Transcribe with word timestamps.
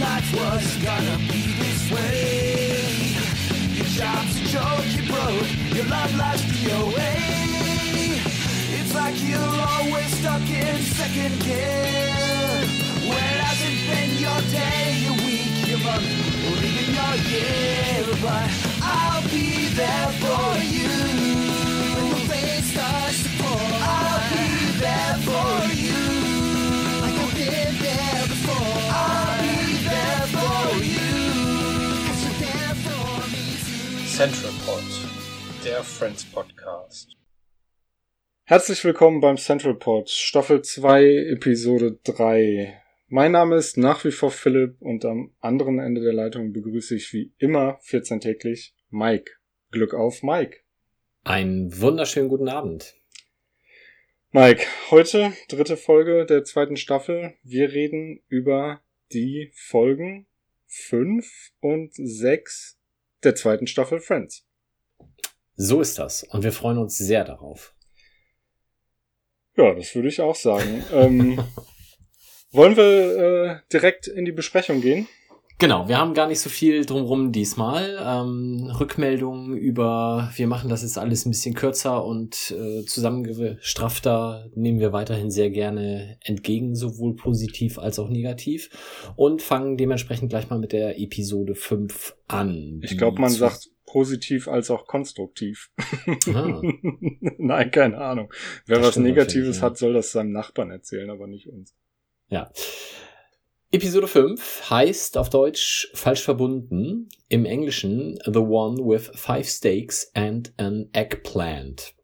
life 0.00 0.32
was 0.34 0.76
gonna 0.82 1.18
be 1.30 1.42
this 1.60 1.90
way. 1.92 3.12
Your 3.76 3.90
job's 4.00 4.34
a 4.40 4.44
joke, 4.54 4.86
you 4.96 5.04
broke, 5.12 5.50
your 5.76 5.84
love 5.86 6.12
life's 6.16 6.44
DOA. 6.56 7.12
It's 8.78 8.94
like 8.94 9.16
you're 9.28 9.56
always 9.72 10.10
stuck 10.18 10.46
in 10.48 10.76
second 10.98 11.34
gear. 11.44 12.64
Where 13.08 13.36
hasn't 13.44 13.80
been 13.90 14.12
your 14.24 14.40
day, 14.48 15.04
your 15.04 15.16
week, 15.26 15.68
your 15.68 15.80
month, 15.84 16.08
or 16.48 16.56
even 16.68 16.88
your 16.98 17.14
year. 17.30 18.04
But 18.24 18.48
I'll 18.82 19.22
be 19.28 19.68
there 19.80 20.10
for 20.22 20.48
you. 20.74 20.92
When 21.94 22.08
the 22.10 22.20
rain 22.32 22.62
starts 22.72 23.22
to 23.24 23.30
pour, 23.38 23.68
I'll 23.94 24.22
be 24.32 24.48
there 24.80 25.16
for 25.26 25.54
you. 25.54 25.59
Central 34.20 34.52
Pod, 34.66 34.82
der 35.64 35.82
Friends 35.82 36.26
Podcast. 36.26 37.16
Herzlich 38.44 38.84
willkommen 38.84 39.22
beim 39.22 39.38
Central 39.38 39.74
Pod, 39.76 40.10
Staffel 40.10 40.60
2, 40.60 41.30
Episode 41.32 41.98
3. 42.04 42.82
Mein 43.08 43.32
Name 43.32 43.56
ist 43.56 43.78
nach 43.78 44.04
wie 44.04 44.10
vor 44.10 44.30
Philipp 44.30 44.76
und 44.80 45.06
am 45.06 45.32
anderen 45.40 45.78
Ende 45.78 46.02
der 46.02 46.12
Leitung 46.12 46.52
begrüße 46.52 46.96
ich 46.96 47.14
wie 47.14 47.32
immer 47.38 47.78
14 47.80 48.20
täglich 48.20 48.74
Mike. 48.90 49.32
Glück 49.70 49.94
auf, 49.94 50.22
Mike. 50.22 50.58
Einen 51.24 51.80
wunderschönen 51.80 52.28
guten 52.28 52.50
Abend. 52.50 52.96
Mike, 54.32 54.66
heute 54.90 55.32
dritte 55.48 55.78
Folge 55.78 56.26
der 56.26 56.44
zweiten 56.44 56.76
Staffel. 56.76 57.38
Wir 57.42 57.72
reden 57.72 58.20
über 58.28 58.82
die 59.14 59.50
Folgen 59.54 60.26
5 60.66 61.52
und 61.60 61.94
6 61.94 62.79
der 63.24 63.34
zweiten 63.34 63.66
Staffel 63.66 64.00
Friends. 64.00 64.46
So 65.54 65.80
ist 65.80 65.98
das 65.98 66.22
und 66.22 66.42
wir 66.42 66.52
freuen 66.52 66.78
uns 66.78 66.96
sehr 66.96 67.24
darauf. 67.24 67.74
Ja, 69.56 69.74
das 69.74 69.94
würde 69.94 70.08
ich 70.08 70.20
auch 70.20 70.36
sagen. 70.36 70.84
ähm, 70.92 71.44
wollen 72.50 72.76
wir 72.76 72.84
äh, 72.84 73.56
direkt 73.72 74.06
in 74.06 74.24
die 74.24 74.32
Besprechung 74.32 74.80
gehen? 74.80 75.08
Genau, 75.60 75.88
wir 75.88 75.98
haben 75.98 76.14
gar 76.14 76.26
nicht 76.26 76.40
so 76.40 76.48
viel 76.48 76.86
drumrum 76.86 77.32
diesmal. 77.32 77.98
Ähm, 78.02 78.72
Rückmeldungen 78.80 79.58
über, 79.58 80.32
wir 80.34 80.46
machen 80.46 80.70
das 80.70 80.80
jetzt 80.80 80.96
alles 80.96 81.26
ein 81.26 81.32
bisschen 81.32 81.54
kürzer 81.54 82.02
und 82.02 82.54
äh, 82.58 82.86
zusammengestrafter 82.86 84.48
nehmen 84.54 84.80
wir 84.80 84.94
weiterhin 84.94 85.30
sehr 85.30 85.50
gerne 85.50 86.16
entgegen, 86.24 86.74
sowohl 86.74 87.14
positiv 87.14 87.78
als 87.78 87.98
auch 87.98 88.08
negativ. 88.08 88.70
Und 89.16 89.42
fangen 89.42 89.76
dementsprechend 89.76 90.30
gleich 90.30 90.48
mal 90.48 90.58
mit 90.58 90.72
der 90.72 90.98
Episode 90.98 91.54
5 91.54 92.16
an. 92.26 92.80
Ich 92.82 92.96
glaube, 92.96 93.20
man 93.20 93.30
sagt 93.30 93.68
positiv 93.84 94.48
als 94.48 94.70
auch 94.70 94.86
konstruktiv. 94.86 95.70
Ah. 96.34 96.62
Nein, 97.36 97.70
keine 97.70 97.98
Ahnung. 97.98 98.32
Wer 98.64 98.78
Das 98.78 98.86
was 98.86 98.96
Negatives 98.96 99.60
hat, 99.60 99.76
soll 99.76 99.92
das 99.92 100.12
seinem 100.12 100.32
Nachbarn 100.32 100.70
erzählen, 100.70 101.10
aber 101.10 101.26
nicht 101.26 101.48
uns. 101.48 101.76
Ja. 102.28 102.50
Episode 103.72 104.08
5 104.08 104.68
heißt 104.68 105.16
auf 105.16 105.30
Deutsch 105.30 105.92
falsch 105.94 106.22
verbunden, 106.22 107.08
im 107.28 107.44
Englischen 107.44 108.18
The 108.24 108.40
One 108.40 108.78
with 108.78 109.12
Five 109.14 109.48
Steaks 109.48 110.10
and 110.12 110.52
an 110.56 110.88
Eggplant. 110.92 111.94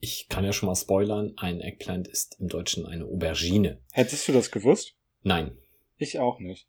Ich 0.00 0.28
kann 0.28 0.44
ja 0.44 0.52
schon 0.52 0.66
mal 0.66 0.74
spoilern, 0.74 1.34
ein 1.36 1.60
Eggplant 1.60 2.08
ist 2.08 2.36
im 2.40 2.48
Deutschen 2.48 2.84
eine 2.84 3.04
Aubergine. 3.04 3.78
Hättest 3.92 4.26
du 4.26 4.32
das 4.32 4.50
gewusst? 4.50 4.96
Nein. 5.22 5.56
Ich 5.98 6.18
auch 6.18 6.40
nicht. 6.40 6.66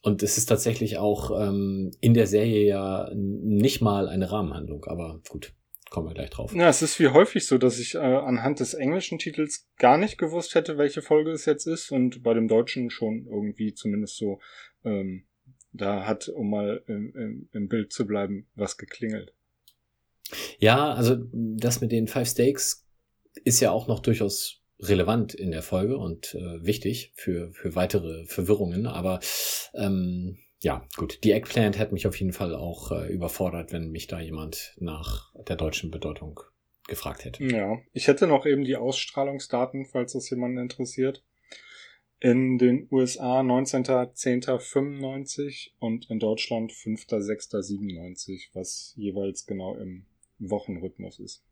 Und 0.00 0.22
es 0.22 0.38
ist 0.38 0.46
tatsächlich 0.46 0.96
auch 0.96 1.30
ähm, 1.38 1.90
in 2.00 2.14
der 2.14 2.26
Serie 2.26 2.66
ja 2.66 3.10
nicht 3.12 3.82
mal 3.82 4.08
eine 4.08 4.32
Rahmenhandlung, 4.32 4.86
aber 4.86 5.20
gut, 5.28 5.52
kommen 5.90 6.08
wir 6.08 6.14
gleich 6.14 6.30
drauf. 6.30 6.54
Ja, 6.54 6.68
es 6.68 6.82
ist 6.82 6.98
wie 7.00 7.08
häufig 7.08 7.46
so, 7.46 7.58
dass 7.58 7.78
ich 7.78 7.94
äh, 7.94 7.98
anhand 7.98 8.60
des 8.60 8.74
englischen 8.74 9.18
Titels 9.18 9.68
gar 9.78 9.98
nicht 9.98 10.18
gewusst 10.18 10.54
hätte, 10.54 10.78
welche 10.78 11.02
Folge 11.02 11.30
es 11.30 11.44
jetzt 11.46 11.66
ist 11.66 11.90
und 11.90 12.22
bei 12.22 12.34
dem 12.34 12.48
deutschen 12.48 12.90
schon 12.90 13.26
irgendwie 13.26 13.74
zumindest 13.74 14.16
so, 14.16 14.40
ähm, 14.84 15.24
da 15.72 16.06
hat, 16.06 16.28
um 16.28 16.50
mal 16.50 16.82
im, 16.86 17.14
im, 17.14 17.48
im 17.52 17.68
Bild 17.68 17.92
zu 17.92 18.06
bleiben, 18.06 18.48
was 18.54 18.76
geklingelt. 18.76 19.32
Ja, 20.58 20.92
also 20.92 21.16
das 21.32 21.80
mit 21.80 21.92
den 21.92 22.08
Five 22.08 22.28
Steaks 22.28 22.86
ist 23.44 23.60
ja 23.60 23.70
auch 23.70 23.86
noch 23.86 24.00
durchaus 24.00 24.62
relevant 24.80 25.34
in 25.34 25.50
der 25.50 25.62
Folge 25.62 25.96
und 25.96 26.34
äh, 26.34 26.64
wichtig 26.64 27.12
für, 27.16 27.52
für 27.52 27.74
weitere 27.74 28.24
Verwirrungen. 28.26 28.86
Aber 28.86 29.20
ähm, 29.74 30.38
ja, 30.60 30.86
gut, 30.96 31.22
die 31.24 31.32
Eggplant 31.32 31.78
hat 31.78 31.92
mich 31.92 32.06
auf 32.06 32.18
jeden 32.18 32.32
Fall 32.32 32.54
auch 32.54 32.90
äh, 32.90 33.12
überfordert, 33.12 33.72
wenn 33.72 33.90
mich 33.90 34.06
da 34.06 34.20
jemand 34.20 34.74
nach 34.78 35.32
der 35.34 35.56
deutschen 35.56 35.90
Bedeutung 35.90 36.40
gefragt 36.88 37.24
hätte. 37.24 37.44
Ja, 37.44 37.78
ich 37.92 38.08
hätte 38.08 38.26
noch 38.26 38.46
eben 38.46 38.64
die 38.64 38.74
Ausstrahlungsdaten, 38.76 39.86
falls 39.86 40.14
das 40.14 40.28
jemanden 40.30 40.58
interessiert. 40.58 41.22
In 42.20 42.58
den 42.58 42.88
USA 42.90 43.42
19.10.95 43.42 45.74
und 45.78 46.10
in 46.10 46.18
Deutschland 46.18 46.72
5.6.97, 46.72 48.48
was 48.54 48.92
jeweils 48.96 49.46
genau 49.46 49.76
im 49.76 50.06
Wochenrhythmus 50.40 51.20
ist. 51.20 51.44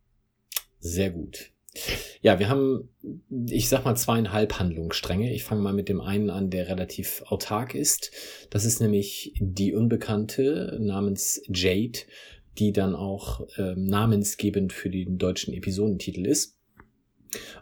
Sehr 0.80 1.10
gut. 1.10 1.52
Ja, 2.22 2.38
wir 2.38 2.48
haben, 2.48 2.88
ich 3.48 3.68
sag 3.68 3.84
mal, 3.84 3.94
zweieinhalb 3.94 4.58
Handlungsstränge. 4.58 5.32
Ich 5.32 5.44
fange 5.44 5.62
mal 5.62 5.72
mit 5.72 5.88
dem 5.88 6.00
einen 6.00 6.30
an, 6.30 6.50
der 6.50 6.68
relativ 6.68 7.22
autark 7.26 7.74
ist. 7.74 8.10
Das 8.50 8.64
ist 8.64 8.80
nämlich 8.80 9.34
die 9.38 9.74
Unbekannte 9.74 10.76
namens 10.80 11.42
Jade, 11.48 12.00
die 12.58 12.72
dann 12.72 12.94
auch 12.94 13.46
ähm, 13.58 13.84
namensgebend 13.84 14.72
für 14.72 14.90
den 14.90 15.18
deutschen 15.18 15.54
Episodentitel 15.54 16.26
ist. 16.26 16.56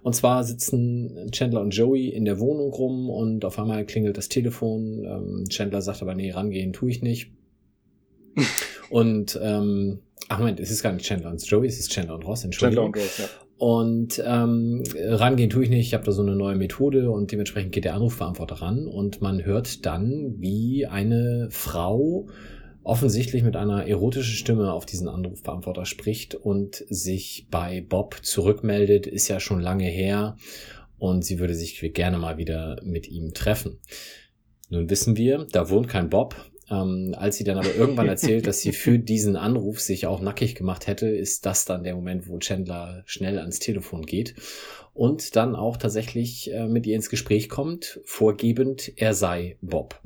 Und 0.03 0.15
zwar 0.15 0.45
sitzen 0.45 1.31
Chandler 1.33 1.61
und 1.61 1.71
Joey 1.71 2.09
in 2.09 2.25
der 2.25 2.39
Wohnung 2.39 2.73
rum 2.73 3.11
und 3.11 3.45
auf 3.45 3.59
einmal 3.59 3.85
klingelt 3.87 4.17
das 4.17 4.29
Telefon. 4.29 5.05
Ähm, 5.05 5.45
Chandler 5.49 5.83
sagt 5.83 6.03
aber, 6.03 6.15
nee, 6.15 6.31
rangehen 6.31 6.73
tue 6.73 6.91
ich 6.91 7.03
nicht. 7.03 7.33
und, 8.91 9.39
ähm, 9.43 10.01
ach 10.29 10.39
Moment, 10.39 10.61
es 10.61 10.71
ist 10.71 10.83
gar 10.83 10.93
nicht 10.93 11.07
Chandler 11.07 11.31
und 11.31 11.45
Joey, 11.45 11.67
es 11.67 11.79
ist 11.79 11.91
Chandler 11.93 12.15
und 12.15 12.27
Ross, 12.27 12.45
Entschuldigung. 12.45 12.93
Chandler 12.93 13.03
und 13.03 13.11
Rose, 13.11 13.23
ja. 13.23 13.44
Und 13.57 14.23
ähm, 14.25 14.83
rangehen 14.97 15.51
tue 15.51 15.65
ich 15.65 15.71
nicht. 15.71 15.87
Ich 15.87 15.95
habe 15.95 16.05
da 16.05 16.13
so 16.13 16.23
eine 16.23 16.35
neue 16.35 16.57
Methode 16.57 17.11
und 17.11 17.31
dementsprechend 17.31 17.73
geht 17.73 17.85
der 17.85 17.95
Anrufbeantworter 17.95 18.57
ran 18.57 18.87
und 18.87 19.23
man 19.23 19.45
hört 19.45 19.87
dann, 19.87 20.35
wie 20.39 20.87
eine 20.87 21.49
Frau 21.51 22.27
offensichtlich 22.83 23.43
mit 23.43 23.57
einer 23.57 23.87
erotischen 23.87 24.35
Stimme 24.35 24.73
auf 24.73 24.87
diesen 24.87 25.09
Anrufbeantworter 25.09 25.87
spricht 25.87 26.35
und 26.35 26.85
sich 26.89 27.47
bei 27.51 27.81
Bob 27.81 28.19
zurückmeldet. 28.23 29.07
Ist 29.07 29.29
ja 29.29 29.41
schon 29.41 29.61
lange 29.61 29.87
her 29.87 30.37
und 30.99 31.25
sie 31.25 31.39
würde 31.39 31.55
sich 31.55 31.81
gerne 31.95 32.19
mal 32.19 32.37
wieder 32.37 32.81
mit 32.85 33.09
ihm 33.09 33.35
treffen. 33.35 33.79
Nun 34.69 34.91
wissen 34.91 35.17
wir, 35.17 35.47
da 35.53 35.71
wohnt 35.71 35.89
kein 35.89 36.11
Bob. 36.11 36.35
Ähm, 36.71 37.15
als 37.17 37.37
sie 37.37 37.45
dann 37.45 37.59
aber 37.59 37.75
irgendwann 37.75 38.09
erzählt, 38.09 38.47
dass 38.47 38.61
sie 38.61 38.73
für 38.73 38.99
diesen 39.01 39.37
Anruf 39.37 39.81
sich 39.81 40.07
auch 40.07 40.21
nackig 40.21 40.55
gemacht 40.55 40.87
hätte, 40.87 41.09
ist 41.09 41.45
das 41.47 41.65
dann 41.65 41.85
der 41.85 41.95
Moment, 41.95 42.29
wo 42.29 42.39
Chandler 42.39 43.03
schnell 43.07 43.39
ans 43.39 43.59
Telefon 43.59 44.07
geht 44.07 44.35
und 44.95 45.37
dann 45.37 45.57
auch 45.57 45.77
tatsächlich 45.77 46.53
äh, 46.53 46.67
mit 46.67 46.87
ihr 46.87 46.97
ins 46.97 47.11
Gespräch 47.11 47.49
kommt, 47.49 48.01
vorgebend, 48.05 48.93
er 48.97 49.13
sei 49.13 49.59
Bob. 49.61 50.01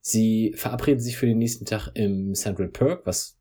Sie 0.00 0.52
verabreden 0.56 1.00
sich 1.00 1.16
für 1.16 1.26
den 1.26 1.38
nächsten 1.38 1.66
Tag 1.66 1.90
im 1.94 2.34
Central 2.34 2.68
Perk, 2.68 3.06
was 3.06 3.38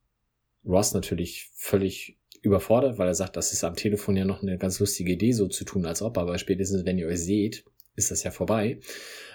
Ross 0.66 0.94
natürlich 0.94 1.50
völlig 1.56 2.18
überfordert, 2.42 2.98
weil 2.98 3.08
er 3.08 3.16
sagt, 3.16 3.38
das 3.38 3.54
ist 3.54 3.64
am 3.64 3.75
Telefon 3.75 4.18
ja 4.18 4.25
noch 4.25 4.42
eine 4.42 4.58
ganz 4.58 4.80
lustige 4.80 5.13
Idee, 5.13 5.31
so 5.31 5.48
zu 5.48 5.63
tun, 5.63 5.86
als 5.86 6.01
ob, 6.01 6.18
aber 6.18 6.38
spätestens, 6.38 6.86
wenn 6.86 6.98
ihr 6.98 7.07
euch 7.07 7.24
seht, 7.24 7.66
ist 7.95 8.12
das 8.12 8.24
ja 8.24 8.31
vorbei. 8.31 8.80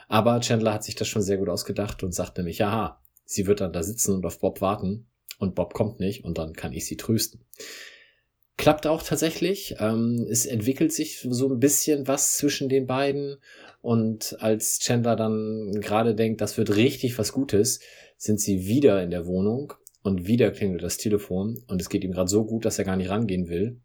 Aber 0.09 0.41
Chandler 0.41 0.75
hat 0.75 0.85
sich 0.85 0.95
das 0.95 1.09
schon 1.09 1.23
sehr 1.23 1.37
gut 1.37 1.49
ausgedacht 1.49 2.03
und 2.03 2.13
sagt 2.13 2.39
nämlich, 2.39 2.63
aha, 2.65 3.03
sie 3.25 3.47
wird 3.47 3.61
dann 3.61 3.73
da 3.73 3.83
sitzen 3.83 4.15
und 4.15 4.27
auf 4.27 4.41
Bob 4.41 4.61
warten 4.61 5.07
und 5.39 5.55
Bob 5.55 5.75
kommt 5.75 6.01
nicht 6.01 6.25
und 6.25 6.39
dann 6.39 6.55
kann 6.55 6.73
ich 6.73 6.87
sie 6.87 6.97
trösten. 6.97 7.45
Klappt 8.57 8.89
auch 8.89 9.05
tatsächlich. 9.05 9.77
Ähm, 9.79 10.27
es 10.29 10.45
entwickelt 10.45 10.93
sich 10.93 11.21
so 11.21 11.49
ein 11.49 11.61
bisschen 11.61 12.09
was 12.09 12.37
zwischen 12.37 12.69
den 12.69 12.87
beiden. 12.87 13.37
Und 13.81 14.37
als 14.41 14.81
Chandler 14.81 15.15
dann 15.15 15.81
gerade 15.81 16.17
denkt, 16.17 16.41
das 16.41 16.59
wird 16.59 16.75
richtig 16.75 17.17
was 17.19 17.33
Gutes, 17.33 17.79
sind 18.17 18.41
sie 18.41 18.67
wieder 18.67 19.01
in 19.03 19.11
der 19.11 19.27
Wohnung 19.27 19.75
und 20.03 20.27
wieder 20.27 20.51
klingelt 20.51 20.83
das 20.83 20.97
Telefon 20.97 21.63
und 21.69 21.81
es 21.81 21.89
geht 21.89 22.03
ihm 22.03 22.13
gerade 22.13 22.29
so 22.29 22.45
gut, 22.45 22.65
dass 22.65 22.79
er 22.79 22.85
gar 22.85 22.97
nicht 22.97 23.11
rangehen 23.11 23.49
will. 23.49 23.81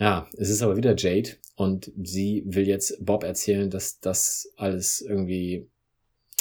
Ja, 0.00 0.26
es 0.38 0.48
ist 0.48 0.62
aber 0.62 0.78
wieder 0.78 0.96
Jade 0.96 1.36
und 1.56 1.92
sie 2.02 2.42
will 2.46 2.66
jetzt 2.66 3.04
Bob 3.04 3.22
erzählen, 3.22 3.68
dass 3.68 4.00
das 4.00 4.50
alles 4.56 5.02
irgendwie, 5.02 5.68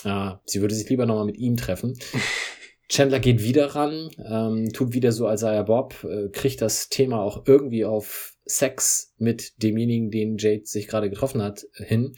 ja, 0.06 0.42
sie 0.46 0.62
würde 0.62 0.74
sich 0.74 0.90
lieber 0.90 1.06
nochmal 1.06 1.26
mit 1.26 1.38
ihm 1.38 1.58
treffen. 1.58 2.00
Chandler 2.88 3.20
geht 3.20 3.44
wieder 3.44 3.76
ran, 3.76 4.10
ähm, 4.26 4.72
tut 4.72 4.94
wieder 4.94 5.12
so, 5.12 5.28
als 5.28 5.42
sei 5.42 5.54
er 5.54 5.66
Bob, 5.66 6.06
äh, 6.06 6.30
kriegt 6.30 6.62
das 6.62 6.88
Thema 6.88 7.22
auch 7.22 7.46
irgendwie 7.46 7.84
auf 7.84 8.34
Sex 8.46 9.14
mit 9.18 9.62
demjenigen, 9.62 10.10
den 10.10 10.38
Jade 10.38 10.66
sich 10.66 10.88
gerade 10.88 11.10
getroffen 11.10 11.44
hat, 11.44 11.68
hin. 11.74 12.16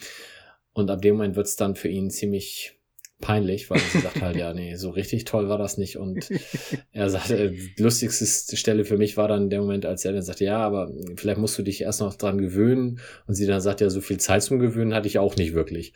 Und 0.74 0.92
ab 0.92 1.02
dem 1.02 1.16
Moment 1.16 1.36
wird's 1.36 1.56
dann 1.56 1.76
für 1.76 1.90
ihn 1.90 2.12
ziemlich 2.12 2.80
peinlich, 3.22 3.70
weil 3.70 3.80
sie 3.80 4.00
sagt 4.00 4.22
halt, 4.22 4.36
ja, 4.36 4.54
nee, 4.54 4.76
so 4.76 4.90
richtig 4.90 5.26
toll 5.26 5.48
war 5.48 5.58
das 5.58 5.78
nicht. 5.78 5.98
Und 5.98 6.30
er 6.92 7.10
sagt, 7.10 7.32
äh, 7.32 7.54
lustigste 7.78 8.58
Stelle 8.58 8.84
für 8.84 8.98
mich 8.98 9.16
war 9.18 9.28
dann 9.28 9.50
der 9.50 9.62
Moment, 9.62 9.86
als 9.86 10.04
er 10.04 10.14
dann 10.14 10.24
sagt, 10.24 10.42
ja, 10.42 10.58
aber 10.58 10.92
vielleicht 11.16 11.40
musst 11.40 11.58
du 11.58 11.64
dich 11.64 11.82
erst 11.82 12.02
noch 12.02 12.16
dran 12.16 12.40
gewöhnen. 12.40 13.00
Und 13.28 13.36
sie 13.36 13.46
dann 13.46 13.62
sagt, 13.62 13.82
ja, 13.82 13.90
so 13.90 14.02
viel 14.02 14.18
Zeit 14.18 14.44
zum 14.44 14.60
Gewöhnen 14.60 14.94
hatte 14.94 15.08
ich 15.08 15.20
auch 15.20 15.36
nicht 15.36 15.54
wirklich. 15.54 15.94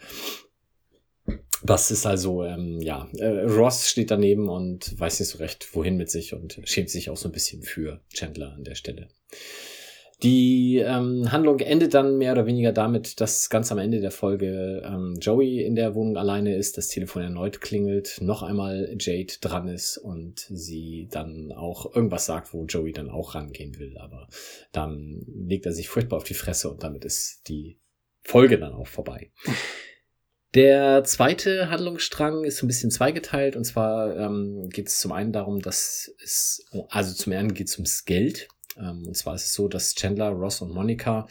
Das 1.63 1.89
ist 1.89 2.05
also, 2.05 2.43
ähm, 2.43 2.79
ja, 2.79 3.09
äh, 3.17 3.41
Ross 3.41 3.89
steht 3.89 4.11
daneben 4.11 4.49
und 4.49 4.99
weiß 4.99 5.19
nicht 5.19 5.29
so 5.29 5.39
recht, 5.39 5.67
wohin 5.73 5.97
mit 5.97 6.11
sich 6.11 6.33
und 6.33 6.61
schämt 6.65 6.89
sich 6.91 7.09
auch 7.09 7.17
so 7.17 7.27
ein 7.27 7.31
bisschen 7.31 7.63
für 7.63 8.01
Chandler 8.13 8.53
an 8.53 8.63
der 8.63 8.75
Stelle. 8.75 9.07
Die 10.23 10.77
ähm, 10.77 11.31
Handlung 11.31 11.59
endet 11.59 11.93
dann 11.93 12.17
mehr 12.17 12.31
oder 12.31 12.45
weniger 12.45 12.71
damit, 12.71 13.19
dass 13.19 13.49
ganz 13.49 13.71
am 13.71 13.77
Ende 13.77 13.99
der 13.99 14.11
Folge 14.11 14.81
ähm, 14.85 15.15
Joey 15.19 15.61
in 15.61 15.75
der 15.75 15.93
Wohnung 15.93 16.15
alleine 16.15 16.55
ist, 16.55 16.77
das 16.77 16.87
Telefon 16.87 17.23
erneut 17.23 17.59
klingelt, 17.59 18.17
noch 18.21 18.41
einmal 18.41 18.95
Jade 18.97 19.33
dran 19.41 19.67
ist 19.67 19.97
und 19.97 20.39
sie 20.49 21.09
dann 21.11 21.51
auch 21.51 21.93
irgendwas 21.93 22.25
sagt, 22.25 22.53
wo 22.53 22.65
Joey 22.65 22.93
dann 22.93 23.09
auch 23.09 23.35
rangehen 23.35 23.77
will. 23.77 23.97
Aber 23.97 24.27
dann 24.71 25.25
legt 25.27 25.65
er 25.65 25.73
sich 25.73 25.89
furchtbar 25.89 26.17
auf 26.17 26.23
die 26.23 26.33
Fresse 26.33 26.69
und 26.69 26.83
damit 26.83 27.03
ist 27.03 27.49
die 27.49 27.77
Folge 28.23 28.57
dann 28.57 28.73
auch 28.73 28.87
vorbei. 28.87 29.31
Der 30.55 31.03
zweite 31.03 31.69
Handlungsstrang 31.69 32.45
ist 32.45 32.57
so 32.57 32.65
ein 32.65 32.69
bisschen 32.69 32.89
zweigeteilt 32.89 33.57
und 33.57 33.65
zwar 33.65 34.15
ähm, 34.15 34.69
geht 34.69 34.87
es 34.87 34.99
zum 34.99 35.11
einen 35.11 35.33
darum, 35.33 35.61
dass 35.61 36.09
es, 36.23 36.65
also 36.87 37.13
zum 37.13 37.33
einen 37.33 37.53
geht 37.53 37.67
es 37.67 37.75
ums 37.75 38.05
Geld. 38.05 38.47
Ähm, 38.77 39.07
und 39.07 39.15
zwar 39.15 39.35
ist 39.35 39.45
es 39.45 39.53
so, 39.53 39.67
dass 39.67 39.95
Chandler, 39.95 40.29
Ross 40.29 40.61
und 40.61 40.73
Monica 40.73 41.27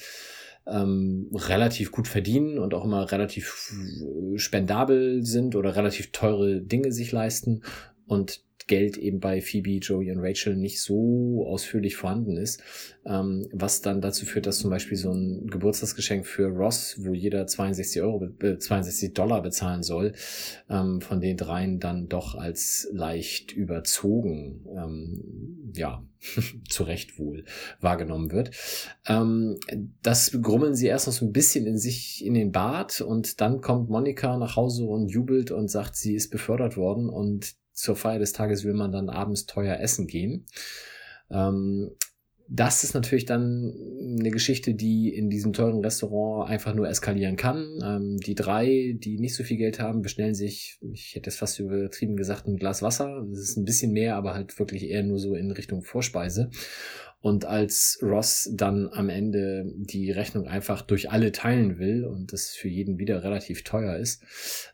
ähm, 0.67 1.31
relativ 1.32 1.93
gut 1.93 2.08
verdienen 2.08 2.58
und 2.58 2.75
auch 2.75 2.85
immer 2.85 3.11
relativ 3.11 3.73
äh, 3.73 4.38
spendabel 4.38 5.25
sind 5.25 5.56
oder 5.56 5.76
relativ 5.76 6.12
teure 6.12 6.61
Dinge 6.61 6.93
sich 6.93 7.12
leisten. 7.12 7.62
Und 8.06 8.44
Geld 8.66 8.96
eben 8.96 9.20
bei 9.20 9.40
Phoebe, 9.40 9.78
Joey 9.78 10.11
und 10.11 10.20
Rachel 10.20 10.56
nicht 10.56 10.81
so 10.81 11.44
ausführlich 11.46 11.96
vorhanden 11.96 12.37
ist, 12.37 12.62
ähm, 13.05 13.46
was 13.52 13.82
dann 13.82 14.00
dazu 14.00 14.25
führt, 14.26 14.46
dass 14.46 14.58
zum 14.58 14.70
Beispiel 14.70 14.96
so 14.96 15.12
ein 15.12 15.46
Geburtstagsgeschenk 15.46 16.26
für 16.26 16.49
Ross, 16.49 16.96
wo 17.00 17.14
jeder 17.14 17.46
62 17.46 18.02
Euro, 18.02 18.25
äh, 18.43 18.58
62 18.58 19.12
Dollar 19.12 19.43
bezahlen 19.43 19.82
soll, 19.82 20.12
ähm, 20.70 21.00
von 21.00 21.20
den 21.20 21.37
dreien 21.37 21.81
dann 21.81 22.08
doch 22.08 22.34
als 22.34 22.88
leicht 22.93 23.52
überzogen, 23.52 24.64
ähm, 24.75 25.72
ja, 25.75 26.06
zu 26.69 26.84
Recht 26.84 27.19
wohl 27.19 27.44
wahrgenommen 27.81 28.32
wird. 28.32 28.50
Ähm, 29.06 29.58
das 30.02 30.38
grummeln 30.40 30.75
sie 30.75 30.87
erst 30.87 31.06
noch 31.06 31.14
so 31.14 31.26
ein 31.26 31.32
bisschen 31.32 31.66
in 31.66 31.78
sich 31.78 32.25
in 32.25 32.34
den 32.34 32.52
Bart 32.52 33.00
und 33.00 33.40
dann 33.40 33.61
kommt 33.61 33.90
Monika 33.90 34.37
nach 34.38 34.56
Hause 34.56 34.84
und 34.84 35.08
jubelt 35.08 35.50
und 35.50 35.69
sagt, 35.69 35.96
sie 35.96 36.14
ist 36.14 36.31
befördert 36.31 36.76
worden 36.76 37.08
und 37.08 37.55
zur 37.75 37.97
Feier 37.97 38.19
des 38.19 38.32
Tages 38.32 38.65
will 38.65 38.75
man 38.75 38.93
dann 38.93 39.11
abends 39.11 39.47
teuer 39.47 39.79
essen 39.79 40.06
gehen. 40.06 40.47
Ähm, 41.31 41.91
das 42.47 42.85
ist 42.85 42.94
natürlich 42.94 43.25
dann 43.25 43.75
eine 44.19 44.31
Geschichte, 44.31 44.75
die 44.75 45.09
in 45.09 45.31
diesem 45.31 45.55
teuren 45.55 45.81
Restaurant 45.81 46.50
einfach 46.50 46.75
nur 46.75 46.88
eskalieren 46.88 47.37
kann. 47.37 47.79
Ähm, 47.82 48.19
die 48.19 48.35
drei, 48.35 48.94
die 48.99 49.19
nicht 49.19 49.35
so 49.35 49.44
viel 49.44 49.56
Geld 49.56 49.81
haben, 49.81 50.03
bestellen 50.03 50.35
sich, 50.35 50.79
ich 50.93 51.15
hätte 51.15 51.31
es 51.31 51.37
fast 51.37 51.59
übertrieben 51.59 52.17
gesagt, 52.17 52.47
ein 52.47 52.56
Glas 52.56 52.82
Wasser. 52.82 53.25
Das 53.31 53.38
ist 53.38 53.56
ein 53.56 53.65
bisschen 53.65 53.93
mehr, 53.93 54.17
aber 54.17 54.35
halt 54.35 54.59
wirklich 54.59 54.88
eher 54.88 55.03
nur 55.03 55.19
so 55.19 55.35
in 55.35 55.50
Richtung 55.50 55.82
Vorspeise. 55.82 56.50
Und 57.21 57.47
als 57.47 57.99
Ross 58.03 58.50
dann 58.53 58.91
am 58.93 59.09
Ende 59.09 59.73
die 59.76 60.11
Rechnung 60.11 60.47
einfach 60.47 60.82
durch 60.82 61.11
alle 61.11 61.32
teilen 61.32 61.79
will 61.79 62.05
und 62.05 62.35
das 62.35 62.50
für 62.50 62.69
jeden 62.69 62.99
wieder 62.99 63.25
relativ 63.25 63.65
teuer 63.65 63.97
ist, 63.97 64.23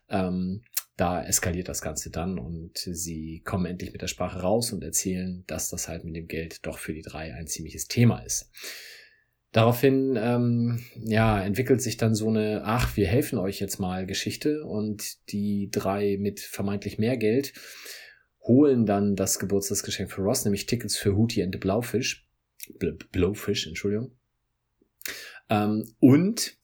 ähm, 0.09 0.61
da 1.01 1.23
eskaliert 1.23 1.67
das 1.67 1.81
Ganze 1.81 2.11
dann 2.11 2.37
und 2.37 2.77
sie 2.77 3.41
kommen 3.43 3.65
endlich 3.65 3.91
mit 3.91 4.03
der 4.03 4.07
Sprache 4.07 4.39
raus 4.39 4.71
und 4.71 4.83
erzählen, 4.83 5.43
dass 5.47 5.69
das 5.69 5.87
halt 5.87 6.03
mit 6.03 6.15
dem 6.15 6.27
Geld 6.27 6.63
doch 6.63 6.77
für 6.77 6.93
die 6.93 7.01
drei 7.01 7.33
ein 7.33 7.47
ziemliches 7.47 7.87
Thema 7.87 8.19
ist. 8.19 8.51
Daraufhin 9.51 10.15
ähm, 10.21 10.79
ja, 11.03 11.41
entwickelt 11.41 11.81
sich 11.81 11.97
dann 11.97 12.13
so 12.13 12.29
eine, 12.29 12.61
ach, 12.65 12.95
wir 12.97 13.07
helfen 13.07 13.39
euch 13.39 13.59
jetzt 13.59 13.79
mal 13.79 14.05
Geschichte 14.05 14.63
und 14.63 15.27
die 15.31 15.69
drei 15.71 16.17
mit 16.19 16.39
vermeintlich 16.39 16.99
mehr 16.99 17.17
Geld 17.17 17.53
holen 18.43 18.85
dann 18.85 19.15
das 19.15 19.39
Geburtstagsgeschenk 19.39 20.11
für 20.11 20.21
Ross, 20.21 20.45
nämlich 20.45 20.67
Tickets 20.67 20.97
für 20.97 21.17
Hootie 21.17 21.41
and 21.41 21.53
the 21.55 21.59
Blaufisch. 21.59 22.29
Blowfish, 23.11 23.65
Entschuldigung. 23.65 24.11
Ähm, 25.49 25.95
und 25.99 26.60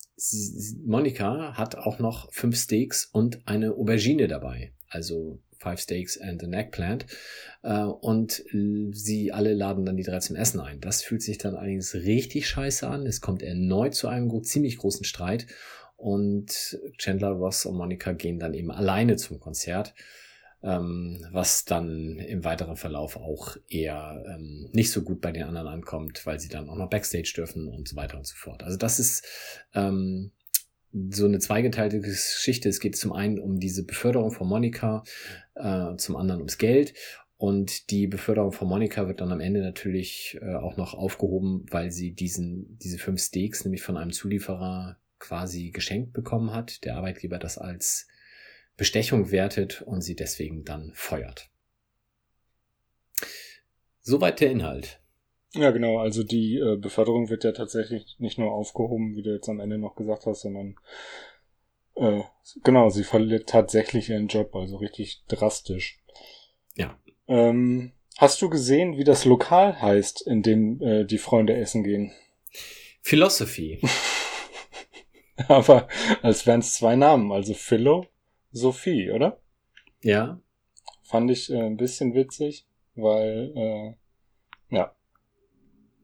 Monika 0.85 1.53
hat 1.57 1.75
auch 1.75 1.99
noch 1.99 2.31
fünf 2.33 2.57
Steaks 2.57 3.05
und 3.05 3.47
eine 3.47 3.73
Aubergine 3.73 4.27
dabei. 4.27 4.73
Also 4.89 5.39
Five 5.59 5.79
Steaks 5.79 6.19
and 6.19 6.43
an 6.43 6.53
Eggplant. 6.53 7.05
Äh, 7.63 7.81
und 7.83 8.43
sie 8.91 9.31
alle 9.31 9.53
laden 9.53 9.85
dann 9.85 9.97
die 9.97 10.03
drei 10.03 10.19
zum 10.19 10.35
Essen 10.35 10.59
ein. 10.59 10.81
Das 10.81 11.01
fühlt 11.01 11.21
sich 11.21 11.37
dann 11.37 11.55
allerdings 11.55 11.93
richtig 11.93 12.47
scheiße 12.47 12.87
an. 12.87 13.05
Es 13.05 13.21
kommt 13.21 13.41
erneut 13.41 13.95
zu 13.95 14.07
einem 14.07 14.43
ziemlich 14.43 14.77
großen 14.77 15.05
Streit. 15.05 15.47
Und 15.95 16.79
Chandler, 16.97 17.29
Ross 17.29 17.65
und 17.65 17.75
Monika 17.75 18.13
gehen 18.13 18.39
dann 18.39 18.53
eben 18.53 18.71
alleine 18.71 19.15
zum 19.15 19.39
Konzert 19.39 19.95
was 20.61 21.65
dann 21.65 22.17
im 22.17 22.43
weiteren 22.43 22.77
Verlauf 22.77 23.15
auch 23.15 23.57
eher 23.69 24.23
ähm, 24.27 24.69
nicht 24.73 24.91
so 24.91 25.03
gut 25.03 25.21
bei 25.21 25.31
den 25.31 25.43
anderen 25.43 25.67
ankommt, 25.67 26.25
weil 26.25 26.39
sie 26.39 26.49
dann 26.49 26.67
auch 26.69 26.75
noch 26.75 26.89
Backstage 26.89 27.31
dürfen 27.35 27.67
und 27.67 27.87
so 27.87 27.95
weiter 27.95 28.17
und 28.17 28.25
so 28.25 28.35
fort. 28.35 28.63
Also 28.63 28.77
das 28.77 28.99
ist 28.99 29.25
ähm, 29.73 30.31
so 31.09 31.25
eine 31.25 31.39
zweigeteilte 31.39 31.99
Geschichte. 31.99 32.69
Es 32.69 32.79
geht 32.79 32.95
zum 32.95 33.13
einen 33.13 33.39
um 33.39 33.59
diese 33.59 33.85
Beförderung 33.85 34.31
von 34.31 34.47
Monika, 34.47 35.03
äh, 35.55 35.95
zum 35.97 36.15
anderen 36.15 36.41
ums 36.41 36.57
Geld. 36.57 36.93
Und 37.37 37.91
die 37.91 38.07
Beförderung 38.07 38.51
von 38.51 38.67
Monika 38.67 39.07
wird 39.07 39.21
dann 39.21 39.31
am 39.31 39.41
Ende 39.41 39.61
natürlich 39.61 40.39
äh, 40.41 40.55
auch 40.55 40.75
noch 40.75 40.95
aufgehoben, 40.95 41.65
weil 41.69 41.91
sie 41.91 42.13
diesen, 42.13 42.79
diese 42.79 42.97
fünf 42.97 43.21
Steaks 43.21 43.63
nämlich 43.63 43.83
von 43.83 43.95
einem 43.95 44.11
Zulieferer 44.11 44.97
quasi 45.19 45.69
geschenkt 45.69 46.13
bekommen 46.13 46.51
hat. 46.51 46.83
Der 46.83 46.95
Arbeitgeber 46.95 47.37
das 47.37 47.59
als 47.59 48.07
Bestechung 48.77 49.31
wertet 49.31 49.81
und 49.81 50.01
sie 50.01 50.15
deswegen 50.15 50.63
dann 50.63 50.91
feuert. 50.93 51.49
Soweit 54.01 54.39
der 54.39 54.51
Inhalt. 54.51 55.01
Ja, 55.53 55.71
genau. 55.71 55.97
Also 55.97 56.23
die 56.23 56.57
äh, 56.57 56.77
Beförderung 56.77 57.29
wird 57.29 57.43
ja 57.43 57.51
tatsächlich 57.51 58.15
nicht 58.19 58.37
nur 58.37 58.51
aufgehoben, 58.51 59.15
wie 59.15 59.23
du 59.23 59.33
jetzt 59.33 59.49
am 59.49 59.59
Ende 59.59 59.77
noch 59.77 59.95
gesagt 59.95 60.25
hast, 60.25 60.41
sondern 60.41 60.75
äh, 61.95 62.21
genau, 62.63 62.89
sie 62.89 63.03
verliert 63.03 63.49
tatsächlich 63.49 64.09
ihren 64.09 64.27
Job, 64.27 64.55
also 64.55 64.77
richtig 64.77 65.23
drastisch. 65.27 65.99
Ja. 66.75 66.97
Ähm, 67.27 67.91
hast 68.17 68.41
du 68.41 68.49
gesehen, 68.49 68.97
wie 68.97 69.03
das 69.03 69.25
Lokal 69.25 69.81
heißt, 69.81 70.21
in 70.21 70.43
dem 70.43 70.81
äh, 70.81 71.05
die 71.05 71.17
Freunde 71.17 71.55
essen 71.55 71.83
gehen? 71.83 72.11
Philosophy. 73.01 73.81
Aber 75.47 75.87
als 76.21 76.45
wären 76.45 76.59
es 76.59 76.75
zwei 76.75 76.95
Namen, 76.95 77.31
also 77.31 77.53
Philo 77.53 78.05
Sophie, 78.57 79.11
oder? 79.11 79.39
Ja. 80.01 80.39
Fand 81.03 81.31
ich 81.31 81.49
äh, 81.51 81.61
ein 81.61 81.77
bisschen 81.77 82.13
witzig, 82.13 82.67
weil, 82.95 83.53
äh, 83.55 84.75
ja, 84.75 84.95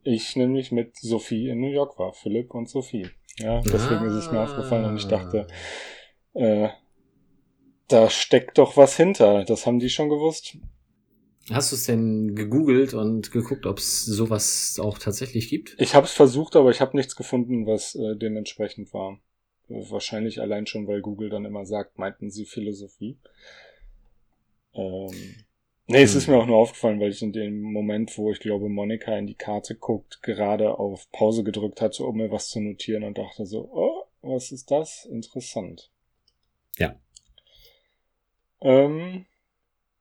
ich 0.04 0.36
nämlich 0.36 0.72
mit 0.72 0.98
Sophie 0.98 1.50
in 1.50 1.60
New 1.60 1.72
York 1.72 1.98
war, 2.00 2.14
Philipp 2.14 2.54
und 2.54 2.70
Sophie. 2.70 3.08
Ja, 3.38 3.62
deswegen 3.62 4.02
ah. 4.02 4.08
ist 4.08 4.26
es 4.26 4.32
mir 4.32 4.42
aufgefallen 4.42 4.86
und 4.86 4.98
ich 4.98 5.08
dachte, 5.08 5.48
äh, 6.34 6.70
da 7.88 8.10
steckt 8.10 8.58
doch 8.58 8.78
was 8.78 8.96
hinter. 8.96 9.44
Das 9.44 9.66
haben 9.66 9.80
die 9.80 9.90
schon 9.90 10.10
gewusst. 10.10 10.58
Hast 11.50 11.72
du 11.72 11.76
es 11.76 11.86
denn 11.86 12.36
gegoogelt 12.36 12.94
und 12.94 13.32
geguckt, 13.32 13.66
ob 13.66 13.80
es 13.80 14.06
sowas 14.06 14.80
auch 14.82 14.98
tatsächlich 14.98 15.50
gibt? 15.50 15.76
Ich 15.78 15.94
habe 15.94 16.06
es 16.06 16.14
versucht, 16.14 16.56
aber 16.56 16.70
ich 16.70 16.80
habe 16.80 16.96
nichts 16.96 17.16
gefunden, 17.16 17.66
was 17.68 17.96
äh, 17.96 18.16
dementsprechend 18.16 18.94
war. 18.94 19.20
Wahrscheinlich 19.74 20.40
allein 20.40 20.68
schon, 20.68 20.88
weil 20.88 21.02
Google 21.02 21.30
dann 21.30 21.46
immer 21.46 21.66
sagt, 21.66 21.98
meinten 21.98 22.30
sie 22.30 22.46
Philosophie. 22.46 23.18
Ähm, 24.76 25.46
nee, 25.88 25.98
hm. 25.98 26.04
es 26.04 26.16
ist 26.16 26.28
hm. 26.28 26.34
mir 26.34 26.42
auch 26.42 26.46
nur 26.46 26.58
aufgefallen, 26.58 27.00
weil 27.00 27.12
ich 27.12 27.22
in 27.22 27.34
dem 27.34 27.62
Moment, 27.62 28.18
wo 28.18 28.32
ich 28.32 28.40
glaube, 28.40 28.70
Monika 28.70 29.18
in 29.18 29.28
die 29.28 29.36
Karte 29.36 29.76
guckt, 29.76 30.22
gerade 30.22 30.78
auf 30.78 31.12
Pause 31.12 31.44
gedrückt 31.44 31.82
hatte, 31.82 32.06
um 32.06 32.18
mir 32.18 32.32
was 32.32 32.50
zu 32.50 32.60
notieren 32.60 33.04
und 33.04 33.18
dachte 33.18 33.46
so, 33.46 33.70
oh, 33.74 34.04
was 34.22 34.52
ist 34.52 34.72
das? 34.72 35.06
Interessant. 35.06 35.92
Ja. 36.78 36.96
Ähm, 38.62 39.26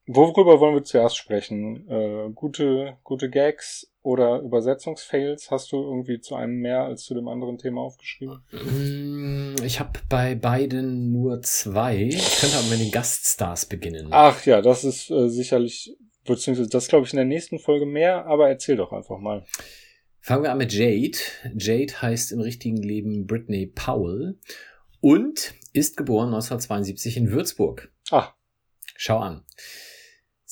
worüber 0.07 0.61
wollen 0.61 0.75
wir 0.75 0.85
zuerst 0.85 1.17
sprechen? 1.17 1.89
Äh, 1.89 2.31
gute, 2.35 2.97
gute 3.03 3.31
Gags 3.31 3.93
oder 4.03 4.41
Übersetzungsfails? 4.41 5.51
Hast 5.51 5.73
du 5.73 5.83
irgendwie 5.83 6.21
zu 6.21 6.35
einem 6.35 6.57
mehr 6.57 6.85
als 6.85 7.05
zu 7.05 7.15
dem 7.15 7.29
anderen 7.29 7.59
Thema 7.59 7.83
aufgeschrieben? 7.83 8.43
Mm, 8.53 9.57
ich 9.65 9.81
habe 9.81 10.01
bei 10.09 10.35
beiden 10.35 11.13
nur 11.13 11.43
zwei. 11.43 12.09
Ich 12.09 12.41
könnte 12.41 12.57
aber 12.57 12.69
mit 12.69 12.81
den 12.81 12.91
Gaststars 12.91 13.67
beginnen. 13.67 14.09
Ach 14.11 14.45
ja, 14.45 14.61
das 14.61 14.85
ist 14.85 15.11
äh, 15.11 15.29
sicherlich, 15.29 15.97
beziehungsweise 16.25 16.69
das 16.69 16.89
glaube 16.89 17.07
ich 17.07 17.13
in 17.13 17.19
der 17.19 17.27
nächsten 17.27 17.59
Folge 17.59 17.87
mehr, 17.87 18.27
aber 18.27 18.49
erzähl 18.49 18.77
doch 18.77 18.93
einfach 18.93 19.19
mal. 19.19 19.45
Fangen 20.21 20.45
wir 20.45 20.53
an 20.53 20.59
mit 20.59 20.73
Jade. 20.73 21.19
Jade 21.57 22.01
heißt 22.01 22.33
im 22.33 22.41
richtigen 22.41 22.77
Leben 22.77 23.27
Brittany 23.27 23.67
Powell 23.67 24.39
und 25.01 25.55
ist 25.73 25.97
geboren 25.97 26.29
1972 26.29 27.17
in 27.17 27.33
Würzburg. 27.33 27.93
Ach, 28.11 28.35
Schau 29.05 29.19
an. 29.19 29.45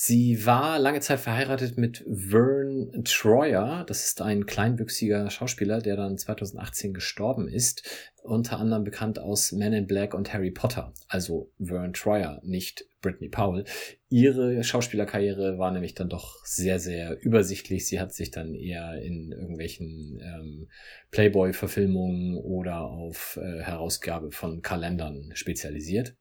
Sie 0.03 0.47
war 0.47 0.79
lange 0.79 1.01
Zeit 1.01 1.21
verheiratet 1.21 1.77
mit 1.77 2.07
Vern 2.09 3.05
Troyer. 3.05 3.85
Das 3.87 4.07
ist 4.07 4.23
ein 4.23 4.47
kleinwüchsiger 4.47 5.29
Schauspieler, 5.29 5.83
der 5.83 5.97
dann 5.97 6.17
2018 6.17 6.95
gestorben 6.95 7.49
ist. 7.49 7.87
Unter 8.23 8.59
anderem 8.59 8.83
bekannt 8.83 9.19
aus 9.19 9.53
Men 9.53 9.75
in 9.75 9.87
Black 9.87 10.15
und 10.15 10.33
Harry 10.33 10.53
Potter. 10.53 10.95
Also 11.07 11.53
Vern 11.59 11.93
Troyer, 11.93 12.41
nicht 12.43 12.87
Brittany 13.03 13.29
Powell. 13.29 13.67
Ihre 14.09 14.65
Schauspielerkarriere 14.65 15.59
war 15.59 15.71
nämlich 15.71 15.95
dann 15.95 16.09
doch 16.09 16.47
sehr, 16.47 16.79
sehr 16.79 17.23
übersichtlich. 17.23 17.87
Sie 17.87 18.01
hat 18.01 18.15
sich 18.15 18.31
dann 18.31 18.55
eher 18.55 19.03
in 19.03 19.33
irgendwelchen 19.33 20.19
ähm, 20.23 20.69
Playboy-Verfilmungen 21.11 22.39
oder 22.39 22.85
auf 22.85 23.39
äh, 23.43 23.61
Herausgabe 23.61 24.31
von 24.31 24.63
Kalendern 24.63 25.33
spezialisiert. 25.35 26.17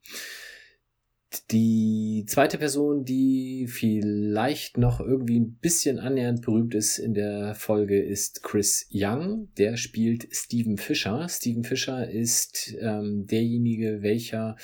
Die 1.52 2.26
zweite 2.28 2.58
Person, 2.58 3.06
die 3.06 3.68
vielleicht 3.68 4.80
noch 4.80 5.00
irgendwie 5.00 5.40
ein 5.40 5.54
bisschen 5.54 6.00
annähernd 6.00 6.42
berühmt 6.42 6.74
ist 6.74 6.98
in 6.98 7.14
der 7.14 7.54
Folge, 7.54 8.02
ist 8.02 8.42
Chris 8.42 8.90
Young. 8.92 9.50
Der 9.58 9.78
spielt 9.78 10.28
Steven 10.32 10.78
Fisher. 10.78 11.28
Steven 11.30 11.64
Fisher 11.64 12.10
ist 12.10 12.76
ähm, 12.80 13.28
derjenige, 13.28 14.02
welcher 14.02 14.56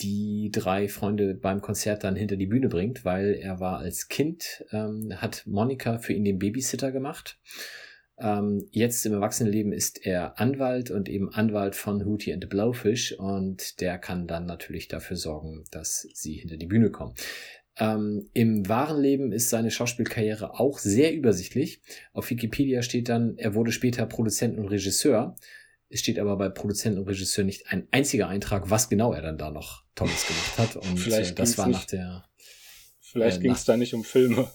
die 0.00 0.50
drei 0.52 0.88
Freunde 0.88 1.34
beim 1.34 1.62
Konzert 1.62 2.04
dann 2.04 2.16
hinter 2.16 2.36
die 2.36 2.46
Bühne 2.46 2.68
bringt, 2.68 3.06
weil 3.06 3.32
er 3.34 3.60
war 3.60 3.78
als 3.78 4.08
Kind, 4.08 4.64
ähm, 4.72 5.14
hat 5.16 5.46
Monika 5.46 5.98
für 5.98 6.12
ihn 6.12 6.24
den 6.24 6.38
Babysitter 6.38 6.92
gemacht 6.92 7.38
ähm, 8.18 8.66
jetzt 8.70 9.04
im 9.04 9.12
Erwachsenenleben 9.12 9.72
ist 9.72 10.06
er 10.06 10.40
Anwalt 10.40 10.90
und 10.90 11.08
eben 11.08 11.32
Anwalt 11.32 11.76
von 11.76 12.04
Hootie 12.04 12.32
and 12.32 12.42
the 12.42 12.48
Blowfish 12.48 13.12
und 13.12 13.80
der 13.80 13.98
kann 13.98 14.26
dann 14.26 14.46
natürlich 14.46 14.88
dafür 14.88 15.16
sorgen, 15.16 15.64
dass 15.70 16.08
sie 16.14 16.34
hinter 16.34 16.56
die 16.56 16.66
Bühne 16.66 16.90
kommen. 16.90 17.14
Ähm, 17.78 18.30
Im 18.32 18.68
wahren 18.68 19.00
Leben 19.00 19.32
ist 19.32 19.50
seine 19.50 19.70
Schauspielkarriere 19.70 20.58
auch 20.58 20.78
sehr 20.78 21.14
übersichtlich. 21.14 21.82
Auf 22.14 22.30
Wikipedia 22.30 22.80
steht 22.80 23.10
dann, 23.10 23.36
er 23.36 23.54
wurde 23.54 23.70
später 23.70 24.06
Produzent 24.06 24.56
und 24.56 24.68
Regisseur. 24.68 25.36
Es 25.90 26.00
steht 26.00 26.18
aber 26.18 26.36
bei 26.36 26.48
Produzent 26.48 26.98
und 26.98 27.06
Regisseur 27.06 27.44
nicht 27.44 27.70
ein 27.70 27.86
einziger 27.90 28.28
Eintrag, 28.28 28.70
was 28.70 28.88
genau 28.88 29.12
er 29.12 29.20
dann 29.20 29.36
da 29.36 29.50
noch 29.50 29.84
Tolles 29.94 30.26
gemacht 30.26 30.58
hat. 30.58 30.76
Und 30.76 30.98
Vielleicht 30.98 31.32
äh, 31.32 31.34
das 31.34 31.58
war 31.58 31.68
nach 31.68 31.84
der 31.84 32.24
Vielleicht 33.16 33.38
Äh, 33.38 33.42
ging 33.42 33.52
es 33.52 33.64
da 33.64 33.78
nicht 33.78 33.94
um 33.94 34.04
Filme. 34.04 34.46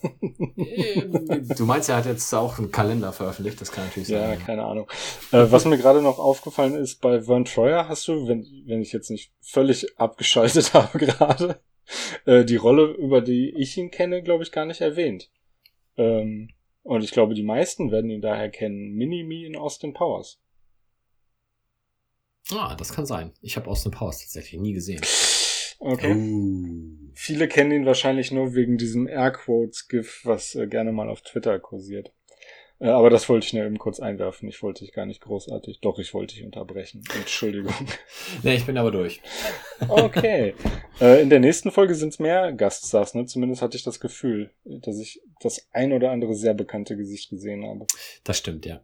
Du 1.57 1.65
meinst, 1.65 1.89
er 1.89 1.97
hat 1.97 2.05
jetzt 2.05 2.31
auch 2.33 2.59
einen 2.59 2.71
Kalender 2.71 3.11
veröffentlicht, 3.11 3.59
das 3.59 3.71
kann 3.71 3.85
natürlich 3.85 4.09
ja, 4.09 4.27
sein. 4.27 4.39
keine 4.45 4.65
Ahnung. 4.65 4.87
Äh, 5.31 5.47
was 5.49 5.65
mir 5.65 5.79
gerade 5.79 6.01
noch 6.03 6.19
aufgefallen 6.19 6.75
ist, 6.75 7.01
bei 7.01 7.23
Vern 7.23 7.45
Troyer 7.45 7.87
hast 7.87 8.07
du, 8.07 8.27
wenn, 8.27 8.45
wenn 8.67 8.81
ich 8.81 8.93
jetzt 8.93 9.09
nicht 9.09 9.33
völlig 9.41 9.97
abgeschaltet 9.97 10.73
habe 10.75 10.99
gerade, 10.99 11.59
äh, 12.25 12.45
die 12.45 12.55
Rolle, 12.55 12.85
über 12.91 13.21
die 13.21 13.49
ich 13.57 13.75
ihn 13.77 13.89
kenne, 13.89 14.21
glaube 14.21 14.43
ich, 14.43 14.51
gar 14.51 14.65
nicht 14.65 14.81
erwähnt. 14.81 15.31
Ähm, 15.97 16.51
und 16.83 17.03
ich 17.03 17.11
glaube, 17.11 17.33
die 17.33 17.43
meisten 17.43 17.91
werden 17.91 18.11
ihn 18.11 18.21
daher 18.21 18.49
kennen. 18.49 18.93
Mini-Me 18.93 19.45
in 19.47 19.55
Austin 19.55 19.93
Powers. 19.93 20.39
Ah, 22.51 22.75
das 22.75 22.93
kann 22.93 23.07
sein. 23.07 23.31
Ich 23.41 23.55
habe 23.57 23.67
Austin 23.69 23.91
Powers 23.91 24.19
tatsächlich 24.19 24.61
nie 24.61 24.73
gesehen. 24.73 25.01
Okay. 25.79 26.13
Oh. 26.13 26.90
Viele 27.13 27.47
kennen 27.47 27.71
ihn 27.71 27.85
wahrscheinlich 27.85 28.31
nur 28.31 28.55
wegen 28.55 28.77
diesem 28.77 29.07
Airquotes-GIF, 29.07 30.21
was 30.23 30.55
äh, 30.55 30.67
gerne 30.67 30.91
mal 30.91 31.09
auf 31.09 31.21
Twitter 31.21 31.59
kursiert. 31.59 32.11
Äh, 32.81 32.89
aber 32.89 33.09
das 33.09 33.29
wollte 33.29 33.45
ich 33.45 33.53
nur 33.53 33.63
eben 33.63 33.77
kurz 33.77 33.99
einwerfen. 33.99 34.49
Ich 34.49 34.63
wollte 34.63 34.83
dich 34.83 34.93
gar 34.93 35.05
nicht 35.05 35.21
großartig. 35.21 35.79
Doch, 35.81 35.99
ich 35.99 36.13
wollte 36.13 36.35
dich 36.35 36.43
unterbrechen. 36.43 37.03
Entschuldigung. 37.15 37.73
Nee, 38.43 38.55
ich 38.55 38.65
bin 38.65 38.77
aber 38.77 38.91
durch. 38.91 39.21
Okay. 39.87 40.55
äh, 41.01 41.21
in 41.21 41.29
der 41.29 41.39
nächsten 41.39 41.69
Folge 41.71 41.95
sind 41.95 42.09
es 42.09 42.19
mehr 42.19 42.51
Gaststars, 42.53 43.13
ne? 43.13 43.25
Zumindest 43.25 43.61
hatte 43.61 43.77
ich 43.77 43.83
das 43.83 43.99
Gefühl, 43.99 44.51
dass 44.63 44.99
ich 44.99 45.21
das 45.41 45.67
ein 45.71 45.91
oder 45.91 46.11
andere 46.11 46.33
sehr 46.33 46.53
bekannte 46.53 46.97
Gesicht 46.97 47.29
gesehen 47.29 47.65
habe. 47.65 47.85
Das 48.23 48.37
stimmt, 48.37 48.65
ja. 48.65 48.83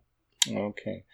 Okay. 0.53 1.05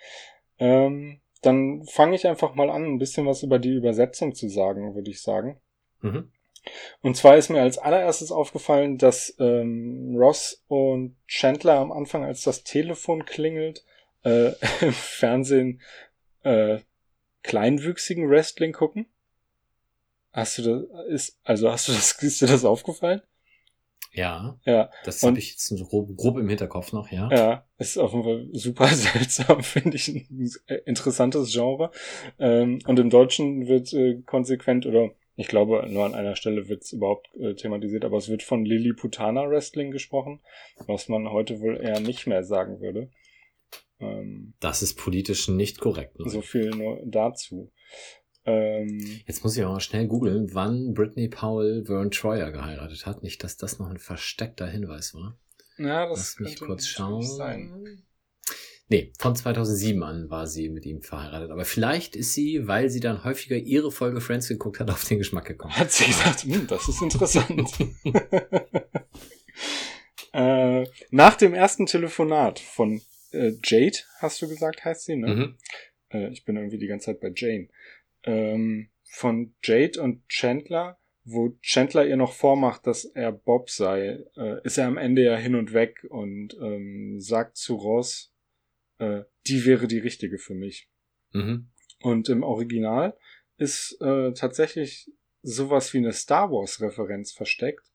Ähm, 0.60 1.22
dann 1.42 1.84
fange 1.86 2.16
ich 2.16 2.28
einfach 2.28 2.56
mal 2.56 2.70
an, 2.70 2.86
ein 2.86 3.00
bisschen 3.00 3.26
was 3.26 3.44
über 3.44 3.60
die 3.60 3.74
Übersetzung 3.74 4.36
zu 4.36 4.50
sagen, 4.50 4.96
würde 4.96 5.12
ich 5.12 5.22
sagen. 5.22 5.60
Mhm. 6.02 6.32
Und 7.02 7.18
zwar 7.18 7.38
ist 7.38 7.50
mir 7.50 7.62
als 7.62 7.78
allererstes 7.78 8.32
aufgefallen, 8.32 8.98
dass 8.98 9.36
ähm, 9.40 10.16
Ross 10.18 10.64
und 10.68 11.16
Chandler 11.28 11.76
am 11.76 11.92
Anfang, 11.92 12.24
als 12.24 12.44
das 12.44 12.64
Telefon 12.64 13.26
klingelt, 13.26 13.84
äh, 14.24 14.52
im 14.82 14.94
Fernsehen 14.94 15.82
äh, 16.44 16.80
kleinwüchsigen 17.44 18.30
Wrestling 18.30 18.74
gucken. 18.74 19.08
Hast 20.32 20.58
du 20.58 20.62
das, 20.64 21.06
ist, 21.08 21.40
also 21.44 21.72
hast 21.72 21.88
du 21.88 21.92
das, 21.92 22.12
ist 22.22 22.42
dir 22.42 22.48
das 22.48 22.66
aufgefallen? 22.66 23.22
Ja, 24.14 24.60
Ja, 24.66 24.92
das 25.06 25.24
habe 25.24 25.40
ich 25.40 25.52
jetzt 25.52 25.66
so 25.66 25.86
grob, 25.86 26.16
grob 26.16 26.38
im 26.38 26.48
Hinterkopf 26.48 26.94
noch, 26.94 27.12
ja. 27.12 27.30
ja, 27.32 27.66
ist 27.80 27.98
auf 27.98 28.14
jeden 28.14 28.24
Fall 28.24 28.48
super 28.52 28.88
seltsam, 28.94 29.64
finde 29.64 29.98
ich 29.98 30.08
ein 30.08 30.52
äh, 30.68 30.76
interessantes 30.86 31.52
Genre. 31.52 31.90
Ähm, 32.38 32.80
und 32.86 33.00
im 33.00 33.10
Deutschen 33.10 33.68
wird 33.68 33.92
äh, 33.94 34.22
konsequent 34.22 34.86
oder 34.86 35.10
ich 35.36 35.48
glaube, 35.48 35.86
nur 35.90 36.06
an 36.06 36.14
einer 36.14 36.36
Stelle 36.36 36.68
wird 36.70 36.84
es 36.84 36.92
überhaupt 36.94 37.28
äh, 37.36 37.56
thematisiert, 37.56 38.06
aber 38.06 38.18
es 38.18 38.30
wird 38.30 38.44
von 38.44 38.66
Lilliputana 38.66 39.50
Wrestling 39.50 39.92
gesprochen, 39.92 40.42
was 40.88 41.10
man 41.10 41.30
heute 41.30 41.60
wohl 41.60 41.78
eher 41.78 42.00
nicht 42.00 42.28
mehr 42.28 42.44
sagen 42.44 42.80
würde. 42.80 43.10
Ähm, 44.00 44.54
Das 44.60 44.82
ist 44.82 44.96
politisch 44.96 45.48
nicht 45.48 45.80
korrekt. 45.80 46.20
Ne? 46.20 46.30
so 46.30 46.42
viel 46.42 46.70
nur 46.70 47.02
dazu. 47.06 47.72
Ähm, 48.46 49.22
Jetzt 49.26 49.44
muss 49.44 49.56
ich 49.58 49.64
auch 49.64 49.72
mal 49.72 49.80
schnell 49.80 50.08
googeln, 50.08 50.54
wann 50.54 50.94
Britney 50.94 51.30
Powell 51.30 51.86
Vern 51.86 52.12
Troyer 52.12 52.52
geheiratet 52.52 53.06
hat. 53.06 53.24
Nicht, 53.24 53.44
dass 53.44 53.56
das 53.58 53.80
noch 53.80 53.90
ein 53.90 54.00
versteckter 54.00 54.68
Hinweis 54.68 55.14
war. 55.14 55.40
ja, 55.78 56.08
das 56.10 56.36
Lass 56.38 56.40
mich 56.40 56.60
kurz 56.60 56.86
schauen. 56.88 57.22
sein. 57.24 58.04
Nee, 58.90 59.12
von 59.18 59.36
2007 59.36 60.04
an 60.04 60.30
war 60.30 60.46
sie 60.46 60.70
mit 60.70 60.86
ihm 60.86 61.02
verheiratet. 61.02 61.52
Aber 61.52 61.66
vielleicht 61.66 62.16
ist 62.16 62.34
sie, 62.34 62.68
weil 62.68 62.90
sie 62.90 63.00
dann 63.00 63.24
häufiger 63.24 63.56
ihre 63.56 63.92
Folge 63.92 64.22
Friends 64.22 64.48
geguckt 64.48 64.80
hat, 64.80 64.90
auf 64.92 65.06
den 65.06 65.18
Geschmack 65.18 65.46
gekommen. 65.46 65.76
Hat 65.76 65.92
sie 65.92 66.06
gesagt, 66.06 66.44
hm, 66.44 66.68
das 66.68 66.88
ist 66.88 67.02
interessant. 67.02 67.72
äh, 70.34 70.86
nach 71.12 71.36
dem 71.36 71.54
ersten 71.54 71.86
Telefonat 71.86 72.60
von 72.60 73.02
äh, 73.32 73.54
Jade, 73.64 74.00
hast 74.20 74.42
du 74.42 74.48
gesagt, 74.48 74.84
heißt 74.84 75.06
sie, 75.06 75.16
ne? 75.16 75.36
Mhm. 75.36 75.58
Äh, 76.10 76.30
ich 76.30 76.44
bin 76.46 76.58
irgendwie 76.58 76.78
die 76.78 76.88
ganze 76.88 77.08
Zeit 77.08 77.22
bei 77.22 77.32
Jane. 77.34 77.70
Ähm, 78.24 78.90
von 79.06 79.54
Jade 79.64 80.02
und 80.02 80.28
Chandler, 80.28 81.00
wo 81.24 81.56
Chandler 81.62 82.06
ihr 82.06 82.18
noch 82.18 82.34
vormacht, 82.34 82.88
dass 82.88 83.06
er 83.06 83.32
Bob 83.32 83.70
sei, 83.70 84.20
äh, 84.36 84.62
ist 84.64 84.78
er 84.78 84.88
am 84.88 84.98
Ende 84.98 85.24
ja 85.24 85.38
hin 85.38 85.56
und 85.56 85.74
weg 85.74 86.06
und 86.10 86.58
ähm, 86.62 87.20
sagt 87.20 87.58
zu 87.58 87.76
Ross, 87.76 88.33
äh, 89.00 89.24
die 89.48 89.66
wäre 89.66 89.88
die 89.88 90.00
richtige 90.00 90.38
für 90.38 90.54
mich. 90.54 90.90
Mhm. 91.32 91.70
Und 92.02 92.30
im 92.30 92.44
Original 92.44 93.18
ist 93.58 93.98
äh, 94.02 94.34
tatsächlich 94.34 95.12
sowas 95.42 95.94
wie 95.94 96.00
eine 96.00 96.14
Star 96.14 96.52
Wars-Referenz 96.52 97.32
versteckt. 97.32 97.92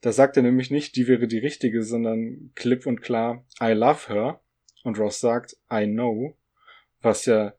Da 0.00 0.12
sagt 0.12 0.36
er 0.36 0.42
nämlich 0.42 0.70
nicht, 0.70 0.96
die 0.96 1.06
wäre 1.06 1.26
die 1.26 1.38
richtige, 1.38 1.82
sondern 1.82 2.52
klipp 2.54 2.86
und 2.86 3.00
klar, 3.00 3.46
I 3.60 3.72
love 3.72 4.08
her. 4.08 4.40
Und 4.82 4.98
Ross 4.98 5.20
sagt, 5.20 5.56
I 5.72 5.86
know. 5.86 6.36
Was 7.00 7.26
ja 7.26 7.54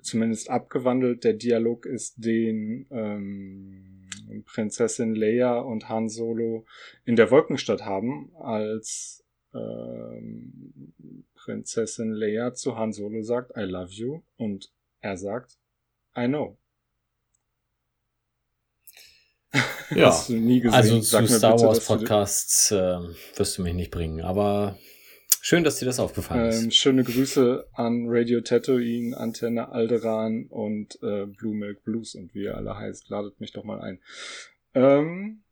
zumindest 0.00 0.50
abgewandelt 0.50 1.24
der 1.24 1.34
Dialog 1.34 1.86
ist, 1.86 2.14
den 2.16 2.86
ähm, 2.90 4.08
Prinzessin 4.44 5.14
Leia 5.14 5.58
und 5.58 5.88
Han 5.88 6.08
Solo 6.08 6.66
in 7.04 7.16
der 7.16 7.30
Wolkenstadt 7.30 7.84
haben, 7.84 8.32
als 8.36 9.24
ähm, 9.54 10.92
Prinzessin 11.34 12.12
Leia 12.12 12.54
zu 12.54 12.76
Han 12.76 12.92
Solo 12.92 13.22
sagt, 13.22 13.56
I 13.56 13.60
love 13.62 13.90
you. 13.92 14.22
Und 14.36 14.70
er 15.00 15.16
sagt, 15.16 15.58
I 16.16 16.26
know. 16.26 16.58
Ja, 19.94 20.08
Hast 20.08 20.28
du 20.28 20.34
nie 20.34 20.60
gesehen. 20.60 20.74
also 20.76 21.00
Sag 21.00 21.26
zu 21.26 21.38
Star 21.38 21.52
bitte, 21.54 21.66
Wars 21.66 21.86
Podcasts 21.86 22.70
äh, 22.70 22.98
wirst 23.36 23.56
du 23.56 23.62
mich 23.62 23.72
nicht 23.72 23.90
bringen. 23.90 24.20
Aber 24.20 24.76
schön, 25.40 25.64
dass 25.64 25.78
dir 25.78 25.86
das 25.86 25.98
aufgefallen 25.98 26.52
Ähm, 26.52 26.68
ist. 26.68 26.74
schöne 26.74 27.02
Grüße 27.04 27.66
an 27.72 28.04
Radio 28.08 28.42
Tatooine, 28.42 29.16
Antenne 29.16 29.70
Alderan 29.70 30.44
und 30.50 31.02
äh, 31.02 31.24
Blue 31.24 31.54
Milk 31.54 31.82
Blues 31.84 32.14
und 32.14 32.34
wie 32.34 32.42
ihr 32.44 32.56
alle 32.56 32.76
heißt. 32.76 33.08
Ladet 33.08 33.40
mich 33.40 33.52
doch 33.52 33.64
mal 33.64 33.80
ein. 33.80 34.00
Ähm, 34.74 35.42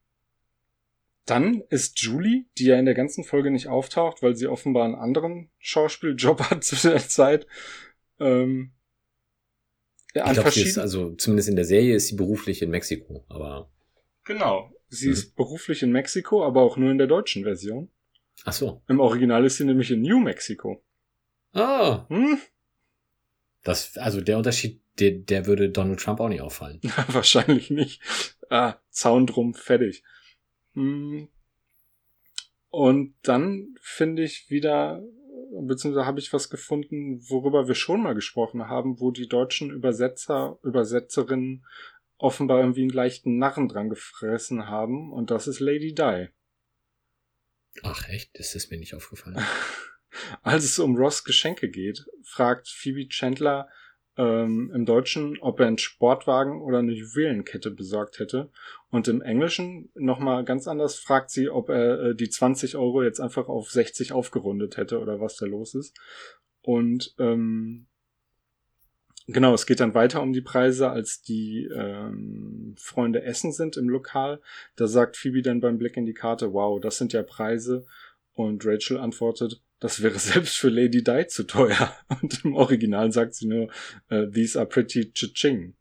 dann 1.27 1.63
ist 1.71 1.99
Julie, 2.01 2.45
die 2.57 2.67
ja 2.67 2.79
in 2.79 2.85
der 2.87 2.95
ganzen 2.95 3.25
Folge 3.25 3.51
nicht 3.51 3.67
auftaucht, 3.69 4.23
weil 4.23 4.37
sie 4.37 4.47
offenbar 4.47 4.85
einen 4.85 4.95
anderen 4.95 5.51
Schauspieljob 5.59 6.41
hat 6.51 6.65
zu 6.65 6.77
der 6.89 6.99
Zeit. 7.09 7.47
Ähm, 8.19 8.73
an 10.15 10.29
Ich 10.29 10.33
glaube, 10.35 10.51
sie 10.51 10.63
ist, 10.63 10.79
also 10.79 11.15
zumindest 11.17 11.49
in 11.51 11.57
der 11.57 11.65
Serie 11.67 11.95
ist 11.97 12.09
sie 12.09 12.17
beruflich 12.17 12.63
in 12.63 12.71
Mexiko. 12.71 13.25
Aber 13.29 13.71
Genau. 14.25 14.73
Sie 14.89 15.09
Mhm. 15.09 15.13
ist 15.13 15.37
beruflich 15.37 15.83
in 15.83 15.91
Mexiko, 15.93 16.45
aber 16.45 16.63
auch 16.63 16.77
nur 16.77 16.91
in 16.91 16.99
der 16.99 17.07
deutschen 17.09 17.43
Version. 17.43 17.91
ach 18.45 18.53
so. 18.53 18.83
Im 18.89 19.01
Original 19.01 19.45
ist 19.45 19.57
sie 19.59 19.65
nämlich 19.65 19.91
in 19.91 20.01
New 20.03 20.21
Mexico. 20.21 20.83
Ah, 21.53 22.07
Hm? 22.09 22.39
Das, 23.65 23.97
also 23.99 24.21
der 24.21 24.37
Unterschied, 24.39 24.81
der, 25.01 25.11
der 25.11 25.47
würde 25.47 25.71
Donald 25.71 25.99
Trump 26.01 26.21
auch 26.21 26.29
nicht 26.29 26.41
auffallen. 26.41 26.81
Wahrscheinlich 27.09 27.71
nicht. 27.71 28.01
Ah, 28.49 28.77
Zaun 28.91 29.27
drum, 29.27 29.55
fertig. 29.55 30.05
Hm. 30.77 31.29
Und 32.69 33.15
dann 33.23 33.75
finde 33.81 34.23
ich 34.23 34.51
wieder, 34.51 35.03
beziehungsweise 35.63 36.07
habe 36.07 36.21
ich 36.21 36.33
was 36.33 36.51
gefunden, 36.51 37.21
worüber 37.29 37.67
wir 37.67 37.75
schon 37.75 38.03
mal 38.03 38.15
gesprochen 38.15 38.69
haben, 38.69 39.01
wo 39.01 39.11
die 39.11 39.29
deutschen 39.29 39.71
Übersetzer, 39.71 40.59
Übersetzerinnen 40.63 41.65
offenbar 42.19 42.61
irgendwie 42.61 42.83
einen 42.83 42.91
leichten 42.91 43.39
Narren 43.39 43.69
dran 43.69 43.89
gefressen 43.89 44.69
haben. 44.69 45.13
Und 45.13 45.31
das 45.31 45.49
ist 45.49 45.61
Lady 45.61 45.95
Di. 45.95 46.29
Ach 47.83 48.09
echt? 48.09 48.39
Das 48.39 48.55
ist 48.55 48.71
mir 48.71 48.79
nicht 48.79 48.95
aufgefallen. 48.95 49.39
Als 50.43 50.65
es 50.65 50.79
um 50.79 50.97
Ross 50.97 51.25
Geschenke 51.25 51.69
geht, 51.69 52.07
fragt 52.25 52.69
Phoebe 52.69 53.09
Chandler 53.09 53.69
ähm, 54.17 54.71
im 54.75 54.87
Deutschen, 54.87 55.39
ob 55.41 55.61
er 55.61 55.67
einen 55.67 55.79
Sportwagen 55.79 56.63
oder 56.63 56.79
eine 56.79 56.93
Juwelenkette 56.93 57.71
besorgt 57.71 58.19
hätte. 58.19 58.51
Und 58.91 59.09
im 59.09 59.23
Englischen 59.23 59.91
nochmal 59.95 60.45
ganz 60.45 60.67
anders 60.69 60.97
fragt 60.97 61.31
sie, 61.31 61.51
ob 61.51 61.69
er 61.69 62.01
äh, 62.01 62.15
die 62.15 62.29
20 62.29 62.77
Euro 62.77 63.03
jetzt 63.03 63.21
einfach 63.21 63.49
auf 63.49 63.71
60 63.71 64.13
aufgerundet 64.13 64.77
hätte 64.77 65.01
oder 65.01 65.21
was 65.21 65.37
da 65.37 65.47
los 65.47 65.75
ist. 65.75 65.97
Und 66.63 67.15
ähm, 67.19 67.87
Genau, 69.29 69.55
es 69.55 69.67
geht 69.67 69.81
dann 69.81 69.95
weiter 69.95 70.23
um 70.23 70.33
die 70.33 70.41
Preise, 70.41 70.89
als 70.89 71.21
die 71.21 71.65
ähm, 71.65 72.77
Freunde 72.79 73.25
essen 73.25 73.51
sind 73.51 73.77
im 73.77 73.89
Lokal. 73.89 74.41
Da 74.77 74.87
sagt 74.87 75.17
Phoebe 75.17 75.43
dann 75.43 75.61
beim 75.61 75.79
Blick 75.79 75.97
in 75.97 76.07
die 76.07 76.15
Karte, 76.15 76.53
wow, 76.53 76.81
das 76.81 76.97
sind 76.97 77.13
ja 77.13 77.25
Preise. 77.25 77.87
Und 78.35 78.65
Rachel 78.65 78.99
antwortet, 78.99 79.61
das 79.81 80.03
wäre 80.03 80.19
selbst 80.19 80.57
für 80.57 80.69
Lady 80.69 81.03
Di 81.03 81.27
zu 81.27 81.45
teuer. 81.45 81.95
Und 82.21 82.45
im 82.45 82.55
Original 82.55 83.13
sagt 83.13 83.35
sie 83.35 83.47
nur, 83.47 83.71
uh, 84.11 84.27
these 84.27 84.59
are 84.59 84.69
pretty 84.69 85.13
cha-ching. 85.13 85.75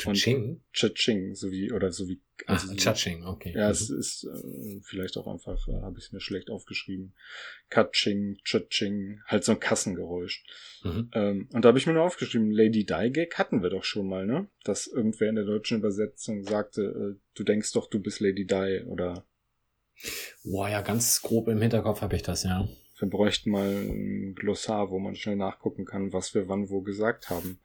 Cha-ching? 0.00 0.62
Cha-ching, 0.72 1.34
so 1.34 1.50
wie, 1.50 1.70
oder 1.72 1.92
so 1.92 2.08
wie. 2.08 2.22
Also 2.46 2.68
Ach, 2.72 2.76
Cha-ching, 2.76 3.24
okay. 3.24 3.52
Ja, 3.54 3.66
mhm. 3.66 3.72
es 3.72 3.90
ist 3.90 4.24
äh, 4.24 4.80
vielleicht 4.82 5.18
auch 5.18 5.26
einfach, 5.26 5.68
äh, 5.68 5.82
habe 5.82 5.98
ich 5.98 6.06
es 6.06 6.12
mir 6.12 6.20
schlecht 6.20 6.48
aufgeschrieben. 6.48 7.12
Ka-ching, 7.68 8.38
Cha-ching, 8.42 9.20
halt 9.26 9.44
so 9.44 9.52
ein 9.52 9.60
Kassengeräusch. 9.60 10.42
Mhm. 10.82 11.10
Ähm, 11.12 11.48
und 11.52 11.64
da 11.64 11.68
habe 11.68 11.78
ich 11.78 11.86
mir 11.86 11.92
nur 11.92 12.04
aufgeschrieben, 12.04 12.50
Lady 12.50 12.86
Di 12.86 13.10
Gag 13.10 13.36
hatten 13.36 13.62
wir 13.62 13.68
doch 13.68 13.84
schon 13.84 14.08
mal, 14.08 14.26
ne? 14.26 14.48
Dass 14.64 14.86
irgendwer 14.86 15.28
in 15.28 15.34
der 15.34 15.44
deutschen 15.44 15.78
Übersetzung 15.78 16.44
sagte, 16.44 16.82
äh, 16.82 17.20
du 17.34 17.44
denkst 17.44 17.72
doch, 17.72 17.90
du 17.90 18.00
bist 18.00 18.20
Lady 18.20 18.46
Di 18.46 18.82
oder 18.86 19.26
Boah, 20.44 20.68
ja, 20.68 20.80
ganz 20.82 21.22
grob 21.22 21.48
im 21.48 21.60
Hinterkopf 21.60 22.00
habe 22.00 22.16
ich 22.16 22.22
das, 22.22 22.44
ja. 22.44 22.68
Wir 22.98 23.08
bräuchten 23.08 23.50
mal 23.50 23.66
ein 23.66 24.34
Glossar, 24.34 24.90
wo 24.90 24.98
man 24.98 25.14
schnell 25.14 25.36
nachgucken 25.36 25.84
kann, 25.84 26.12
was 26.12 26.34
wir 26.34 26.48
wann 26.48 26.68
wo 26.68 26.82
gesagt 26.82 27.30
haben. 27.30 27.60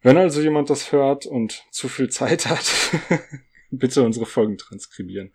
Wenn 0.00 0.16
also 0.16 0.40
jemand 0.40 0.70
das 0.70 0.92
hört 0.92 1.26
und 1.26 1.64
zu 1.70 1.88
viel 1.88 2.10
Zeit 2.10 2.46
hat, 2.46 2.64
bitte 3.70 4.02
unsere 4.02 4.26
Folgen 4.26 4.58
transkribieren. 4.58 5.32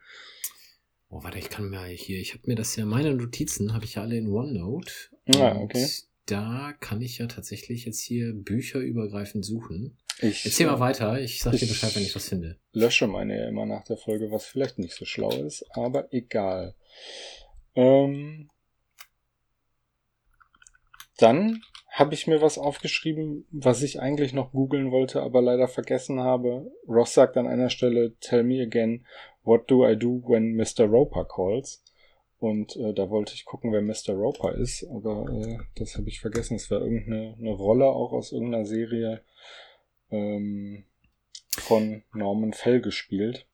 Oh, 1.09 1.23
warte, 1.23 1.37
ich 1.37 1.49
kann 1.49 1.69
mir 1.69 1.83
hier, 1.85 2.19
ich 2.19 2.33
habe 2.33 2.43
mir 2.47 2.55
das 2.55 2.75
ja, 2.75 2.85
meine 2.85 3.13
Notizen 3.13 3.73
habe 3.73 3.85
ich 3.85 3.95
ja 3.95 4.01
alle 4.01 4.17
in 4.17 4.31
OneNote. 4.31 4.91
Ja, 5.25 5.55
okay. 5.57 5.87
Da 6.25 6.73
kann 6.79 7.01
ich 7.01 7.17
ja 7.17 7.27
tatsächlich 7.27 7.85
jetzt 7.85 7.99
hier 7.99 8.33
bücherübergreifend 8.33 9.45
suchen. 9.45 9.97
Ich, 10.19 10.45
Erzähl 10.45 10.67
mal 10.67 10.79
weiter, 10.79 11.19
ich 11.19 11.41
sag 11.41 11.53
dir 11.53 11.67
Bescheid, 11.67 11.95
wenn 11.95 12.03
ich 12.03 12.15
was 12.15 12.29
finde. 12.29 12.57
Lösche 12.71 13.07
meine 13.07 13.37
ja 13.37 13.47
immer 13.47 13.65
nach 13.65 13.83
der 13.83 13.97
Folge, 13.97 14.31
was 14.31 14.45
vielleicht 14.45 14.79
nicht 14.79 14.93
so 14.93 15.05
schlau 15.05 15.31
ist, 15.31 15.65
aber 15.75 16.13
egal. 16.13 16.75
Ähm, 17.75 18.49
dann 21.17 21.61
habe 21.89 22.15
ich 22.15 22.25
mir 22.25 22.41
was 22.41 22.57
aufgeschrieben, 22.57 23.45
was 23.51 23.83
ich 23.83 23.99
eigentlich 23.99 24.33
noch 24.33 24.51
googeln 24.51 24.91
wollte, 24.91 25.21
aber 25.21 25.41
leider 25.41 25.67
vergessen 25.67 26.19
habe. 26.19 26.71
Ross 26.87 27.13
sagt 27.13 27.37
an 27.37 27.47
einer 27.47 27.69
Stelle, 27.69 28.15
Tell 28.19 28.43
me 28.43 28.61
again, 28.61 29.05
what 29.43 29.69
do 29.69 29.87
I 29.87 29.95
do 29.95 30.23
when 30.25 30.55
Mr. 30.55 30.85
Roper 30.85 31.25
calls? 31.25 31.83
Und 32.39 32.75
äh, 32.75 32.93
da 32.93 33.09
wollte 33.09 33.35
ich 33.35 33.45
gucken, 33.45 33.71
wer 33.71 33.81
Mr. 33.81 34.13
Roper 34.13 34.55
ist, 34.55 34.85
aber 34.89 35.31
äh, 35.31 35.59
das 35.75 35.95
habe 35.95 36.09
ich 36.09 36.19
vergessen. 36.19 36.55
Es 36.55 36.69
war 36.69 36.81
irgendeine 36.81 37.35
eine 37.39 37.51
Rolle 37.51 37.85
auch 37.85 38.11
aus 38.11 38.31
irgendeiner 38.31 38.65
Serie 38.65 39.21
ähm, 40.11 40.85
von 41.51 42.03
Norman 42.13 42.53
Fell 42.53 42.81
gespielt. 42.81 43.47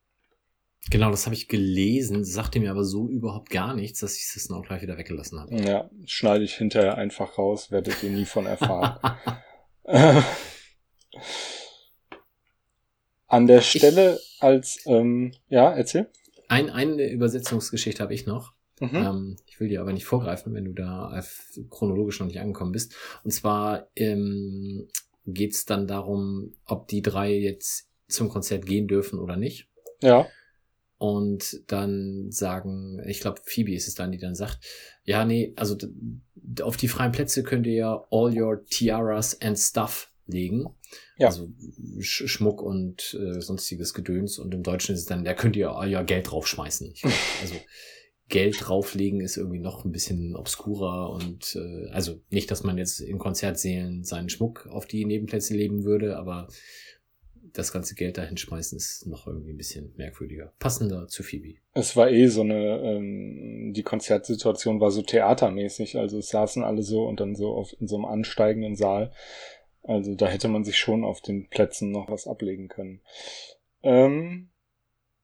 Genau, 0.90 1.10
das 1.10 1.26
habe 1.26 1.34
ich 1.34 1.48
gelesen, 1.48 2.24
sagte 2.24 2.58
mir 2.58 2.70
aber 2.70 2.84
so 2.84 3.08
überhaupt 3.08 3.50
gar 3.50 3.74
nichts, 3.74 4.00
dass 4.00 4.16
ich 4.16 4.22
es 4.34 4.48
dann 4.48 4.56
auch 4.56 4.66
gleich 4.66 4.82
wieder 4.82 4.96
weggelassen 4.96 5.38
habe. 5.38 5.54
Ja, 5.62 5.90
schneide 6.06 6.42
ich 6.42 6.54
hinterher 6.54 6.96
einfach 6.96 7.36
raus, 7.36 7.70
werdet 7.70 8.02
ihr 8.02 8.10
nie 8.10 8.24
von 8.24 8.46
erfahren. 8.46 8.98
An 13.30 13.46
der 13.46 13.60
Stelle 13.60 14.18
ich, 14.20 14.42
als, 14.42 14.80
ähm, 14.86 15.32
ja, 15.48 15.70
erzähl. 15.70 16.10
Ein, 16.48 16.68
eine 16.68 17.08
Übersetzungsgeschichte 17.08 18.02
habe 18.02 18.12
ich 18.12 18.26
noch. 18.26 18.54
Mhm. 18.80 18.96
Ähm, 18.96 19.36
ich 19.46 19.60
will 19.60 19.68
dir 19.68 19.80
aber 19.82 19.92
nicht 19.92 20.06
vorgreifen, 20.06 20.52
wenn 20.54 20.64
du 20.64 20.72
da 20.72 21.22
chronologisch 21.68 22.18
noch 22.18 22.26
nicht 22.26 22.40
angekommen 22.40 22.72
bist. 22.72 22.96
Und 23.22 23.30
zwar 23.30 23.88
ähm, 23.94 24.88
geht 25.34 25.52
es 25.52 25.64
dann 25.64 25.86
darum, 25.86 26.54
ob 26.64 26.88
die 26.88 27.02
drei 27.02 27.32
jetzt 27.32 27.88
zum 28.08 28.28
Konzert 28.28 28.66
gehen 28.66 28.88
dürfen 28.88 29.18
oder 29.18 29.36
nicht. 29.36 29.68
Ja. 30.02 30.26
Und 30.98 31.62
dann 31.68 32.30
sagen, 32.30 33.00
ich 33.06 33.20
glaube, 33.20 33.40
Phoebe 33.44 33.74
ist 33.74 33.88
es 33.88 33.94
dann, 33.94 34.12
die 34.12 34.18
dann 34.18 34.34
sagt, 34.34 34.58
ja, 35.04 35.24
nee, 35.24 35.54
also 35.56 35.76
auf 36.62 36.76
die 36.76 36.88
freien 36.88 37.12
Plätze 37.12 37.42
könnt 37.42 37.66
ihr 37.66 37.74
ja 37.74 38.06
all 38.10 38.38
your 38.38 38.64
tiaras 38.66 39.40
and 39.40 39.58
stuff 39.58 40.12
legen. 40.26 40.66
Ja. 41.16 41.28
Also 41.28 41.48
Sch 42.00 42.26
Schmuck 42.26 42.62
und 42.62 43.14
äh, 43.14 43.40
sonstiges 43.40 43.94
Gedöns. 43.94 44.38
Und 44.38 44.54
im 44.54 44.62
Deutschen 44.62 44.94
ist 44.94 45.02
es 45.02 45.06
dann, 45.06 45.24
da 45.24 45.34
könnt 45.34 45.56
ihr 45.56 45.70
euer 45.70 46.04
Geld 46.04 46.30
draufschmeißen. 46.30 46.92
Glaub, 46.92 47.12
also 47.40 47.54
Geld 48.30 48.56
drauflegen 48.60 49.20
ist 49.20 49.36
irgendwie 49.36 49.58
noch 49.58 49.84
ein 49.84 49.92
bisschen 49.92 50.36
obskurer 50.36 51.10
und 51.10 51.56
äh, 51.56 51.90
also 51.90 52.20
nicht, 52.30 52.50
dass 52.50 52.62
man 52.62 52.78
jetzt 52.78 53.00
in 53.00 53.18
Konzertsälen 53.18 54.04
seinen 54.04 54.30
Schmuck 54.30 54.66
auf 54.70 54.86
die 54.86 55.04
Nebenplätze 55.04 55.54
legen 55.54 55.84
würde, 55.84 56.16
aber 56.16 56.48
das 57.52 57.72
ganze 57.72 57.96
Geld 57.96 58.16
dahin 58.16 58.36
schmeißen 58.36 58.76
ist 58.76 59.06
noch 59.06 59.26
irgendwie 59.26 59.52
ein 59.52 59.56
bisschen 59.56 59.92
merkwürdiger. 59.96 60.52
Passender 60.60 61.08
zu 61.08 61.24
Phoebe. 61.24 61.58
Es 61.74 61.96
war 61.96 62.08
eh 62.10 62.28
so 62.28 62.42
eine, 62.42 62.80
ähm, 62.82 63.72
die 63.74 63.82
Konzertsituation 63.82 64.80
war 64.80 64.92
so 64.92 65.02
theatermäßig, 65.02 65.98
also 65.98 66.18
es 66.18 66.28
saßen 66.28 66.62
alle 66.62 66.82
so 66.82 67.06
und 67.06 67.18
dann 67.18 67.34
so 67.34 67.52
auf, 67.52 67.74
in 67.80 67.88
so 67.88 67.96
einem 67.96 68.04
ansteigenden 68.04 68.76
Saal. 68.76 69.12
Also 69.82 70.14
da 70.14 70.28
hätte 70.28 70.48
man 70.48 70.62
sich 70.62 70.78
schon 70.78 71.04
auf 71.04 71.20
den 71.20 71.48
Plätzen 71.48 71.90
noch 71.90 72.08
was 72.08 72.28
ablegen 72.28 72.68
können. 72.68 73.00
Ähm, 73.82 74.49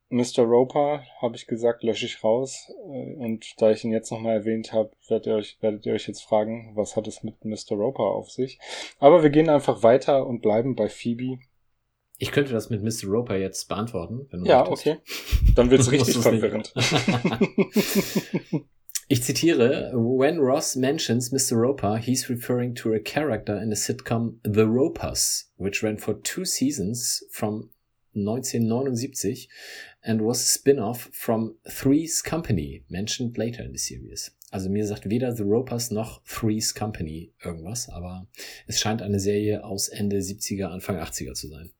Mr. 0.09 0.45
Roper, 0.45 1.03
habe 1.21 1.37
ich 1.37 1.47
gesagt, 1.47 1.83
lösche 1.83 2.07
ich 2.07 2.23
raus. 2.23 2.71
Äh, 2.89 3.15
und 3.17 3.45
da 3.61 3.71
ich 3.71 3.85
ihn 3.85 3.93
jetzt 3.93 4.11
nochmal 4.11 4.37
erwähnt 4.37 4.73
habe, 4.73 4.91
werdet 5.09 5.27
ihr, 5.27 5.35
euch, 5.35 5.59
werdet 5.61 5.85
ihr 5.85 5.95
euch 5.95 6.07
jetzt 6.07 6.23
fragen, 6.23 6.73
was 6.75 6.97
hat 6.97 7.09
es 7.09 7.23
mit 7.23 7.45
Mr. 7.45 7.73
Roper 7.73 8.05
auf 8.05 8.31
sich. 8.31 8.59
Aber 8.99 9.23
wir 9.23 9.31
gehen 9.31 9.49
einfach 9.49 9.83
weiter 9.83 10.27
und 10.27 10.43
bleiben 10.43 10.77
bei 10.77 10.89
Phoebe. 10.89 11.39
Ich 12.19 12.31
könnte 12.33 12.53
das 12.53 12.71
mit 12.71 12.83
Mr. 12.83 13.09
Roper 13.09 13.37
jetzt 13.37 13.69
beantworten. 13.69 14.27
Wenn 14.31 14.45
du 14.45 14.47
ja, 14.47 14.61
möchtest. 14.61 14.87
okay. 14.87 14.99
Dann 15.55 15.71
wird's 15.71 15.91
richtig 15.93 16.17
verwirrend. 16.19 16.73
ich 19.09 19.23
zitiere, 19.23 19.93
When 19.93 20.39
Ross 20.39 20.77
mentions 20.77 21.33
Mr. 21.33 21.59
Roper, 21.59 21.99
he's 21.99 22.31
referring 22.31 22.75
to 22.77 22.95
a 22.95 23.01
character 23.01 23.61
in 23.61 23.71
the 23.71 23.77
sitcom 23.77 24.39
The 24.45 24.63
Ropers, 24.63 25.53
which 25.57 25.83
ran 25.83 25.99
for 25.99 26.23
two 26.23 26.45
seasons 26.45 27.27
from 27.31 27.71
1979 28.17 29.49
and 30.03 30.21
was 30.23 30.41
a 30.41 30.47
spin-off 30.47 31.09
from 31.13 31.57
Three's 31.69 32.23
Company, 32.23 32.85
mentioned 32.89 33.37
later 33.37 33.63
in 33.63 33.73
the 33.73 33.79
series. 33.79 34.37
Also 34.51 34.71
mir 34.71 34.87
sagt 34.87 35.11
weder 35.11 35.35
The 35.35 35.43
Ropers 35.43 35.91
noch 35.91 36.23
Three's 36.25 36.75
Company 36.75 37.33
irgendwas, 37.45 37.89
aber 37.89 38.27
es 38.67 38.81
scheint 38.81 39.03
eine 39.03 39.21
Serie 39.21 39.65
aus 39.65 39.89
Ende 39.89 40.19
70er, 40.19 40.67
Anfang 40.67 40.97
80er 40.97 41.35
zu 41.35 41.49
sein. 41.49 41.71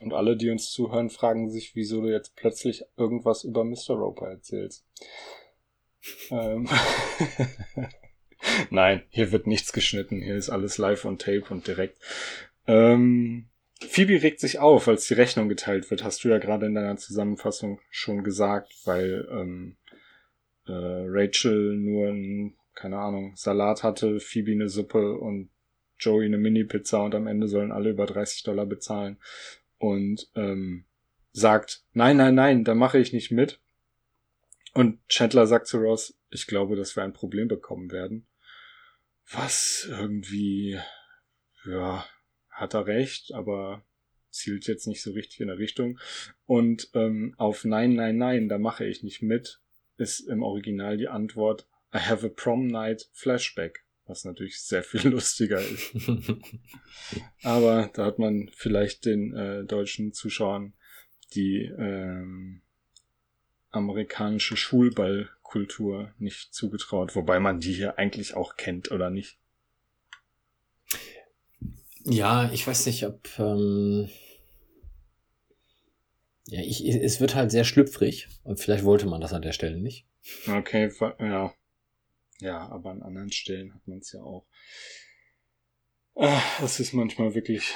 Und 0.00 0.12
alle, 0.12 0.36
die 0.36 0.50
uns 0.50 0.70
zuhören, 0.70 1.10
fragen 1.10 1.48
sich, 1.50 1.74
wieso 1.74 2.00
du 2.00 2.10
jetzt 2.10 2.34
plötzlich 2.36 2.84
irgendwas 2.96 3.44
über 3.44 3.64
Mr. 3.64 3.94
Roper 3.94 4.28
erzählst. 4.28 4.84
ähm 6.30 6.68
Nein, 8.70 9.02
hier 9.08 9.32
wird 9.32 9.46
nichts 9.46 9.72
geschnitten. 9.72 10.20
Hier 10.20 10.36
ist 10.36 10.50
alles 10.50 10.78
live 10.78 11.04
on 11.04 11.18
tape 11.18 11.44
und 11.50 11.66
direkt. 11.66 11.98
Ähm 12.66 13.48
Phoebe 13.88 14.22
regt 14.22 14.40
sich 14.40 14.58
auf, 14.58 14.88
als 14.88 15.06
die 15.06 15.14
Rechnung 15.14 15.48
geteilt 15.48 15.90
wird, 15.90 16.04
hast 16.04 16.24
du 16.24 16.28
ja 16.28 16.38
gerade 16.38 16.66
in 16.66 16.74
deiner 16.74 16.96
Zusammenfassung 16.96 17.80
schon 17.90 18.24
gesagt, 18.24 18.72
weil 18.84 19.28
ähm, 19.30 19.76
äh, 20.66 20.72
Rachel 20.72 21.76
nur 21.76 22.08
ein, 22.08 22.54
keine 22.74 22.98
Ahnung, 22.98 23.34
Salat 23.36 23.82
hatte, 23.82 24.20
Phoebe 24.20 24.52
eine 24.52 24.68
Suppe 24.68 25.18
und 25.18 25.50
Joey 25.98 26.26
eine 26.26 26.38
Mini-Pizza 26.38 27.02
und 27.02 27.14
am 27.14 27.26
Ende 27.26 27.48
sollen 27.48 27.72
alle 27.72 27.90
über 27.90 28.06
30 28.06 28.42
Dollar 28.42 28.66
bezahlen 28.66 29.18
und 29.78 30.28
ähm, 30.34 30.84
sagt, 31.32 31.84
nein, 31.92 32.16
nein, 32.16 32.34
nein, 32.34 32.64
da 32.64 32.74
mache 32.74 32.98
ich 32.98 33.12
nicht 33.12 33.30
mit. 33.30 33.60
Und 34.74 35.06
Chandler 35.08 35.46
sagt 35.46 35.66
zu 35.66 35.78
Ross, 35.78 36.18
ich 36.30 36.46
glaube, 36.46 36.76
dass 36.76 36.96
wir 36.96 37.02
ein 37.02 37.12
Problem 37.12 37.48
bekommen 37.48 37.90
werden. 37.92 38.26
was 39.30 39.86
irgendwie, 39.88 40.78
ja, 41.64 42.04
hat 42.62 42.74
er 42.74 42.86
recht, 42.86 43.34
aber 43.34 43.84
zielt 44.30 44.66
jetzt 44.66 44.86
nicht 44.86 45.02
so 45.02 45.12
richtig 45.12 45.40
in 45.40 45.48
der 45.48 45.58
Richtung. 45.58 45.98
Und 46.46 46.88
ähm, 46.94 47.34
auf 47.36 47.64
Nein, 47.64 47.94
nein, 47.94 48.16
nein, 48.16 48.48
da 48.48 48.58
mache 48.58 48.86
ich 48.86 49.02
nicht 49.02 49.20
mit, 49.20 49.60
ist 49.98 50.20
im 50.20 50.42
Original 50.42 50.96
die 50.96 51.08
Antwort 51.08 51.66
I 51.94 51.98
have 51.98 52.24
a 52.24 52.30
prom 52.30 52.68
night 52.68 53.10
flashback, 53.12 53.84
was 54.06 54.24
natürlich 54.24 54.60
sehr 54.62 54.82
viel 54.82 55.08
lustiger 55.10 55.60
ist. 55.60 55.94
Aber 57.42 57.90
da 57.92 58.06
hat 58.06 58.18
man 58.18 58.48
vielleicht 58.54 59.04
den 59.04 59.34
äh, 59.36 59.64
deutschen 59.64 60.12
Zuschauern 60.12 60.72
die 61.34 61.64
ähm, 61.78 62.62
amerikanische 63.70 64.56
Schulballkultur 64.56 66.12
nicht 66.18 66.54
zugetraut, 66.54 67.16
wobei 67.16 67.40
man 67.40 67.60
die 67.60 67.72
hier 67.72 67.98
eigentlich 67.98 68.34
auch 68.34 68.56
kennt 68.56 68.90
oder 68.90 69.10
nicht. 69.10 69.38
Ja, 72.04 72.50
ich 72.52 72.66
weiß 72.66 72.86
nicht, 72.86 73.06
ob. 73.06 73.28
Ähm 73.38 74.08
ja, 76.46 76.60
ich, 76.60 76.84
es 76.84 77.20
wird 77.20 77.34
halt 77.34 77.50
sehr 77.50 77.64
schlüpfrig 77.64 78.28
und 78.44 78.58
vielleicht 78.58 78.84
wollte 78.84 79.06
man 79.06 79.20
das 79.20 79.32
an 79.32 79.42
der 79.42 79.52
Stelle 79.52 79.78
nicht. 79.78 80.06
Okay, 80.46 80.90
ja. 81.20 81.54
Ja, 82.40 82.68
aber 82.68 82.90
an 82.90 83.02
anderen 83.02 83.30
Stellen 83.30 83.72
hat 83.74 83.86
man 83.86 83.98
es 83.98 84.12
ja 84.12 84.20
auch. 84.20 84.46
Es 86.62 86.80
ist 86.80 86.92
manchmal 86.92 87.34
wirklich 87.34 87.72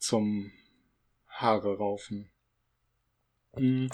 zum 0.00 0.52
Haare 1.28 1.78
raufen. 1.78 2.30
Hm. 3.54 3.88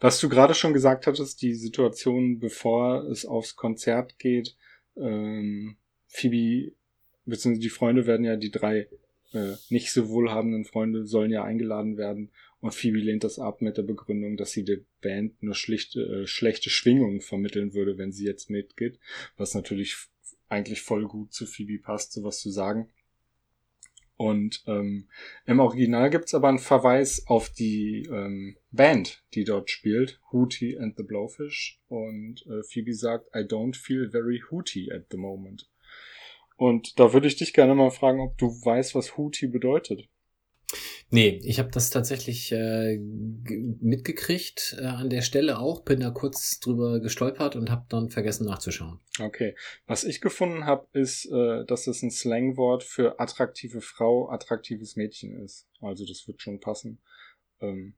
Was 0.00 0.20
du 0.20 0.28
gerade 0.28 0.54
schon 0.54 0.72
gesagt 0.72 1.06
hattest, 1.06 1.42
die 1.42 1.54
Situation, 1.54 2.38
bevor 2.38 3.04
es 3.04 3.24
aufs 3.26 3.56
Konzert 3.56 4.18
geht, 4.18 4.56
ähm, 4.96 5.76
Phoebe, 6.08 6.74
beziehungsweise 7.24 7.60
die 7.60 7.70
Freunde 7.70 8.06
werden 8.06 8.24
ja, 8.24 8.36
die 8.36 8.50
drei 8.50 8.88
äh, 9.36 9.56
nicht 9.68 9.92
so 9.92 10.08
wohlhabenden 10.08 10.64
Freunde 10.64 11.06
sollen 11.06 11.30
ja 11.30 11.44
eingeladen 11.44 11.96
werden 11.96 12.30
und 12.60 12.74
Phoebe 12.74 12.98
lehnt 12.98 13.22
das 13.22 13.38
ab 13.38 13.62
mit 13.62 13.76
der 13.76 13.82
Begründung, 13.82 14.36
dass 14.36 14.52
sie 14.52 14.64
der 14.64 14.78
Band 15.00 15.42
nur 15.42 15.54
schlichte, 15.54 16.00
äh, 16.00 16.26
schlechte 16.26 16.70
Schwingungen 16.70 17.20
vermitteln 17.20 17.74
würde, 17.74 17.98
wenn 17.98 18.12
sie 18.12 18.24
jetzt 18.24 18.50
mitgeht, 18.50 18.98
was 19.36 19.54
natürlich 19.54 19.96
eigentlich 20.48 20.80
voll 20.80 21.06
gut 21.06 21.32
zu 21.32 21.46
Phoebe 21.46 21.78
passt, 21.78 22.12
sowas 22.12 22.40
zu 22.40 22.50
sagen. 22.50 22.88
Und 24.16 24.64
ähm, 24.66 25.08
im 25.44 25.60
Original 25.60 26.08
gibt's 26.08 26.34
aber 26.34 26.48
einen 26.48 26.58
Verweis 26.58 27.26
auf 27.26 27.50
die 27.50 28.08
ähm, 28.10 28.56
Band, 28.72 29.22
die 29.34 29.44
dort 29.44 29.70
spielt, 29.70 30.18
Hootie 30.32 30.78
and 30.78 30.96
the 30.96 31.02
Blowfish. 31.02 31.82
Und 31.88 32.46
äh, 32.46 32.62
Phoebe 32.62 32.94
sagt, 32.94 33.28
I 33.34 33.40
don't 33.40 33.76
feel 33.76 34.08
very 34.08 34.42
hooty 34.50 34.90
at 34.90 35.06
the 35.10 35.18
moment. 35.18 35.68
Und 36.56 36.98
da 36.98 37.12
würde 37.12 37.28
ich 37.28 37.36
dich 37.36 37.52
gerne 37.52 37.74
mal 37.74 37.90
fragen, 37.90 38.20
ob 38.20 38.38
du 38.38 38.46
weißt, 38.46 38.94
was 38.94 39.16
Hootie 39.16 39.46
bedeutet. 39.46 40.08
Nee, 41.10 41.40
ich 41.44 41.60
habe 41.60 41.70
das 41.70 41.90
tatsächlich 41.90 42.50
äh, 42.50 42.98
mitgekriegt 42.98 44.76
äh, 44.80 44.86
an 44.86 45.08
der 45.08 45.22
Stelle 45.22 45.60
auch, 45.60 45.82
bin 45.82 46.00
da 46.00 46.10
kurz 46.10 46.58
drüber 46.58 46.98
gestolpert 46.98 47.54
und 47.54 47.70
habe 47.70 47.86
dann 47.88 48.10
vergessen 48.10 48.46
nachzuschauen. 48.46 48.98
Okay, 49.20 49.54
was 49.86 50.02
ich 50.02 50.20
gefunden 50.20 50.66
habe, 50.66 50.88
ist, 50.92 51.26
äh, 51.26 51.64
dass 51.64 51.86
es 51.86 52.02
ein 52.02 52.10
Slangwort 52.10 52.82
für 52.82 53.20
attraktive 53.20 53.80
Frau, 53.80 54.28
attraktives 54.30 54.96
Mädchen 54.96 55.40
ist. 55.44 55.68
Also 55.80 56.04
das 56.04 56.26
wird 56.26 56.42
schon 56.42 56.58
passen. 56.58 57.00
Ähm, 57.60 57.94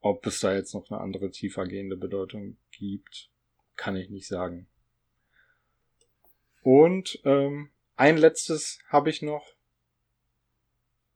ob 0.00 0.26
es 0.26 0.40
da 0.40 0.54
jetzt 0.54 0.72
noch 0.72 0.90
eine 0.90 1.00
andere 1.00 1.30
tiefergehende 1.30 1.98
Bedeutung 1.98 2.56
gibt, 2.70 3.30
kann 3.76 3.96
ich 3.96 4.08
nicht 4.08 4.26
sagen. 4.26 4.66
Und 6.62 7.20
ähm, 7.24 7.70
ein 8.00 8.16
letztes 8.16 8.78
habe 8.88 9.10
ich 9.10 9.20
noch, 9.20 9.46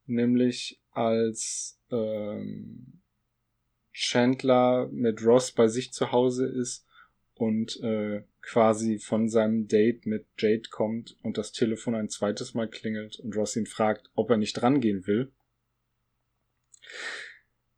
nämlich 0.05 0.79
als 0.91 1.79
ähm, 1.91 3.01
Chandler 3.91 4.87
mit 4.91 5.25
Ross 5.25 5.51
bei 5.51 5.67
sich 5.67 5.93
zu 5.93 6.11
Hause 6.11 6.45
ist 6.45 6.85
und 7.33 7.81
äh, 7.81 8.23
quasi 8.43 8.99
von 8.99 9.29
seinem 9.29 9.67
Date 9.67 10.05
mit 10.05 10.27
Jade 10.37 10.69
kommt 10.69 11.17
und 11.23 11.39
das 11.39 11.51
Telefon 11.51 11.95
ein 11.95 12.09
zweites 12.09 12.53
Mal 12.53 12.69
klingelt 12.69 13.19
und 13.19 13.35
Ross 13.35 13.55
ihn 13.55 13.65
fragt, 13.65 14.11
ob 14.13 14.29
er 14.29 14.37
nicht 14.37 14.53
drangehen 14.53 15.07
will. 15.07 15.31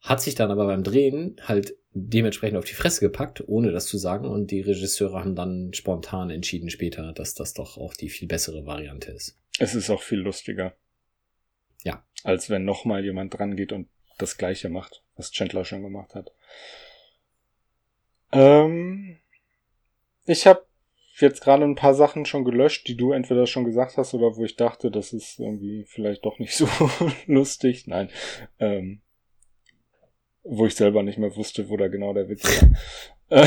Hat 0.00 0.20
sich 0.20 0.34
dann 0.36 0.50
aber 0.50 0.66
beim 0.66 0.84
Drehen 0.84 1.36
halt 1.42 1.76
dementsprechend 1.98 2.58
auf 2.58 2.66
die 2.66 2.74
Fresse 2.74 3.00
gepackt, 3.00 3.42
ohne 3.46 3.72
das 3.72 3.86
zu 3.86 3.96
sagen. 3.96 4.26
Und 4.26 4.50
die 4.50 4.60
Regisseure 4.60 5.20
haben 5.20 5.34
dann 5.34 5.72
spontan 5.72 6.30
entschieden 6.30 6.68
später, 6.68 7.12
dass 7.12 7.34
das 7.34 7.54
doch 7.54 7.78
auch 7.78 7.94
die 7.94 8.10
viel 8.10 8.28
bessere 8.28 8.66
Variante 8.66 9.12
ist. 9.12 9.38
Es 9.58 9.74
ist 9.74 9.88
auch 9.88 10.02
viel 10.02 10.18
lustiger. 10.18 10.74
Ja. 11.84 12.04
Als 12.22 12.50
wenn 12.50 12.64
nochmal 12.64 13.04
jemand 13.04 13.38
dran 13.38 13.56
geht 13.56 13.72
und 13.72 13.88
das 14.18 14.36
Gleiche 14.36 14.68
macht, 14.68 15.02
was 15.16 15.30
Chandler 15.30 15.64
schon 15.64 15.82
gemacht 15.82 16.14
hat. 16.14 16.32
Ähm, 18.32 19.18
ich 20.26 20.46
habe 20.46 20.66
jetzt 21.18 21.40
gerade 21.42 21.64
ein 21.64 21.76
paar 21.76 21.94
Sachen 21.94 22.26
schon 22.26 22.44
gelöscht, 22.44 22.88
die 22.88 22.96
du 22.96 23.12
entweder 23.12 23.46
schon 23.46 23.64
gesagt 23.64 23.96
hast 23.96 24.12
oder 24.12 24.36
wo 24.36 24.44
ich 24.44 24.56
dachte, 24.56 24.90
das 24.90 25.14
ist 25.14 25.38
irgendwie 25.38 25.84
vielleicht 25.86 26.26
doch 26.26 26.38
nicht 26.38 26.54
so 26.56 26.68
lustig. 27.26 27.86
Nein. 27.86 28.10
Ähm, 28.58 29.00
wo 30.48 30.66
ich 30.66 30.74
selber 30.74 31.02
nicht 31.02 31.18
mehr 31.18 31.36
wusste, 31.36 31.68
wo 31.68 31.76
da 31.76 31.88
genau 31.88 32.12
der 32.14 32.28
Witz 32.28 32.44
war. 33.30 33.46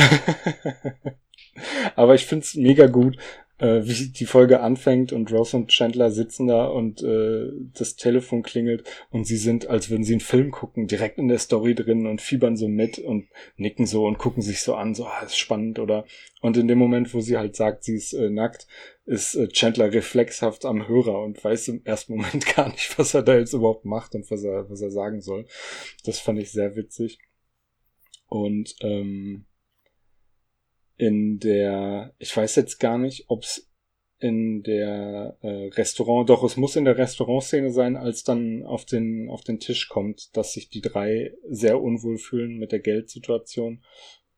Aber 1.96 2.14
ich 2.14 2.26
find's 2.26 2.54
mega 2.54 2.86
gut, 2.86 3.16
äh, 3.60 3.82
wie 3.84 4.08
die 4.08 4.26
Folge 4.26 4.60
anfängt 4.60 5.12
und 5.12 5.30
Ross 5.32 5.54
und 5.54 5.68
Chandler 5.68 6.10
sitzen 6.10 6.46
da 6.46 6.66
und 6.66 7.02
äh, 7.02 7.48
das 7.74 7.96
Telefon 7.96 8.42
klingelt 8.42 8.84
und 9.10 9.26
sie 9.26 9.36
sind, 9.36 9.68
als 9.68 9.90
würden 9.90 10.04
sie 10.04 10.14
einen 10.14 10.20
Film 10.20 10.50
gucken, 10.50 10.86
direkt 10.86 11.18
in 11.18 11.28
der 11.28 11.38
Story 11.38 11.74
drin 11.74 12.06
und 12.06 12.20
fiebern 12.20 12.56
so 12.56 12.68
mit 12.68 12.98
und 12.98 13.28
nicken 13.56 13.86
so 13.86 14.06
und 14.06 14.18
gucken 14.18 14.42
sich 14.42 14.62
so 14.62 14.74
an, 14.74 14.94
so, 14.94 15.04
ah, 15.04 15.22
ist 15.24 15.38
spannend 15.38 15.78
oder 15.78 16.04
und 16.40 16.56
in 16.56 16.68
dem 16.68 16.78
Moment, 16.78 17.12
wo 17.12 17.20
sie 17.20 17.36
halt 17.36 17.54
sagt, 17.54 17.84
sie 17.84 17.96
ist 17.96 18.14
äh, 18.14 18.30
nackt, 18.30 18.66
ist 19.10 19.34
äh, 19.34 19.48
Chandler 19.48 19.92
reflexhaft 19.92 20.64
am 20.64 20.86
Hörer 20.86 21.20
und 21.22 21.42
weiß 21.42 21.66
im 21.68 21.84
ersten 21.84 22.16
Moment 22.16 22.46
gar 22.54 22.70
nicht, 22.70 22.96
was 22.96 23.12
er 23.12 23.22
da 23.22 23.36
jetzt 23.36 23.52
überhaupt 23.52 23.84
macht 23.84 24.14
und 24.14 24.30
was 24.30 24.44
er, 24.44 24.70
was 24.70 24.80
er 24.80 24.92
sagen 24.92 25.20
soll. 25.20 25.46
Das 26.04 26.20
fand 26.20 26.38
ich 26.38 26.52
sehr 26.52 26.76
witzig. 26.76 27.18
Und 28.28 28.76
ähm, 28.82 29.46
in 30.96 31.40
der, 31.40 32.14
ich 32.18 32.36
weiß 32.36 32.54
jetzt 32.54 32.78
gar 32.78 32.98
nicht, 32.98 33.24
ob 33.28 33.42
es 33.42 33.68
in 34.20 34.62
der 34.62 35.36
äh, 35.40 35.68
Restaurant, 35.68 36.30
doch 36.30 36.44
es 36.44 36.56
muss 36.56 36.76
in 36.76 36.84
der 36.84 36.98
Restaurantszene 36.98 37.72
sein, 37.72 37.96
als 37.96 38.22
dann 38.22 38.62
auf 38.64 38.84
den 38.84 39.28
auf 39.28 39.42
den 39.42 39.58
Tisch 39.58 39.88
kommt, 39.88 40.36
dass 40.36 40.52
sich 40.52 40.68
die 40.68 40.82
drei 40.82 41.32
sehr 41.48 41.80
unwohl 41.80 42.18
fühlen 42.18 42.58
mit 42.58 42.70
der 42.70 42.80
Geldsituation 42.80 43.82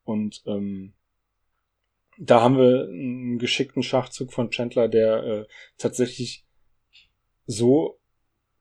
und 0.04 0.42
ähm, 0.46 0.94
da 2.24 2.40
haben 2.40 2.56
wir 2.56 2.84
einen 2.84 3.38
geschickten 3.38 3.82
Schachzug 3.82 4.32
von 4.32 4.50
Chandler, 4.50 4.86
der 4.86 5.24
äh, 5.24 5.46
tatsächlich 5.76 6.46
so 7.46 7.98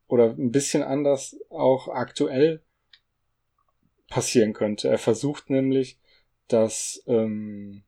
oder 0.07 0.31
ein 0.31 0.51
bisschen 0.51 0.81
anders 0.81 1.37
auch 1.49 1.87
aktuell 1.87 2.63
passieren 4.09 4.53
könnte. 4.53 4.89
Er 4.89 4.97
versucht 4.97 5.51
nämlich, 5.51 5.99
dass 6.47 7.03
ähm, 7.05 7.83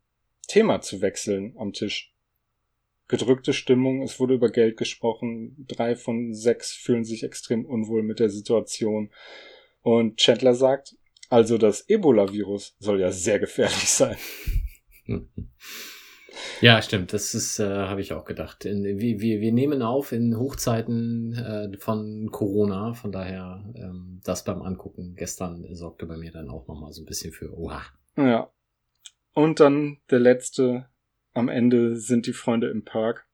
Thema 0.48 0.82
zu 0.82 1.02
wechseln 1.02 1.56
am 1.58 1.74
Tisch. 1.74 2.14
Gedrückte 3.08 3.52
Stimmung, 3.52 4.04
es 4.04 4.20
wurde 4.20 4.36
über 4.36 4.50
Geld 4.50 4.78
gesprochen, 4.78 5.66
drei 5.68 5.96
von 5.96 6.36
sechs 6.36 6.72
fühlen 6.72 7.04
sich 7.04 7.24
extrem 7.24 7.66
unwohl 7.66 8.04
mit 8.04 8.20
der 8.20 8.30
Situation. 8.30 9.12
Und 9.82 10.18
Chandler 10.18 10.54
sagt, 10.54 10.96
also 11.30 11.58
das 11.58 11.90
Ebola-Virus 11.90 12.76
soll 12.78 13.02
ja 13.02 13.12
sehr 13.12 13.40
gefährlich 13.40 13.90
sein. 13.90 14.18
Ja, 16.62 16.82
stimmt. 16.82 17.13
Das 17.13 17.36
ist, 17.36 17.60
äh, 17.60 17.68
habe 17.68 18.02
ich 18.02 18.12
auch 18.13 18.26
gedacht. 18.26 18.66
In, 18.66 18.84
wir, 18.84 19.20
wir, 19.20 19.52
nehmen 19.52 19.82
auf 19.84 20.12
in 20.12 20.38
Hochzeiten 20.38 21.34
äh, 21.34 21.78
von 21.78 22.30
Corona. 22.32 22.94
Von 22.94 23.12
daher, 23.12 23.63
ähm, 23.76 24.20
das 24.24 24.44
beim 24.44 24.62
Angucken 24.62 25.13
gestern 25.16 25.63
sorgte 25.76 26.06
bei 26.06 26.18
mir 26.18 26.32
dann 26.32 26.50
auch 26.50 26.68
nochmal 26.68 26.92
so 26.92 27.04
ein 27.04 27.06
bisschen 27.06 27.34
für, 27.34 27.56
oha. 27.56 27.84
Ja, 28.18 28.50
und 29.34 29.60
dann 29.60 29.98
der 30.12 30.20
letzte, 30.20 30.88
am 31.34 31.50
Ende 31.50 31.98
sind 31.98 32.28
die 32.28 32.34
Freunde 32.34 32.70
im 32.70 32.86
Park, 32.86 33.26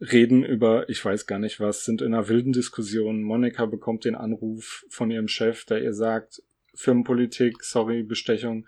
reden 0.00 0.42
über, 0.42 0.88
ich 0.88 1.04
weiß 1.04 1.26
gar 1.26 1.38
nicht 1.38 1.60
was, 1.60 1.84
sind 1.84 2.02
in 2.02 2.14
einer 2.14 2.28
wilden 2.28 2.52
Diskussion. 2.52 3.22
Monika 3.22 3.66
bekommt 3.66 4.04
den 4.04 4.14
Anruf 4.14 4.84
von 4.88 5.10
ihrem 5.10 5.28
Chef, 5.28 5.64
der 5.66 5.82
ihr 5.82 5.94
sagt, 5.94 6.42
Firmenpolitik, 6.74 7.62
sorry, 7.62 8.02
Bestechung, 8.02 8.66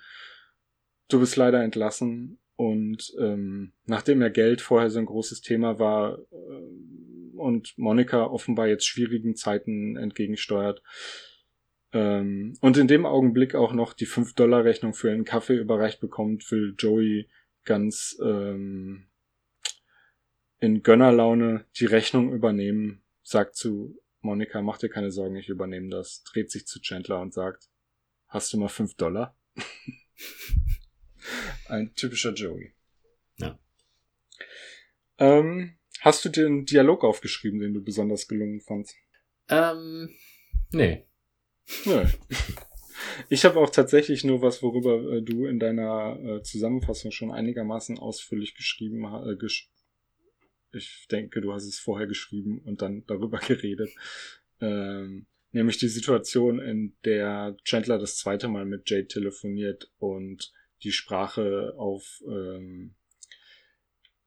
du 1.09 1.21
bist 1.21 1.37
leider 1.37 1.62
entlassen. 1.62 2.38
Und 2.57 3.14
ähm, 3.21 3.73
nachdem 3.85 4.23
ja 4.23 4.31
Geld 4.31 4.62
vorher 4.62 4.88
so 4.90 4.99
ein 4.99 5.07
großes 5.07 5.42
Thema 5.42 5.79
war 5.79 6.19
äh, 6.33 7.37
und 7.37 7.77
Monika 7.77 8.25
offenbar 8.25 8.66
jetzt 8.66 8.87
schwierigen 8.87 9.37
Zeiten 9.37 9.97
entgegensteuert, 9.97 10.83
ähm, 11.97 12.55
und 12.61 12.77
in 12.77 12.88
dem 12.88 13.07
Augenblick 13.07 13.55
auch 13.55 13.73
noch 13.73 13.95
die 13.95 14.07
5-Dollar-Rechnung 14.07 14.92
für 14.92 15.11
einen 15.11 15.25
Kaffee 15.25 15.57
überreicht 15.57 16.01
bekommt, 16.01 16.51
will 16.51 16.75
Joey 16.77 17.29
ganz 17.64 18.19
ähm, 18.23 19.07
in 20.59 20.83
Gönnerlaune 20.83 21.64
die 21.79 21.87
Rechnung 21.87 22.33
übernehmen, 22.33 23.03
sagt 23.23 23.57
zu 23.57 23.99
Monika, 24.21 24.61
mach 24.61 24.79
dir 24.79 24.88
keine 24.88 25.11
Sorgen, 25.11 25.37
ich 25.37 25.49
übernehme 25.49 25.88
das, 25.88 26.23
dreht 26.25 26.51
sich 26.51 26.66
zu 26.66 26.81
Chandler 26.81 27.21
und 27.21 27.33
sagt, 27.33 27.71
hast 28.27 28.53
du 28.53 28.59
mal 28.59 28.69
5 28.69 28.95
Dollar? 28.97 29.37
Ein 31.69 31.95
typischer 31.95 32.33
Joey. 32.33 32.73
Ja. 33.39 33.59
Ähm, 35.19 35.77
hast 36.01 36.25
du 36.25 36.29
dir 36.29 36.47
einen 36.47 36.67
Dialog 36.67 37.05
aufgeschrieben, 37.05 37.61
den 37.61 37.75
du 37.75 37.83
besonders 37.83 38.29
gelungen 38.29 38.61
fandst? 38.61 38.97
Ähm, 39.49 40.11
nee. 40.73 41.05
Nö. 41.85 42.05
Ich 43.29 43.45
habe 43.45 43.59
auch 43.61 43.71
tatsächlich 43.71 44.25
nur 44.25 44.43
was, 44.43 44.62
worüber 44.62 45.17
äh, 45.17 45.23
du 45.23 45.47
in 45.47 45.59
deiner 45.59 46.19
äh, 46.21 46.43
Zusammenfassung 46.43 47.11
schon 47.11 47.31
einigermaßen 47.31 47.99
ausführlich 47.99 48.55
geschrieben 48.55 49.11
hast. 49.11 49.27
Äh, 49.27 49.37
gesch 49.37 49.71
ich 50.73 51.07
denke, 51.11 51.41
du 51.41 51.53
hast 51.53 51.65
es 51.65 51.79
vorher 51.79 52.07
geschrieben 52.07 52.61
und 52.65 52.83
dann 52.83 53.05
darüber 53.07 53.39
geredet. 53.47 53.91
Ähm, 54.61 55.27
nämlich 55.53 55.79
die 55.79 55.89
Situation, 55.89 56.61
in 56.61 56.97
der 57.05 57.57
Chandler 57.65 57.99
das 57.99 58.17
zweite 58.17 58.49
Mal 58.49 58.65
mit 58.65 58.89
Jade 58.91 59.09
telefoniert 59.09 59.91
und 59.99 60.53
die 60.83 60.93
Sprache 60.93 61.75
auf, 61.77 62.23
ähm, 62.27 62.95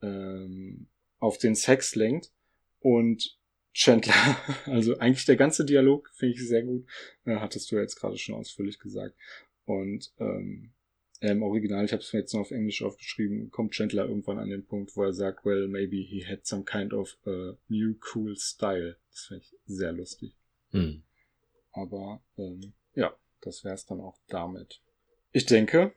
ähm, 0.01 0.87
auf 1.19 1.37
den 1.37 1.55
Sex 1.55 1.95
lenkt 1.95 2.31
und 2.79 3.37
Chandler, 3.73 4.13
also 4.65 4.97
eigentlich 4.97 5.25
der 5.25 5.35
ganze 5.35 5.65
Dialog 5.65 6.09
finde 6.13 6.35
ich 6.35 6.47
sehr 6.47 6.63
gut, 6.63 6.85
äh, 7.25 7.35
hattest 7.35 7.71
du 7.71 7.75
ja 7.75 7.81
jetzt 7.81 7.95
gerade 7.95 8.17
schon 8.17 8.35
ausführlich 8.35 8.79
gesagt. 8.79 9.15
Und 9.65 10.11
ähm, 10.19 10.73
im 11.21 11.43
Original, 11.43 11.83
ich 11.83 11.91
habe 11.91 12.01
es 12.01 12.13
mir 12.13 12.19
jetzt 12.19 12.33
noch 12.33 12.41
auf 12.41 12.51
Englisch 12.51 12.81
aufgeschrieben, 12.81 13.51
kommt 13.51 13.73
Chandler 13.73 14.07
irgendwann 14.07 14.39
an 14.39 14.49
den 14.49 14.65
Punkt, 14.65 14.95
wo 14.95 15.03
er 15.03 15.13
sagt, 15.13 15.45
well, 15.45 15.67
maybe 15.67 15.97
he 15.97 16.25
had 16.25 16.45
some 16.45 16.63
kind 16.63 16.93
of 16.93 17.17
uh, 17.25 17.53
new 17.67 17.95
cool 18.13 18.35
style. 18.37 18.95
Das 19.11 19.25
finde 19.25 19.43
ich 19.43 19.55
sehr 19.65 19.91
lustig. 19.91 20.33
Hm. 20.71 21.03
Aber 21.71 22.23
ähm, 22.37 22.73
ja, 22.95 23.13
das 23.41 23.63
wäre 23.63 23.75
es 23.75 23.85
dann 23.85 23.99
auch 23.99 24.17
damit. 24.27 24.81
Ich 25.31 25.45
denke, 25.45 25.93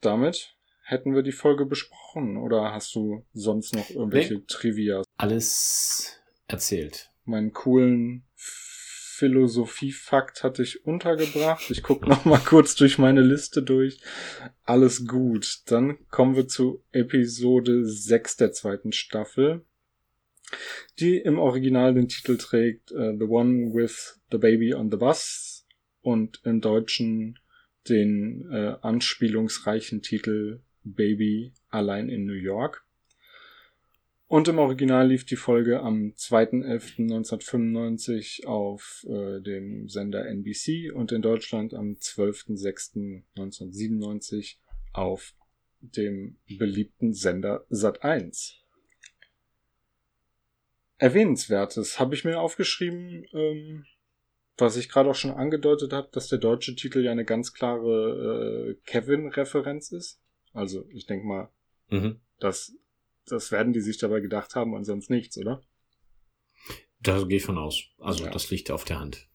damit 0.00 0.56
hätten 0.82 1.14
wir 1.14 1.22
die 1.22 1.32
Folge 1.32 1.66
besprochen. 1.66 2.36
Oder 2.36 2.72
hast 2.72 2.94
du 2.94 3.24
sonst 3.32 3.74
noch 3.74 3.90
irgendwelche 3.90 4.34
nee. 4.34 4.44
Trivia? 4.46 5.02
Alles 5.16 6.20
erzählt 6.48 7.10
meinen 7.30 7.52
coolen 7.52 8.24
Philosophiefakt 8.34 10.42
hatte 10.42 10.62
ich 10.62 10.86
untergebracht. 10.86 11.70
Ich 11.70 11.82
gucke 11.82 12.08
noch 12.08 12.24
mal 12.24 12.38
kurz 12.38 12.74
durch 12.74 12.98
meine 12.98 13.20
Liste 13.20 13.62
durch. 13.62 14.00
Alles 14.64 15.06
gut. 15.06 15.60
Dann 15.66 15.98
kommen 16.08 16.36
wir 16.36 16.48
zu 16.48 16.82
Episode 16.92 17.84
6 17.84 18.38
der 18.38 18.52
zweiten 18.52 18.92
Staffel, 18.92 19.66
die 20.98 21.18
im 21.18 21.38
Original 21.38 21.92
den 21.92 22.08
Titel 22.08 22.38
trägt 22.38 22.92
uh, 22.92 23.14
The 23.18 23.26
One 23.26 23.74
with 23.74 24.20
the 24.30 24.38
Baby 24.38 24.74
on 24.74 24.90
the 24.90 24.96
Bus 24.96 25.66
und 26.00 26.40
im 26.44 26.62
Deutschen 26.62 27.38
den 27.90 28.50
äh, 28.50 28.76
anspielungsreichen 28.80 30.00
Titel 30.02 30.60
Baby 30.84 31.52
allein 31.68 32.08
in 32.08 32.24
New 32.24 32.32
York. 32.32 32.86
Und 34.28 34.46
im 34.46 34.58
Original 34.58 35.08
lief 35.08 35.26
die 35.26 35.34
Folge 35.34 35.80
am 35.80 36.12
2.11.1995 36.16 38.46
auf 38.46 39.04
äh, 39.08 39.40
dem 39.40 39.88
Sender 39.88 40.24
NBC 40.24 40.92
und 40.94 41.10
in 41.10 41.20
Deutschland 41.20 41.74
am 41.74 41.94
12.06.1997 41.94 44.58
auf 44.92 45.34
dem 45.80 46.36
beliebten 46.46 47.12
Sender 47.12 47.66
Sat1. 47.72 48.52
Erwähnenswertes 50.98 51.98
habe 51.98 52.14
ich 52.14 52.24
mir 52.24 52.38
aufgeschrieben, 52.38 53.26
ähm, 53.32 53.84
was 54.60 54.76
ich 54.76 54.88
gerade 54.88 55.10
auch 55.10 55.14
schon 55.14 55.30
angedeutet 55.30 55.92
habe, 55.92 56.08
dass 56.12 56.28
der 56.28 56.38
deutsche 56.38 56.74
Titel 56.74 57.04
ja 57.04 57.12
eine 57.12 57.24
ganz 57.24 57.52
klare 57.52 58.70
äh, 58.70 58.74
Kevin-Referenz 58.86 59.92
ist. 59.92 60.20
Also 60.52 60.86
ich 60.90 61.06
denke 61.06 61.26
mal, 61.26 61.50
mhm. 61.88 62.20
dass 62.38 62.74
das 63.26 63.52
werden 63.52 63.72
die 63.72 63.80
sich 63.80 63.98
dabei 63.98 64.20
gedacht 64.20 64.54
haben 64.54 64.74
und 64.74 64.84
sonst 64.84 65.10
nichts, 65.10 65.38
oder? 65.38 65.62
Da 67.00 67.22
gehe 67.22 67.38
ich 67.38 67.44
von 67.44 67.58
aus. 67.58 67.84
Also 67.98 68.24
ja. 68.24 68.30
das 68.30 68.50
liegt 68.50 68.70
auf 68.70 68.84
der 68.84 69.00
Hand. 69.00 69.28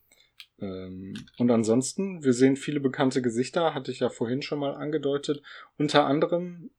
Ähm, 0.60 1.14
und 1.38 1.52
ansonsten, 1.52 2.24
wir 2.24 2.34
sehen 2.34 2.56
viele 2.56 2.80
bekannte 2.80 3.22
Gesichter, 3.22 3.74
hatte 3.74 3.92
ich 3.92 4.00
ja 4.00 4.10
vorhin 4.10 4.42
schon 4.42 4.60
mal 4.60 4.76
angedeutet. 4.76 5.42
Unter 5.78 6.06
anderem 6.06 6.72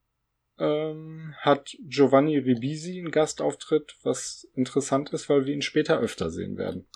ähm, 0.58 1.34
hat 1.38 1.76
Giovanni 1.80 2.38
Ribisi 2.38 2.98
einen 2.98 3.10
Gastauftritt, 3.10 3.96
was 4.02 4.48
interessant 4.54 5.10
ist, 5.10 5.28
weil 5.28 5.46
wir 5.46 5.54
ihn 5.54 5.62
später 5.62 5.98
öfter 6.00 6.30
sehen 6.30 6.56
werden. 6.56 6.86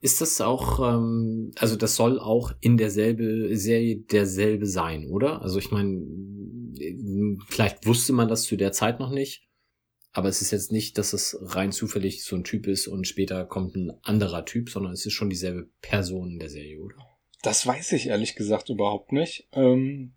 Ist 0.00 0.20
das 0.20 0.40
auch, 0.40 0.78
ähm, 0.80 1.50
also 1.56 1.76
das 1.76 1.96
soll 1.96 2.20
auch 2.20 2.52
in 2.60 2.76
derselbe 2.76 3.56
Serie 3.56 3.96
derselbe 3.96 4.66
sein, 4.66 5.06
oder? 5.06 5.42
Also 5.42 5.58
ich 5.58 5.70
meine, 5.70 6.06
vielleicht 7.48 7.86
wusste 7.86 8.12
man 8.12 8.28
das 8.28 8.44
zu 8.44 8.56
der 8.56 8.72
Zeit 8.72 9.00
noch 9.00 9.10
nicht, 9.10 9.48
aber 10.12 10.28
es 10.28 10.42
ist 10.42 10.52
jetzt 10.52 10.72
nicht, 10.72 10.96
dass 10.98 11.12
es 11.12 11.36
rein 11.40 11.72
zufällig 11.72 12.24
so 12.24 12.36
ein 12.36 12.44
Typ 12.44 12.66
ist 12.66 12.86
und 12.86 13.06
später 13.06 13.44
kommt 13.44 13.74
ein 13.76 13.92
anderer 14.02 14.44
Typ, 14.44 14.70
sondern 14.70 14.92
es 14.92 15.04
ist 15.04 15.12
schon 15.12 15.30
dieselbe 15.30 15.68
Person 15.80 16.30
in 16.32 16.38
der 16.38 16.50
Serie, 16.50 16.80
oder? 16.80 16.96
Das 17.42 17.66
weiß 17.66 17.92
ich 17.92 18.08
ehrlich 18.08 18.34
gesagt 18.34 18.68
überhaupt 18.68 19.12
nicht. 19.12 19.48
Ähm, 19.52 20.14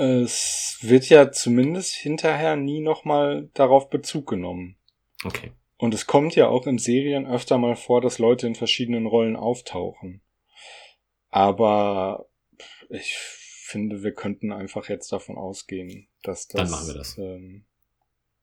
Es 0.00 0.78
wird 0.80 1.08
ja 1.08 1.32
zumindest 1.32 1.94
hinterher 1.94 2.54
nie 2.54 2.80
nochmal 2.80 3.50
darauf 3.54 3.90
Bezug 3.90 4.28
genommen. 4.28 4.76
Okay. 5.24 5.50
Und 5.78 5.94
es 5.94 6.06
kommt 6.06 6.34
ja 6.34 6.48
auch 6.48 6.66
in 6.66 6.78
Serien 6.78 7.26
öfter 7.26 7.56
mal 7.56 7.76
vor, 7.76 8.00
dass 8.00 8.18
Leute 8.18 8.46
in 8.46 8.54
verschiedenen 8.56 9.06
Rollen 9.06 9.36
auftauchen. 9.36 10.20
Aber 11.30 12.28
ich 12.88 13.14
finde, 13.16 14.02
wir 14.02 14.12
könnten 14.12 14.52
einfach 14.52 14.88
jetzt 14.88 15.12
davon 15.12 15.36
ausgehen, 15.36 16.08
dass 16.22 16.48
das. 16.48 16.62
Dann 16.62 16.70
machen 16.70 16.88
wir 16.88 16.94
das. 16.94 17.16
Ähm, 17.18 17.64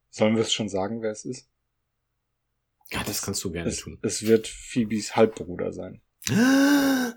sollen 0.09 0.35
wir 0.35 0.43
es 0.43 0.53
schon 0.53 0.69
sagen, 0.69 1.01
wer 1.01 1.11
es 1.11 1.25
ist? 1.25 1.49
Ja, 2.91 3.03
das 3.03 3.21
kannst 3.21 3.43
du 3.43 3.51
gerne 3.51 3.69
Es, 3.69 3.79
tun. 3.79 3.99
es 4.01 4.25
wird 4.25 4.47
Phoebes 4.47 5.15
Halbbruder 5.15 5.71
sein. 5.73 6.01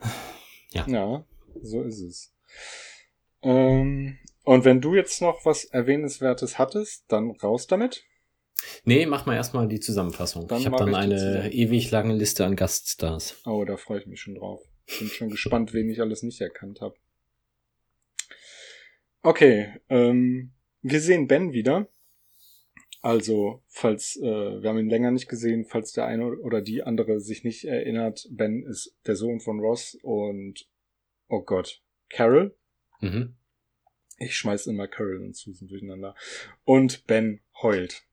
Ja. 0.70 0.86
Ja, 0.86 1.24
so 1.62 1.82
ist 1.82 2.02
es. 2.02 2.34
Ähm, 3.40 4.18
und 4.44 4.66
wenn 4.66 4.82
du 4.82 4.94
jetzt 4.94 5.22
noch 5.22 5.46
was 5.46 5.64
Erwähnenswertes 5.64 6.58
hattest, 6.58 7.04
dann 7.08 7.30
raus 7.30 7.66
damit. 7.66 8.04
Nee, 8.84 9.06
mach 9.06 9.26
mal 9.26 9.34
erstmal 9.34 9.68
die 9.68 9.80
Zusammenfassung. 9.80 10.48
Dann 10.48 10.60
ich 10.60 10.66
habe 10.66 10.76
dann 10.76 10.88
ich 10.88 10.94
eine 10.94 11.52
ewig 11.52 11.90
lange 11.90 12.14
Liste 12.14 12.44
an 12.44 12.56
Gaststars. 12.56 13.40
Oh, 13.44 13.64
da 13.64 13.76
freue 13.76 14.00
ich 14.00 14.06
mich 14.06 14.20
schon 14.20 14.34
drauf. 14.34 14.62
Bin 14.98 15.08
schon 15.08 15.30
gespannt, 15.30 15.74
wen 15.74 15.90
ich 15.90 16.00
alles 16.00 16.22
nicht 16.22 16.40
erkannt 16.40 16.80
habe. 16.80 16.94
Okay, 19.22 19.74
ähm, 19.88 20.52
wir 20.82 21.00
sehen 21.00 21.26
Ben 21.26 21.52
wieder. 21.52 21.88
Also, 23.00 23.62
falls, 23.68 24.16
äh, 24.16 24.22
wir 24.62 24.68
haben 24.68 24.78
ihn 24.78 24.88
länger 24.88 25.10
nicht 25.10 25.28
gesehen, 25.28 25.64
falls 25.64 25.92
der 25.92 26.06
eine 26.06 26.36
oder 26.38 26.60
die 26.60 26.82
andere 26.82 27.20
sich 27.20 27.44
nicht 27.44 27.64
erinnert, 27.64 28.26
Ben 28.30 28.64
ist 28.64 28.96
der 29.06 29.14
Sohn 29.14 29.40
von 29.40 29.60
Ross 29.60 29.96
und, 30.02 30.68
oh 31.28 31.42
Gott, 31.42 31.82
Carol. 32.08 32.56
Mhm. 33.00 33.36
Ich 34.18 34.36
schmeiß 34.36 34.66
immer 34.66 34.88
Carol 34.88 35.22
und 35.22 35.36
Susan 35.36 35.68
durcheinander. 35.68 36.16
Und 36.64 37.06
Ben 37.06 37.40
heult. 37.62 38.07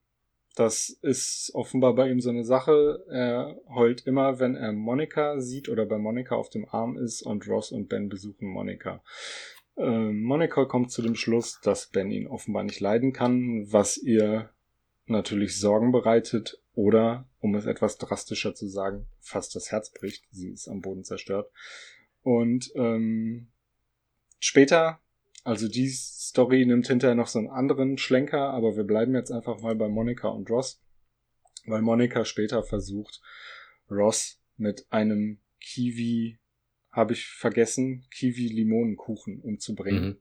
Das 0.55 0.89
ist 1.01 1.51
offenbar 1.53 1.95
bei 1.95 2.09
ihm 2.09 2.21
so 2.21 2.29
eine 2.29 2.45
Sache. 2.45 3.03
Er 3.09 3.59
heult 3.67 4.07
immer, 4.07 4.39
wenn 4.39 4.55
er 4.55 4.71
Monika 4.71 5.39
sieht 5.41 5.67
oder 5.67 5.85
bei 5.85 5.97
Monika 5.97 6.35
auf 6.35 6.49
dem 6.49 6.65
Arm 6.69 6.97
ist 6.97 7.21
und 7.21 7.47
Ross 7.47 7.73
und 7.73 7.89
Ben 7.89 8.07
besuchen 8.07 8.47
Monika. 8.47 9.03
Ähm, 9.77 10.23
Monika 10.23 10.63
kommt 10.63 10.91
zu 10.91 11.01
dem 11.01 11.15
Schluss, 11.15 11.59
dass 11.61 11.87
Ben 11.87 12.09
ihn 12.09 12.27
offenbar 12.27 12.63
nicht 12.63 12.79
leiden 12.79 13.11
kann, 13.11 13.65
was 13.69 13.97
ihr 13.97 14.49
natürlich 15.07 15.59
Sorgen 15.59 15.91
bereitet 15.91 16.61
oder, 16.73 17.27
um 17.39 17.53
es 17.55 17.65
etwas 17.65 17.97
drastischer 17.97 18.55
zu 18.55 18.67
sagen, 18.67 19.07
fast 19.19 19.55
das 19.55 19.71
Herz 19.71 19.91
bricht. 19.91 20.25
Sie 20.31 20.51
ist 20.51 20.69
am 20.69 20.81
Boden 20.81 21.03
zerstört. 21.03 21.51
Und 22.23 22.71
ähm, 22.75 23.47
später 24.39 24.99
also 25.45 25.67
die 25.67 25.87
Story 25.89 26.65
nimmt 26.65 26.87
hinterher 26.87 27.15
noch 27.15 27.27
so 27.27 27.37
einen 27.37 27.49
anderen 27.49 27.99
Schlenker, 27.99 28.49
aber 28.49 28.75
wir 28.75 28.83
bleiben 28.83 29.13
jetzt 29.13 29.31
einfach 29.31 29.61
mal 29.61 29.75
bei 29.75 29.87
Monika 29.87 30.27
und 30.27 30.49
Ross, 30.49 30.81
weil 31.67 31.83
Monika 31.83 32.25
später 32.25 32.63
versucht, 32.63 33.21
Ross 33.89 34.41
mit 34.57 34.87
einem 34.89 35.39
Kiwi, 35.61 36.39
habe 36.91 37.13
ich 37.13 37.27
vergessen, 37.27 38.07
Kiwi-Limonenkuchen 38.09 39.39
umzubringen. 39.41 40.17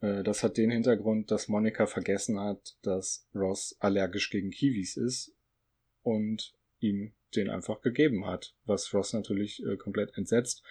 Mhm. 0.00 0.06
Äh, 0.06 0.22
Das 0.22 0.44
hat 0.44 0.56
den 0.56 0.70
Hintergrund, 0.70 1.32
dass 1.32 1.48
Monika 1.48 1.86
vergessen 1.86 2.38
hat, 2.38 2.76
dass 2.82 3.26
Ross 3.34 3.76
allergisch 3.80 4.30
gegen 4.30 4.50
Kiwis 4.50 4.96
ist 4.96 5.34
und 6.02 6.54
ihm 6.78 7.12
den 7.34 7.50
einfach 7.50 7.80
gegeben 7.80 8.26
hat, 8.26 8.54
was 8.66 8.94
Ross 8.94 9.14
natürlich 9.14 9.64
äh, 9.66 9.76
komplett 9.76 10.16
entsetzt. 10.16 10.62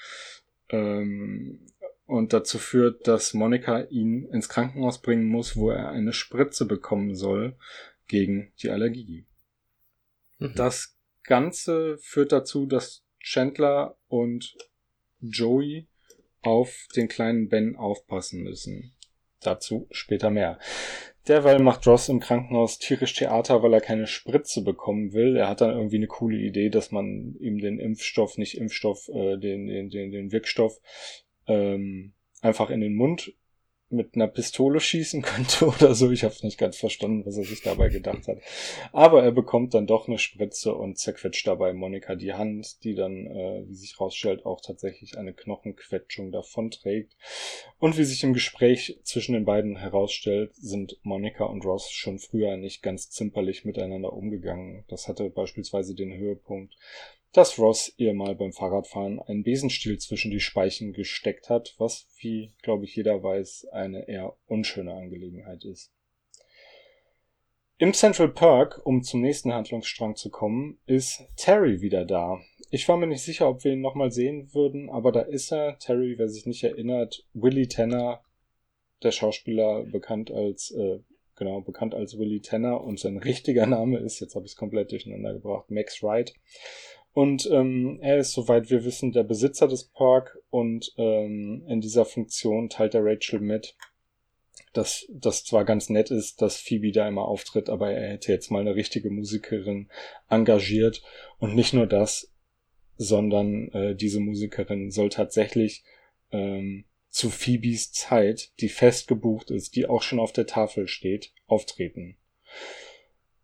Ähm, 0.70 1.68
und 2.10 2.34
dazu 2.34 2.58
führt, 2.58 3.08
dass 3.08 3.36
Monika 3.36 3.84
ihn 3.84 4.26
ins 4.32 4.50
Krankenhaus 4.50 5.00
bringen 5.00 5.28
muss, 5.28 5.56
wo 5.56 5.69
er 5.69 5.89
eine 5.89 6.12
Spritze 6.12 6.65
bekommen 6.65 7.13
soll 7.13 7.56
gegen 8.08 8.52
die 8.63 8.72
Allergie. 8.72 9.28
Mhm. 10.39 10.54
Das 10.56 10.98
Ganze 11.24 12.00
führt 12.00 12.32
dazu, 12.32 12.65
dass 12.65 13.04
Chandler 13.19 13.95
und 14.08 14.58
Joey 15.22 15.88
auf 16.41 16.88
den 16.95 17.10
kleinen 17.10 17.48
Ben 17.48 17.76
aufpassen 17.76 18.41
müssen. 18.41 18.95
Dazu 19.41 19.88
später 19.91 20.32
mehr. 20.32 20.58
Derweil 21.28 21.60
macht 21.60 21.86
Ross 21.86 22.10
im 22.10 22.19
Krankenhaus 22.19 22.80
tierisch 22.80 23.13
Theater, 23.13 23.62
weil 23.62 23.74
er 23.74 23.82
keine 23.82 24.08
Spritze 24.08 24.63
bekommen 24.63 25.13
will. 25.13 25.38
Er 25.38 25.48
hat 25.48 25.62
dann 25.62 25.78
irgendwie 25.78 25.98
eine 25.98 26.08
coole 26.08 26.38
Idee, 26.38 26.69
dass 26.69 26.91
man 26.91 27.36
ihm 27.39 27.60
den 27.60 27.78
Impfstoff, 27.78 28.39
nicht 28.39 28.58
Impfstoff, 28.58 29.08
äh, 29.10 29.38
den, 29.38 29.67
den, 29.67 29.91
den, 29.91 30.12
den 30.12 30.32
Wirkstoff 30.32 30.80
ähm, 31.50 32.14
einfach 32.42 32.70
in 32.70 32.82
den 32.82 32.96
Mund 32.96 33.34
mit 33.89 34.15
einer 34.15 34.28
Pistole 34.28 34.80
schießen 34.80 35.21
könnte 35.23 35.67
oder 35.67 35.95
so. 35.95 36.12
Ich 36.12 36.23
habe 36.23 36.36
nicht 36.43 36.58
ganz 36.58 36.78
verstanden, 36.78 37.25
was 37.25 37.38
er 37.38 37.43
sich 37.43 37.62
dabei 37.62 37.89
gedacht 37.89 38.28
hat. 38.28 38.39
Aber 38.91 39.23
er 39.23 39.32
bekommt 39.32 39.73
dann 39.73 39.88
doch 39.88 40.08
eine 40.08 40.17
Spritze 40.17 40.73
und 40.73 40.97
zerquetscht 40.97 41.47
dabei 41.47 41.73
Monika 41.73 42.15
die 42.15 42.34
Hand, 42.34 42.84
die 42.84 42.95
dann, 42.95 43.28
äh, 43.28 43.63
wie 43.67 43.75
sich 43.75 43.99
rausstellt, 43.99 44.45
auch 44.45 44.62
tatsächlich 44.62 45.17
eine 45.17 45.34
Knochenquetschung 45.34 46.32
davonträgt. 46.32 47.15
Und 47.80 47.97
wie 47.97 48.04
sich 48.04 48.23
im 48.23 48.34
Gespräch 48.34 48.99
zwischen 49.04 49.34
den 49.34 49.45
beiden 49.45 49.78
herausstellt, 49.78 50.56
sind 50.56 50.97
Monika 51.04 51.45
und 51.45 51.65
Ross 51.65 51.89
schon 51.91 52.19
früher 52.19 52.58
nicht 52.58 52.82
ganz 52.82 53.10
zimperlich 53.10 53.65
miteinander 53.65 54.13
umgegangen. 54.13 54.84
Das 54.88 55.08
hatte 55.08 55.30
beispielsweise 55.30 55.95
den 55.95 56.13
Höhepunkt, 56.13 56.75
dass 57.34 57.60
Ross 57.60 57.93
ihr 57.97 58.13
mal 58.13 58.36
beim 58.36 58.54
Fahrradfahren 58.54 59.19
einen 59.21 59.43
Besenstiel 59.43 59.99
zwischen 59.99 60.32
die 60.32 60.39
Speichen 60.39 60.93
gesteckt 60.93 61.49
hat, 61.49 61.75
was, 61.78 62.08
wie 62.20 62.54
glaube 62.62 62.86
ich 62.86 62.96
jeder 62.96 63.24
weiß, 63.24 63.68
eine 63.72 64.08
eher 64.08 64.36
unschöne 64.48 64.94
Angelegenheit 64.94 65.66
ist. 65.66 65.92
Im 67.82 67.94
Central 67.94 68.28
Park, 68.28 68.82
um 68.84 69.04
zum 69.04 69.22
nächsten 69.22 69.54
Handlungsstrang 69.54 70.18
zu 70.18 70.30
kommen, 70.30 70.80
ist 70.86 71.24
Terry 71.38 71.80
wieder 71.80 72.04
da. 72.04 72.42
Ich 72.72 72.90
war 72.90 72.98
mir 72.98 73.08
nicht 73.08 73.24
sicher, 73.24 73.48
ob 73.48 73.64
wir 73.64 73.72
ihn 73.72 73.80
nochmal 73.80 74.12
sehen 74.12 74.54
würden, 74.54 74.90
aber 74.90 75.14
da 75.14 75.22
ist 75.22 75.54
er. 75.54 75.80
Terry, 75.80 76.16
wer 76.18 76.28
sich 76.28 76.46
nicht 76.46 76.62
erinnert, 76.62 77.26
Willie 77.34 77.70
Tanner, 77.70 78.22
der 79.02 79.12
Schauspieler, 79.12 79.84
bekannt 79.84 80.30
als, 80.30 80.72
äh, 80.72 81.00
genau, 81.38 81.62
bekannt 81.62 81.96
als 81.96 82.20
Willie 82.20 82.42
Tanner 82.42 82.84
und 82.84 83.00
sein 83.00 83.16
richtiger 83.16 83.66
Name 83.66 84.00
ist, 84.00 84.20
jetzt 84.20 84.36
habe 84.36 84.46
ich 84.46 84.52
es 84.52 84.58
komplett 84.58 84.92
durcheinander 84.92 85.32
gebracht, 85.32 85.72
Max 85.72 86.04
Wright. 86.04 86.34
Und 87.13 87.50
ähm, 87.52 88.00
er 88.02 88.19
ist, 88.19 88.34
soweit 88.34 88.69
wir 88.69 88.86
wissen, 88.86 89.12
der 89.12 89.24
Besitzer 89.24 89.67
des 89.67 89.86
Park 89.86 90.38
und 90.50 90.93
ähm, 90.98 91.65
in 91.67 91.82
dieser 91.82 92.06
Funktion 92.06 92.69
teilt 92.69 92.93
er 92.93 93.04
Rachel 93.04 93.39
mit, 93.39 93.76
dass 94.74 95.08
das 95.12 95.43
zwar 95.43 95.65
ganz 95.65 95.89
nett 95.89 96.12
ist, 96.12 96.41
dass 96.41 96.58
Phoebe 96.58 96.91
da 96.91 97.08
immer 97.08 97.26
auftritt, 97.26 97.69
aber 97.69 97.91
er 97.91 98.12
hätte 98.12 98.32
jetzt 98.32 98.52
mal 98.52 98.62
eine 98.62 98.76
richtige 98.76 99.10
Musikerin 99.10 99.89
engagiert 100.30 101.02
und 101.39 101.56
nicht 101.56 101.74
nur 101.74 101.88
das, 101.88 102.32
sondern 102.95 103.69
äh, 103.69 103.95
diese 103.95 104.19
Musikerin 104.19 104.91
soll 104.91 105.10
tatsächlich 105.10 105.84
ähm, 106.32 106.86
zu 107.10 107.30
Phoebes 107.32 107.91
Zeit, 107.91 108.52
die 108.60 108.69
fest 108.69 109.08
gebucht 109.08 109.50
ist, 109.50 109.76
die 109.76 109.88
auch 109.88 110.04
schon 110.04 110.19
auf 110.19 110.32
der 110.32 110.45
Tafel 110.45 110.88
steht, 110.88 111.34
auftreten. 111.48 112.17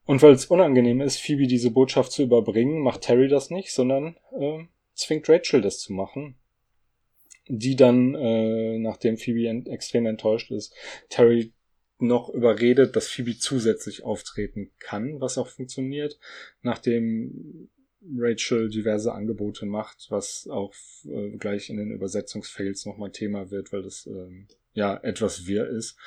Und 0.06 0.22
weil 0.22 0.34
es 0.34 0.46
unangenehm 0.46 1.02
ist, 1.02 1.20
Phoebe 1.20 1.48
diese 1.48 1.72
Botschaft 1.72 2.12
zu 2.12 2.24
überbringen, 2.24 2.82
macht 2.82 3.02
Terry 3.02 3.28
das 3.28 3.50
nicht, 3.50 3.72
sondern 3.72 4.18
äh, 4.40 4.64
zwingt 4.94 5.28
Rachel 5.30 5.62
das 5.62 5.80
zu 5.80 5.94
machen. 5.94 6.36
Die 7.48 7.76
dann, 7.76 8.16
äh, 8.16 8.78
nachdem 8.80 9.18
Phoebe 9.18 9.48
ent 9.48 9.68
extrem 9.68 10.06
enttäuscht 10.06 10.52
ist, 10.52 10.74
Terry 11.10 11.54
noch 12.00 12.30
überredet, 12.30 12.96
dass 12.96 13.08
Phoebe 13.08 13.38
zusätzlich 13.38 14.04
auftreten 14.04 14.72
kann, 14.80 15.22
was 15.22 15.38
auch 15.38 15.48
funktioniert, 15.48 16.20
nachdem 16.62 17.70
Rachel 18.18 18.70
diverse 18.70 19.14
Angebote 19.14 19.66
macht, 19.66 20.08
was 20.10 20.48
auch 20.50 20.74
äh, 21.06 21.32
gleich 21.38 21.70
in 21.70 21.78
den 21.78 21.92
Übersetzungsfails 21.92 22.86
nochmal 22.86 23.12
Thema 23.12 23.50
wird, 23.50 23.74
weil 23.74 23.82
das 23.82 24.06
ähm, 24.06 24.48
ja 24.74 24.98
etwas 24.98 25.48
wirr 25.48 25.68
ist. 25.68 25.98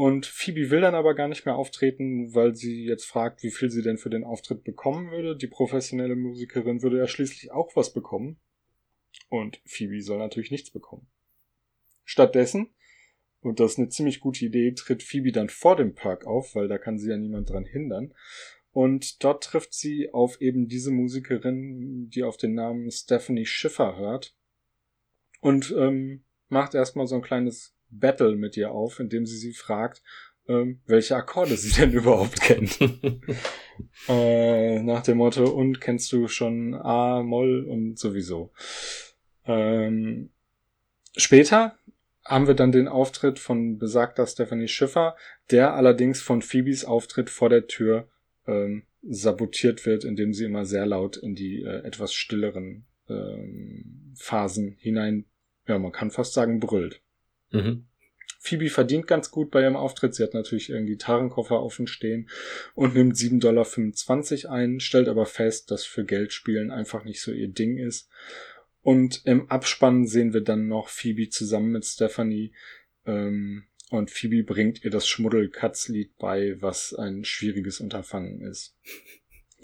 Und 0.00 0.24
Phoebe 0.24 0.70
will 0.70 0.80
dann 0.80 0.94
aber 0.94 1.14
gar 1.14 1.28
nicht 1.28 1.44
mehr 1.44 1.56
auftreten, 1.56 2.34
weil 2.34 2.54
sie 2.54 2.86
jetzt 2.86 3.04
fragt, 3.04 3.42
wie 3.42 3.50
viel 3.50 3.68
sie 3.68 3.82
denn 3.82 3.98
für 3.98 4.08
den 4.08 4.24
Auftritt 4.24 4.64
bekommen 4.64 5.10
würde. 5.10 5.36
Die 5.36 5.46
professionelle 5.46 6.16
Musikerin 6.16 6.80
würde 6.80 6.96
ja 6.96 7.06
schließlich 7.06 7.52
auch 7.52 7.76
was 7.76 7.92
bekommen. 7.92 8.40
Und 9.28 9.60
Phoebe 9.66 10.00
soll 10.00 10.16
natürlich 10.16 10.50
nichts 10.50 10.70
bekommen. 10.70 11.06
Stattdessen, 12.02 12.70
und 13.42 13.60
das 13.60 13.72
ist 13.72 13.78
eine 13.78 13.90
ziemlich 13.90 14.20
gute 14.20 14.46
Idee, 14.46 14.72
tritt 14.72 15.02
Phoebe 15.02 15.32
dann 15.32 15.50
vor 15.50 15.76
dem 15.76 15.94
Park 15.94 16.26
auf, 16.26 16.54
weil 16.54 16.66
da 16.66 16.78
kann 16.78 16.98
sie 16.98 17.10
ja 17.10 17.18
niemand 17.18 17.50
dran 17.50 17.66
hindern. 17.66 18.14
Und 18.72 19.22
dort 19.22 19.44
trifft 19.44 19.74
sie 19.74 20.08
auf 20.14 20.40
eben 20.40 20.66
diese 20.66 20.92
Musikerin, 20.92 22.08
die 22.08 22.24
auf 22.24 22.38
den 22.38 22.54
Namen 22.54 22.90
Stephanie 22.90 23.44
Schiffer 23.44 23.98
hört. 23.98 24.34
Und 25.42 25.74
ähm, 25.76 26.24
macht 26.48 26.74
erstmal 26.74 27.06
so 27.06 27.16
ein 27.16 27.22
kleines 27.22 27.76
Battle 27.90 28.36
mit 28.36 28.56
ihr 28.56 28.70
auf, 28.70 29.00
indem 29.00 29.26
sie 29.26 29.36
sie 29.36 29.52
fragt, 29.52 30.02
ähm, 30.48 30.80
welche 30.86 31.16
Akkorde 31.16 31.56
sie 31.56 31.72
denn 31.72 31.92
überhaupt 31.92 32.40
kennt. 32.40 32.78
äh, 34.08 34.82
nach 34.82 35.02
dem 35.02 35.18
Motto, 35.18 35.44
und 35.44 35.80
kennst 35.80 36.12
du 36.12 36.28
schon 36.28 36.74
A, 36.74 37.22
Moll 37.22 37.64
und 37.64 37.98
sowieso. 37.98 38.52
Ähm, 39.46 40.30
später 41.16 41.76
haben 42.24 42.46
wir 42.46 42.54
dann 42.54 42.72
den 42.72 42.88
Auftritt 42.88 43.38
von 43.38 43.78
besagter 43.78 44.26
Stephanie 44.26 44.68
Schiffer, 44.68 45.16
der 45.50 45.74
allerdings 45.74 46.20
von 46.20 46.42
Phoebes 46.42 46.84
Auftritt 46.84 47.30
vor 47.30 47.48
der 47.48 47.66
Tür 47.66 48.08
ähm, 48.46 48.84
sabotiert 49.02 49.86
wird, 49.86 50.04
indem 50.04 50.34
sie 50.34 50.44
immer 50.44 50.64
sehr 50.64 50.86
laut 50.86 51.16
in 51.16 51.34
die 51.34 51.62
äh, 51.62 51.84
etwas 51.84 52.12
stilleren 52.12 52.86
ähm, 53.08 54.14
Phasen 54.16 54.76
hinein, 54.78 55.24
ja, 55.66 55.78
man 55.78 55.92
kann 55.92 56.10
fast 56.10 56.34
sagen, 56.34 56.60
brüllt. 56.60 57.00
Mhm. 57.50 57.86
Phoebe 58.42 58.70
verdient 58.70 59.06
ganz 59.06 59.30
gut 59.30 59.50
bei 59.50 59.62
ihrem 59.62 59.76
Auftritt. 59.76 60.14
Sie 60.14 60.22
hat 60.22 60.32
natürlich 60.32 60.70
ihren 60.70 60.86
Gitarrenkoffer 60.86 61.62
offen 61.62 61.86
stehen 61.86 62.30
und 62.74 62.94
nimmt 62.94 63.14
7,25 63.14 64.42
Dollar 64.42 64.54
ein, 64.54 64.80
stellt 64.80 65.08
aber 65.08 65.26
fest, 65.26 65.70
dass 65.70 65.84
für 65.84 66.06
Geldspielen 66.06 66.70
einfach 66.70 67.04
nicht 67.04 67.20
so 67.20 67.32
ihr 67.32 67.48
Ding 67.48 67.76
ist. 67.76 68.08
Und 68.80 69.26
im 69.26 69.50
Abspann 69.50 70.06
sehen 70.06 70.32
wir 70.32 70.40
dann 70.40 70.68
noch 70.68 70.88
Phoebe 70.88 71.28
zusammen 71.28 71.72
mit 71.72 71.84
Stephanie. 71.84 72.54
Ähm, 73.04 73.64
und 73.90 74.10
Phoebe 74.10 74.42
bringt 74.42 74.84
ihr 74.84 74.90
das 74.90 75.06
Schmuddel-Katz-Lied 75.06 76.16
bei, 76.16 76.56
was 76.62 76.94
ein 76.94 77.24
schwieriges 77.24 77.80
Unterfangen 77.80 78.40
ist. 78.40 78.74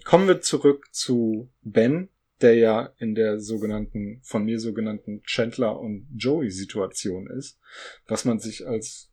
Kommen 0.05 0.29
wir 0.29 0.43
zurück 0.43 0.89
zu 0.93 1.51
Ben, 1.63 2.11
der 2.43 2.55
ja 2.55 2.93
in 2.99 3.15
der 3.15 3.41
sogenannten, 3.41 4.21
von 4.23 4.45
mir 4.45 4.59
sogenannten 4.59 5.23
Chandler 5.23 5.79
und 5.79 6.09
Joey 6.15 6.51
Situation 6.51 7.29
ist, 7.29 7.59
was 8.07 8.25
man 8.25 8.39
sich 8.39 8.67
als 8.67 9.11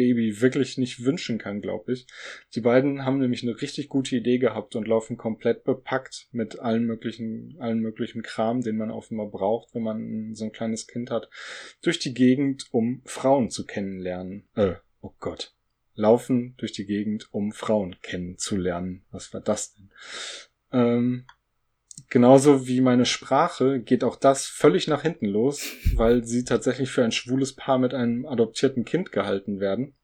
Baby 0.00 0.40
wirklich 0.40 0.78
nicht 0.78 1.04
wünschen 1.04 1.38
kann, 1.38 1.60
glaube 1.60 1.92
ich. 1.92 2.06
Die 2.54 2.62
beiden 2.62 3.04
haben 3.04 3.18
nämlich 3.18 3.42
eine 3.42 3.60
richtig 3.60 3.90
gute 3.90 4.16
Idee 4.16 4.38
gehabt 4.38 4.74
und 4.74 4.88
laufen 4.88 5.18
komplett 5.18 5.64
bepackt 5.64 6.28
mit 6.32 6.58
allen 6.58 6.84
möglichen, 6.84 7.56
allen 7.58 7.80
möglichen 7.80 8.22
Kram, 8.22 8.62
den 8.62 8.78
man 8.78 8.90
offenbar 8.90 9.30
braucht, 9.30 9.74
wenn 9.74 9.82
man 9.82 10.34
so 10.34 10.44
ein 10.44 10.52
kleines 10.52 10.86
Kind 10.86 11.10
hat, 11.10 11.28
durch 11.82 11.98
die 11.98 12.14
Gegend, 12.14 12.66
um 12.70 13.02
Frauen 13.04 13.50
zu 13.50 13.66
kennenlernen. 13.66 14.48
Äh, 14.54 14.76
oh 15.02 15.12
Gott. 15.18 15.54
Laufen 15.94 16.54
durch 16.56 16.72
die 16.72 16.86
Gegend, 16.86 17.28
um 17.30 17.52
Frauen 17.52 17.96
kennenzulernen. 18.00 19.04
Was 19.10 19.34
war 19.34 19.42
das 19.42 19.74
denn? 19.74 19.90
Ähm, 20.72 21.26
Genauso 22.10 22.66
wie 22.66 22.80
meine 22.80 23.06
Sprache 23.06 23.80
geht 23.80 24.02
auch 24.02 24.16
das 24.16 24.44
völlig 24.44 24.88
nach 24.88 25.02
hinten 25.02 25.26
los, 25.26 25.76
weil 25.94 26.24
sie 26.24 26.44
tatsächlich 26.44 26.90
für 26.90 27.04
ein 27.04 27.12
schwules 27.12 27.54
Paar 27.54 27.78
mit 27.78 27.94
einem 27.94 28.26
adoptierten 28.26 28.84
Kind 28.84 29.12
gehalten 29.12 29.60
werden. 29.60 29.94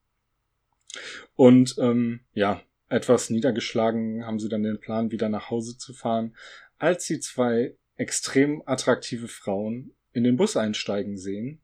Und 1.34 1.74
ähm, 1.78 2.20
ja, 2.32 2.62
etwas 2.88 3.28
niedergeschlagen 3.30 4.24
haben 4.24 4.38
sie 4.38 4.48
dann 4.48 4.62
den 4.62 4.78
Plan, 4.78 5.10
wieder 5.10 5.28
nach 5.28 5.50
Hause 5.50 5.78
zu 5.78 5.92
fahren, 5.92 6.36
als 6.78 7.06
sie 7.06 7.18
zwei 7.18 7.76
extrem 7.96 8.62
attraktive 8.66 9.26
Frauen 9.26 9.92
in 10.12 10.22
den 10.22 10.36
Bus 10.36 10.56
einsteigen 10.56 11.18
sehen 11.18 11.60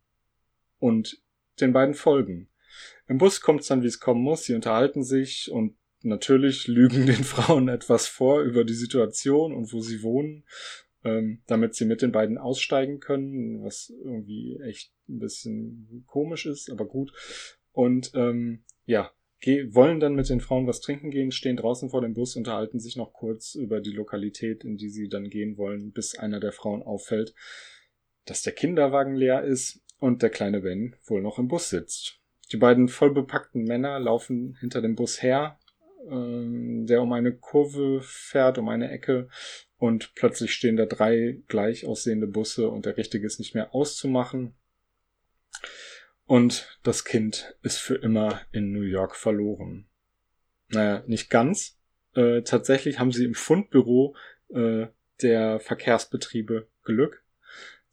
und 0.81 1.23
den 1.61 1.73
beiden 1.73 1.95
folgen. 1.95 2.49
Im 3.07 3.19
Bus 3.19 3.43
kommt 3.43 3.61
es 3.61 3.69
dann, 3.69 3.83
wie 3.83 3.87
es 3.87 4.01
kommen 4.01 4.23
muss. 4.23 4.45
Sie 4.45 4.55
unterhalten 4.55 5.05
sich 5.05 5.53
und 5.53 5.77
natürlich 6.05 6.69
lügen 6.69 7.07
den 7.07 7.25
Frauen 7.25 7.69
etwas 7.69 8.07
vor 8.07 8.43
über 8.43 8.65
die 8.65 8.75
Situation 8.75 9.55
und 9.55 9.73
wo 9.73 9.81
sie 9.81 10.03
wohnen, 10.03 10.45
ähm, 11.05 11.43
damit 11.47 11.75
sie 11.75 11.85
mit 11.85 12.03
den 12.03 12.13
beiden 12.13 12.39
aussteigen 12.39 13.01
können, 13.01 13.63
was 13.63 13.93
irgendwie 14.05 14.59
echt 14.63 14.93
ein 15.09 15.19
bisschen 15.19 16.05
komisch 16.07 16.47
ist, 16.47 16.71
aber 16.71 16.87
gut. 16.87 17.13
Und 17.73 18.13
ähm, 18.15 18.65
ja, 18.85 19.11
wollen 19.71 19.99
dann 19.99 20.15
mit 20.15 20.29
den 20.29 20.41
Frauen 20.41 20.67
was 20.67 20.81
trinken 20.81 21.11
gehen, 21.11 21.33
stehen 21.33 21.57
draußen 21.57 21.91
vor 21.91 22.01
dem 22.01 22.15
Bus, 22.15 22.37
unterhalten 22.37 22.79
sich 22.79 22.97
noch 22.97 23.13
kurz 23.13 23.55
über 23.55 23.81
die 23.81 23.91
Lokalität, 23.91 24.65
in 24.65 24.77
die 24.77 24.89
sie 24.89 25.09
dann 25.09 25.31
gehen 25.31 25.57
wollen, 25.57 25.93
bis 25.93 26.17
einer 26.17 26.39
der 26.39 26.53
Frauen 26.53 26.83
auffällt, 26.83 27.35
dass 28.25 28.43
der 28.43 28.53
Kinderwagen 28.53 29.17
leer 29.17 29.43
ist 29.43 29.83
und 29.99 30.23
der 30.23 30.31
kleine 30.31 30.61
Ben 30.61 30.95
wohl 31.05 31.23
noch 31.23 31.39
im 31.39 31.49
Bus 31.49 31.71
sitzt. 31.71 32.21
Die 32.53 32.57
beiden 32.57 32.89
vollbepackten 32.89 33.65
Männer 33.65 33.99
laufen 33.99 34.57
hinter 34.61 34.81
dem 34.81 34.95
Bus 34.95 35.23
her, 35.23 35.59
ähm, 36.11 36.87
der 36.87 37.03
um 37.03 37.13
eine 37.13 37.33
Kurve 37.33 38.01
fährt, 38.03 38.59
um 38.59 38.69
eine 38.69 38.91
Ecke 38.91 39.29
und 39.77 40.15
plötzlich 40.15 40.55
stehen 40.55 40.77
da 40.77 40.87
drei 40.87 41.41
gleich 41.49 41.87
aussehende 41.87 42.27
Busse 42.27 42.69
und 42.69 42.87
der 42.87 42.97
richtige 42.97 43.27
ist 43.27 43.39
nicht 43.39 43.55
mehr 43.55 43.75
auszumachen. 43.75 44.55
Und 46.25 46.79
das 46.83 47.05
Kind 47.05 47.57
ist 47.63 47.79
für 47.79 47.97
immer 47.97 48.41
in 48.53 48.73
New 48.73 48.83
York 48.83 49.17
verloren. 49.17 49.87
Naja, 50.69 51.03
nicht 51.07 51.31
ganz. 51.31 51.79
Äh, 52.15 52.43
tatsächlich 52.43 52.99
haben 52.99 53.13
sie 53.13 53.25
im 53.25 53.35
Fundbüro 53.35 54.17
äh, 54.55 54.87
der 55.21 55.61
Verkehrsbetriebe 55.61 56.69
Glück. 56.85 57.22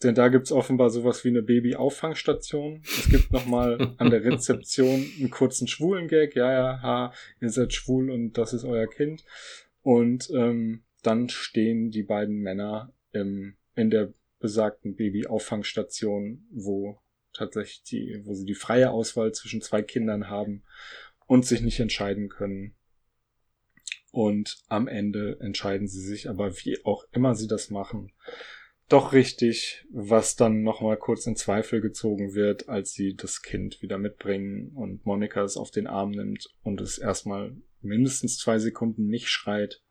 Denn 0.02 0.16
da 0.16 0.30
gibt's 0.30 0.52
offenbar 0.52 0.90
sowas 0.90 1.26
wie 1.26 1.30
eine 1.30 1.42
Baby-Auffangstation. 1.42 2.82
Es 2.84 3.10
gibt 3.10 3.32
nochmal 3.32 3.96
an 3.98 4.10
der 4.10 4.24
Rezeption 4.24 5.06
einen 5.18 5.30
kurzen 5.30 5.68
schwulen 5.68 6.08
Gag. 6.08 6.36
Ja, 6.36 6.52
ja, 6.54 6.82
ha, 6.82 7.14
ihr 7.42 7.50
seid 7.50 7.74
schwul 7.74 8.10
und 8.10 8.38
das 8.38 8.54
ist 8.54 8.64
euer 8.64 8.88
Kind. 8.88 9.26
Und 9.82 10.30
ähm, 10.30 10.84
dann 11.04 11.28
stehen 11.28 11.92
die 11.92 12.04
beiden 12.04 12.38
Männer 12.38 12.94
im, 13.12 13.56
in 13.76 13.90
der 13.90 14.14
besagten 14.40 14.96
Baby-Auffangstation, 14.96 16.46
wo 16.50 17.02
tatsächlich 17.34 17.84
die, 17.84 18.22
wo 18.24 18.34
sie 18.34 18.46
die 18.46 18.56
freie 18.56 18.92
Auswahl 18.92 19.34
zwischen 19.34 19.62
zwei 19.62 19.82
Kindern 19.82 20.30
haben 20.30 20.64
und 21.28 21.46
sich 21.46 21.62
nicht 21.62 21.80
entscheiden 21.80 22.30
können. 22.30 22.74
Und 24.12 24.58
am 24.68 24.88
Ende 24.88 25.38
entscheiden 25.40 25.88
sie 25.88 26.02
sich 26.02 26.30
aber, 26.30 26.56
wie 26.64 26.84
auch 26.86 27.04
immer 27.12 27.36
sie 27.36 27.48
das 27.48 27.70
machen, 27.70 28.12
doch 28.90 29.14
richtig, 29.14 29.86
was 29.92 30.36
dann 30.36 30.64
nochmal 30.64 30.98
kurz 30.98 31.26
in 31.28 31.36
Zweifel 31.36 31.80
gezogen 31.80 32.34
wird, 32.34 32.68
als 32.68 32.94
sie 32.94 33.16
das 33.16 33.42
Kind 33.42 33.82
wieder 33.82 33.98
mitbringen 33.98 34.72
und 34.76 35.06
Monika 35.06 35.44
es 35.44 35.58
auf 35.58 35.72
den 35.72 35.88
Arm 35.88 36.12
nimmt 36.12 36.50
und 36.64 36.82
es 36.82 36.98
erstmal 36.98 37.56
mindestens 37.82 38.38
zwei 38.38 38.60
Sekunden 38.60 39.08
nicht 39.08 39.30
schreit. 39.30 39.82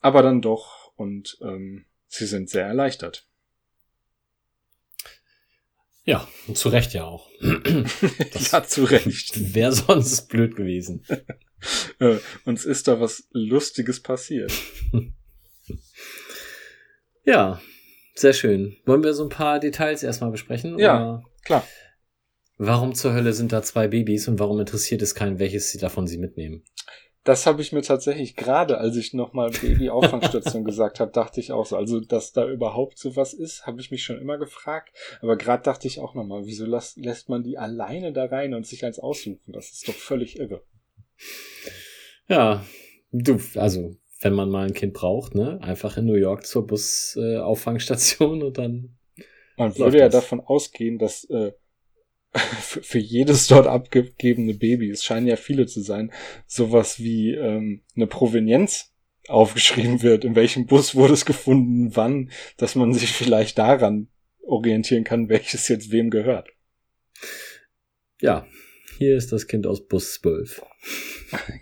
Aber 0.00 0.22
dann 0.22 0.40
doch 0.40 0.92
und 0.94 1.38
ähm, 1.42 1.86
sie 2.06 2.26
sind 2.26 2.48
sehr 2.48 2.66
erleichtert. 2.66 3.26
Ja, 6.04 6.26
und 6.46 6.56
zu 6.56 6.70
Recht 6.70 6.94
ja 6.94 7.04
auch. 7.04 7.28
ja, 7.42 8.64
zu 8.64 8.84
Recht. 8.84 9.54
Wäre 9.54 9.72
sonst 9.72 10.28
blöd 10.28 10.56
gewesen. 10.56 11.04
Äh, 11.98 12.18
uns 12.44 12.64
ist 12.64 12.86
da 12.86 13.00
was 13.00 13.26
Lustiges 13.32 13.98
passiert. 13.98 14.52
ja, 17.24 17.60
sehr 18.20 18.32
schön. 18.32 18.76
Wollen 18.84 19.02
wir 19.02 19.14
so 19.14 19.24
ein 19.24 19.28
paar 19.28 19.60
Details 19.60 20.02
erstmal 20.02 20.30
besprechen? 20.30 20.78
Ja, 20.78 21.22
klar. 21.44 21.64
Warum 22.56 22.94
zur 22.94 23.12
Hölle 23.12 23.32
sind 23.32 23.52
da 23.52 23.62
zwei 23.62 23.86
Babys 23.86 24.26
und 24.26 24.40
warum 24.40 24.58
interessiert 24.58 25.00
es 25.02 25.14
keinen, 25.14 25.38
welches 25.38 25.70
sie 25.70 25.78
davon 25.78 26.08
sie 26.08 26.18
mitnehmen? 26.18 26.64
Das 27.22 27.46
habe 27.46 27.60
ich 27.60 27.72
mir 27.72 27.82
tatsächlich 27.82 28.36
gerade, 28.36 28.78
als 28.78 28.96
ich 28.96 29.12
nochmal 29.12 29.50
Baby-Auffangstation 29.50 30.64
gesagt 30.64 30.98
habe, 30.98 31.12
dachte 31.12 31.40
ich 31.40 31.52
auch 31.52 31.66
so. 31.66 31.76
Also, 31.76 32.00
dass 32.00 32.32
da 32.32 32.48
überhaupt 32.48 32.98
so 32.98 33.16
was 33.16 33.34
ist, 33.34 33.66
habe 33.66 33.80
ich 33.80 33.90
mich 33.90 34.02
schon 34.02 34.18
immer 34.18 34.38
gefragt. 34.38 34.96
Aber 35.20 35.36
gerade 35.36 35.62
dachte 35.62 35.86
ich 35.86 36.00
auch 36.00 36.14
nochmal, 36.14 36.46
wieso 36.46 36.64
lässt, 36.64 36.96
lässt 36.96 37.28
man 37.28 37.42
die 37.42 37.58
alleine 37.58 38.12
da 38.12 38.24
rein 38.24 38.54
und 38.54 38.66
sich 38.66 38.84
eins 38.84 38.98
aussuchen? 38.98 39.40
Das 39.46 39.70
ist 39.70 39.86
doch 39.86 39.94
völlig 39.94 40.38
irre. 40.38 40.62
Ja, 42.28 42.64
du, 43.12 43.38
also 43.56 43.94
wenn 44.20 44.34
man 44.34 44.50
mal 44.50 44.66
ein 44.66 44.74
Kind 44.74 44.94
braucht, 44.94 45.34
ne? 45.34 45.60
Einfach 45.62 45.96
in 45.96 46.06
New 46.06 46.14
York 46.14 46.46
zur 46.46 46.66
Busauffangstation 46.66 48.40
äh, 48.40 48.44
und 48.44 48.58
dann. 48.58 48.96
Man 49.56 49.76
würde 49.76 49.98
ja 49.98 50.08
davon 50.08 50.40
ausgehen, 50.40 50.98
dass 50.98 51.24
äh, 51.24 51.52
für 52.32 52.98
jedes 52.98 53.46
dort 53.48 53.66
abgegebene 53.66 54.54
Baby, 54.54 54.90
es 54.90 55.04
scheinen 55.04 55.26
ja 55.26 55.36
viele 55.36 55.66
zu 55.66 55.80
sein, 55.80 56.12
sowas 56.46 56.98
wie 56.98 57.32
ähm, 57.32 57.82
eine 57.96 58.06
Provenienz 58.06 58.92
aufgeschrieben 59.28 60.02
wird, 60.02 60.24
in 60.24 60.34
welchem 60.36 60.66
Bus 60.66 60.94
wurde 60.94 61.12
es 61.12 61.24
gefunden, 61.24 61.94
wann, 61.96 62.30
dass 62.56 62.74
man 62.74 62.92
sich 62.94 63.12
vielleicht 63.12 63.58
daran 63.58 64.08
orientieren 64.42 65.04
kann, 65.04 65.28
welches 65.28 65.68
jetzt 65.68 65.90
wem 65.92 66.10
gehört. 66.10 66.48
Ja, 68.20 68.46
hier 68.98 69.16
ist 69.16 69.32
das 69.32 69.46
Kind 69.46 69.66
aus 69.66 69.86
Bus 69.86 70.14
12. 70.14 70.62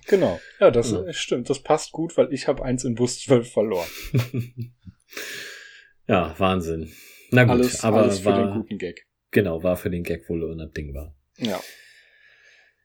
Genau. 0.07 0.39
Ja, 0.61 0.71
das 0.71 0.93
ja. 0.93 1.13
stimmt. 1.13 1.51
Das 1.51 1.61
passt 1.61 1.91
gut, 1.91 2.17
weil 2.17 2.33
ich 2.33 2.47
habe 2.47 2.65
eins 2.65 2.85
in 2.85 2.95
Bus 2.95 3.21
12 3.23 3.53
verloren. 3.53 3.89
ja, 6.07 6.39
Wahnsinn. 6.39 6.93
Na 7.33 7.43
gut, 7.43 7.53
alles, 7.53 7.83
aber 7.83 8.03
alles 8.03 8.21
für 8.21 8.27
war, 8.27 8.45
den 8.45 8.55
guten 8.55 8.79
Gag. 8.79 9.09
Genau, 9.33 9.65
war 9.65 9.77
für 9.77 9.91
den 9.91 10.05
Gag 10.05 10.29
wohl 10.29 10.45
unabdingbar. 10.45 11.17
Ja. 11.39 11.61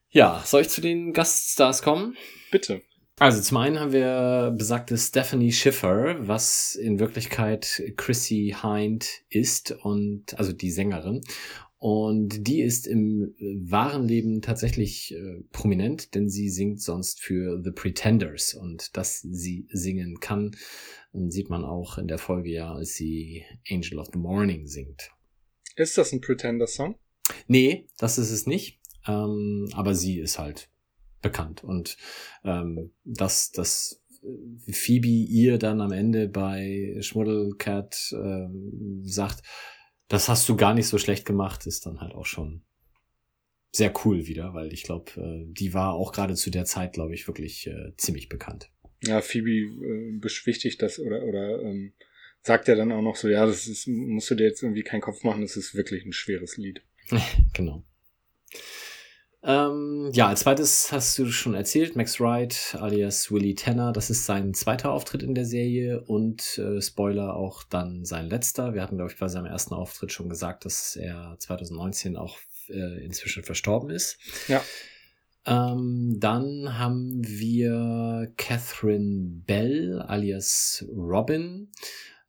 Ja, 0.09 0.41
soll 0.43 0.61
ich 0.61 0.69
zu 0.69 0.81
den 0.81 1.13
Gaststars 1.13 1.83
kommen? 1.83 2.17
Bitte. 2.49 2.81
Also 3.19 3.39
zum 3.43 3.57
einen 3.57 3.79
haben 3.79 3.93
wir 3.93 4.51
besagte 4.57 4.97
Stephanie 4.97 5.51
Schiffer, 5.51 6.15
was 6.27 6.73
in 6.73 6.99
Wirklichkeit 6.99 7.83
Chrissy 7.95 8.55
Hind 8.63 9.07
ist 9.29 9.71
und 9.83 10.37
also 10.39 10.51
die 10.51 10.71
Sängerin 10.71 11.21
und 11.81 12.47
die 12.47 12.61
ist 12.61 12.85
im 12.85 13.33
äh, 13.39 13.55
wahren 13.71 14.07
Leben 14.07 14.43
tatsächlich 14.43 15.15
äh, 15.15 15.41
prominent, 15.51 16.13
denn 16.13 16.29
sie 16.29 16.47
singt 16.49 16.79
sonst 16.79 17.19
für 17.19 17.59
The 17.63 17.71
Pretenders. 17.71 18.53
Und 18.53 18.95
dass 18.95 19.21
sie 19.21 19.65
singen 19.71 20.19
kann, 20.19 20.51
ähm, 21.15 21.31
sieht 21.31 21.49
man 21.49 21.65
auch 21.65 21.97
in 21.97 22.07
der 22.07 22.19
Folge 22.19 22.51
ja, 22.51 22.71
als 22.71 22.93
sie 22.93 23.45
Angel 23.67 23.97
of 23.97 24.09
the 24.13 24.19
Morning 24.19 24.67
singt. 24.67 25.09
Ist 25.75 25.97
das 25.97 26.13
ein 26.13 26.21
Pretender-Song? 26.21 26.99
Nee, 27.47 27.87
das 27.97 28.19
ist 28.19 28.29
es 28.29 28.45
nicht. 28.45 28.79
Ähm, 29.07 29.67
aber 29.73 29.95
sie 29.95 30.19
ist 30.19 30.37
halt 30.37 30.69
bekannt. 31.23 31.63
Und 31.63 31.97
ähm, 32.43 32.91
dass, 33.05 33.53
dass 33.53 34.03
Phoebe 34.69 35.07
ihr 35.07 35.57
dann 35.57 35.81
am 35.81 35.91
Ende 35.91 36.29
bei 36.29 36.95
Schmuddelcat 36.99 38.13
ähm, 38.13 39.01
sagt, 39.03 39.41
das 40.11 40.27
hast 40.27 40.49
du 40.49 40.57
gar 40.57 40.73
nicht 40.73 40.87
so 40.87 40.97
schlecht 40.97 41.25
gemacht, 41.25 41.65
ist 41.65 41.85
dann 41.85 42.01
halt 42.01 42.13
auch 42.13 42.25
schon 42.25 42.63
sehr 43.71 43.93
cool 44.03 44.27
wieder, 44.27 44.53
weil 44.53 44.73
ich 44.73 44.83
glaube, 44.83 45.11
äh, 45.15 45.45
die 45.53 45.73
war 45.73 45.93
auch 45.93 46.11
gerade 46.11 46.35
zu 46.35 46.49
der 46.49 46.65
Zeit, 46.65 46.91
glaube 46.91 47.13
ich, 47.13 47.27
wirklich 47.27 47.67
äh, 47.67 47.93
ziemlich 47.95 48.27
bekannt. 48.27 48.69
Ja, 49.03 49.21
Phoebe 49.21 49.49
äh, 49.51 50.19
beschwichtigt 50.19 50.81
das 50.81 50.99
oder, 50.99 51.23
oder 51.23 51.61
ähm, 51.61 51.93
sagt 52.41 52.67
ja 52.67 52.75
dann 52.75 52.91
auch 52.91 53.01
noch 53.01 53.15
so, 53.15 53.29
ja, 53.29 53.45
das 53.45 53.67
ist, 53.67 53.87
musst 53.87 54.29
du 54.29 54.35
dir 54.35 54.47
jetzt 54.47 54.61
irgendwie 54.61 54.83
keinen 54.83 54.99
Kopf 54.99 55.23
machen, 55.23 55.43
das 55.43 55.55
ist 55.55 55.75
wirklich 55.75 56.03
ein 56.03 56.11
schweres 56.11 56.57
Lied. 56.57 56.81
genau. 57.53 57.85
Ähm, 59.43 60.11
ja, 60.13 60.27
als 60.27 60.41
zweites 60.41 60.91
hast 60.91 61.17
du 61.17 61.31
schon 61.31 61.55
erzählt, 61.55 61.95
Max 61.95 62.19
Wright 62.19 62.77
alias 62.79 63.31
Willie 63.31 63.55
Tanner, 63.55 63.91
das 63.91 64.11
ist 64.11 64.27
sein 64.27 64.53
zweiter 64.53 64.91
Auftritt 64.91 65.23
in 65.23 65.33
der 65.33 65.45
Serie 65.45 66.01
und 66.01 66.59
äh, 66.59 66.79
Spoiler 66.79 67.35
auch 67.35 67.63
dann 67.63 68.05
sein 68.05 68.27
letzter. 68.27 68.75
Wir 68.75 68.83
hatten, 68.83 68.97
glaube 68.97 69.11
ich, 69.11 69.17
bei 69.17 69.27
seinem 69.29 69.47
ersten 69.47 69.73
Auftritt 69.73 70.11
schon 70.11 70.29
gesagt, 70.29 70.65
dass 70.65 70.95
er 70.95 71.37
2019 71.39 72.17
auch 72.17 72.37
äh, 72.69 73.03
inzwischen 73.03 73.43
verstorben 73.43 73.89
ist. 73.89 74.19
Ja. 74.47 74.63
Ähm, 75.47 76.17
dann 76.19 76.77
haben 76.77 77.21
wir 77.25 78.31
Catherine 78.37 79.41
Bell 79.47 80.03
alias 80.03 80.85
Robin. 80.95 81.71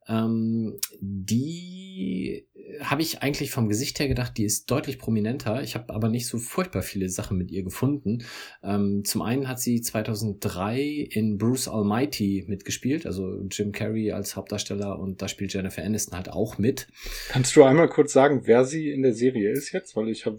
Ähm, 0.09 0.79
die 1.01 2.47
habe 2.81 3.03
ich 3.03 3.23
eigentlich 3.23 3.51
vom 3.51 3.69
Gesicht 3.69 3.99
her 4.01 4.09
gedacht, 4.09 4.37
die 4.37 4.45
ist 4.45 4.71
deutlich 4.71 4.99
prominenter. 4.99 5.63
Ich 5.63 5.75
habe 5.75 5.93
aber 5.93 6.09
nicht 6.09 6.27
so 6.27 6.39
furchtbar 6.39 6.83
viele 6.83 7.09
Sachen 7.09 7.39
mit 7.39 7.51
ihr 7.51 7.63
gefunden. 7.63 8.25
Ähm, 8.63 9.05
zum 9.05 9.23
einen 9.23 9.49
hat 9.49 9.61
sie 9.61 9.81
2003 9.81 11.09
in 11.11 11.39
Bruce 11.39 11.69
Almighty 11.69 12.45
mitgespielt, 12.49 13.07
also 13.07 13.43
Jim 13.51 13.73
Carrey 13.73 14.13
als 14.13 14.37
Hauptdarsteller 14.37 14.99
und 14.99 15.23
da 15.23 15.29
spielt 15.29 15.53
Jennifer 15.53 15.83
Aniston 15.83 16.17
halt 16.17 16.31
auch 16.31 16.59
mit. 16.59 16.89
Kannst 17.29 17.55
du 17.57 17.65
einmal 17.65 17.89
kurz 17.89 18.13
sagen, 18.13 18.43
wer 18.45 18.65
sie 18.65 18.91
in 18.91 19.03
der 19.03 19.15
Serie 19.15 19.51
ist 19.51 19.73
jetzt? 19.73 19.95
Weil 19.97 20.09
ich 20.09 20.27
hab, 20.27 20.39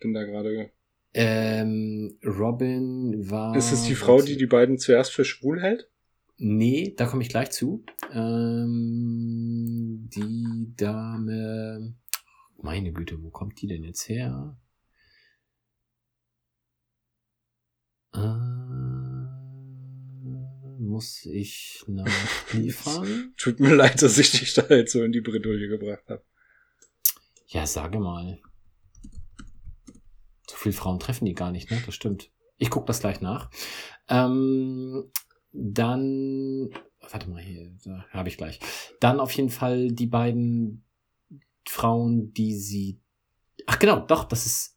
bin 0.00 0.14
da 0.14 0.24
gerade. 0.24 0.70
Ähm, 1.14 2.18
Robin 2.24 3.30
war. 3.30 3.56
Ist 3.56 3.72
es 3.72 3.84
die 3.84 3.94
Frau, 3.94 4.20
die 4.20 4.36
die 4.36 4.46
beiden 4.46 4.78
zuerst 4.78 5.12
für 5.12 5.24
schwul 5.24 5.62
hält? 5.62 5.88
Nee, 6.46 6.92
da 6.94 7.06
komme 7.06 7.22
ich 7.22 7.30
gleich 7.30 7.52
zu. 7.52 7.86
Ähm, 8.12 10.10
die 10.14 10.74
Dame. 10.76 11.94
Meine 12.60 12.92
Güte, 12.92 13.22
wo 13.22 13.30
kommt 13.30 13.62
die 13.62 13.66
denn 13.66 13.82
jetzt 13.82 14.10
her? 14.10 14.54
Äh, 18.12 18.18
muss 20.78 21.24
ich 21.24 21.82
nachliefern? 21.86 23.32
Tut 23.38 23.58
mir 23.58 23.74
leid, 23.74 24.02
dass 24.02 24.18
ich 24.18 24.32
dich 24.32 24.52
da 24.52 24.66
jetzt 24.68 24.92
so 24.92 25.02
in 25.02 25.12
die 25.12 25.22
Bredouille 25.22 25.68
gebracht 25.68 26.04
habe. 26.10 26.26
Ja, 27.46 27.66
sage 27.66 27.98
mal. 27.98 28.38
So 30.46 30.56
viele 30.56 30.74
Frauen 30.74 31.00
treffen 31.00 31.24
die 31.24 31.34
gar 31.34 31.52
nicht, 31.52 31.70
ne? 31.70 31.82
Das 31.86 31.94
stimmt. 31.94 32.30
Ich 32.58 32.68
gucke 32.68 32.84
das 32.86 33.00
gleich 33.00 33.22
nach. 33.22 33.50
Ähm, 34.10 35.10
dann, 35.54 36.68
warte 37.00 37.30
mal 37.30 37.40
hier, 37.40 37.72
da 37.84 38.04
habe 38.10 38.28
ich 38.28 38.36
gleich. 38.36 38.58
Dann 39.00 39.20
auf 39.20 39.32
jeden 39.32 39.50
Fall 39.50 39.88
die 39.88 40.06
beiden 40.06 40.84
Frauen, 41.66 42.32
die 42.32 42.54
sie, 42.54 43.00
ach 43.66 43.78
genau, 43.78 44.00
doch, 44.00 44.24
das 44.24 44.46
ist 44.46 44.76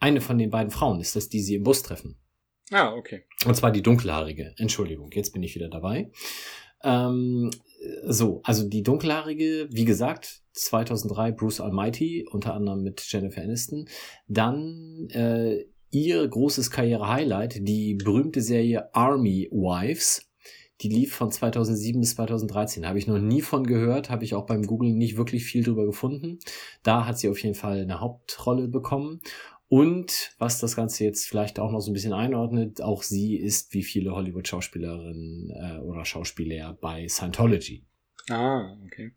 eine 0.00 0.20
von 0.20 0.38
den 0.38 0.50
beiden 0.50 0.70
Frauen, 0.70 1.00
ist 1.00 1.14
das, 1.14 1.28
die 1.28 1.40
sie 1.40 1.56
im 1.56 1.62
Bus 1.62 1.82
treffen. 1.82 2.18
Ah, 2.70 2.94
okay. 2.94 3.24
Und 3.44 3.54
zwar 3.54 3.70
die 3.70 3.82
dunkelhaarige. 3.82 4.54
Entschuldigung, 4.56 5.10
jetzt 5.12 5.32
bin 5.32 5.42
ich 5.42 5.54
wieder 5.54 5.68
dabei. 5.68 6.10
Ähm, 6.82 7.50
so, 8.04 8.40
also 8.44 8.68
die 8.68 8.82
dunkelhaarige, 8.82 9.68
wie 9.70 9.84
gesagt, 9.84 10.42
2003 10.54 11.32
Bruce 11.32 11.60
Almighty, 11.60 12.26
unter 12.30 12.54
anderem 12.54 12.82
mit 12.82 13.04
Jennifer 13.10 13.42
Aniston. 13.42 13.88
Dann 14.26 15.08
äh, 15.10 15.66
ihr 15.92 16.26
großes 16.26 16.70
Karriere-Highlight, 16.70 17.66
die 17.68 17.94
berühmte 17.94 18.40
Serie 18.40 18.92
Army 18.94 19.48
Wives. 19.52 20.28
Die 20.80 20.88
lief 20.88 21.14
von 21.14 21.30
2007 21.30 22.00
bis 22.00 22.16
2013. 22.16 22.88
Habe 22.88 22.98
ich 22.98 23.06
noch 23.06 23.18
nie 23.18 23.42
von 23.42 23.64
gehört, 23.64 24.10
habe 24.10 24.24
ich 24.24 24.34
auch 24.34 24.46
beim 24.46 24.66
Googlen 24.66 24.98
nicht 24.98 25.16
wirklich 25.16 25.44
viel 25.44 25.62
drüber 25.62 25.86
gefunden. 25.86 26.40
Da 26.82 27.06
hat 27.06 27.18
sie 27.18 27.28
auf 27.28 27.40
jeden 27.40 27.54
Fall 27.54 27.82
eine 27.82 28.00
Hauptrolle 28.00 28.66
bekommen. 28.66 29.20
Und 29.68 30.34
was 30.38 30.58
das 30.58 30.74
Ganze 30.74 31.04
jetzt 31.04 31.26
vielleicht 31.26 31.60
auch 31.60 31.70
noch 31.70 31.80
so 31.80 31.90
ein 31.90 31.94
bisschen 31.94 32.12
einordnet, 32.12 32.82
auch 32.82 33.02
sie 33.02 33.36
ist 33.36 33.72
wie 33.72 33.82
viele 33.82 34.12
Hollywood-Schauspielerinnen 34.12 35.50
äh, 35.50 35.78
oder 35.80 36.04
Schauspieler 36.04 36.76
bei 36.80 37.06
Scientology. 37.08 37.84
Ah, 38.28 38.76
okay. 38.84 39.12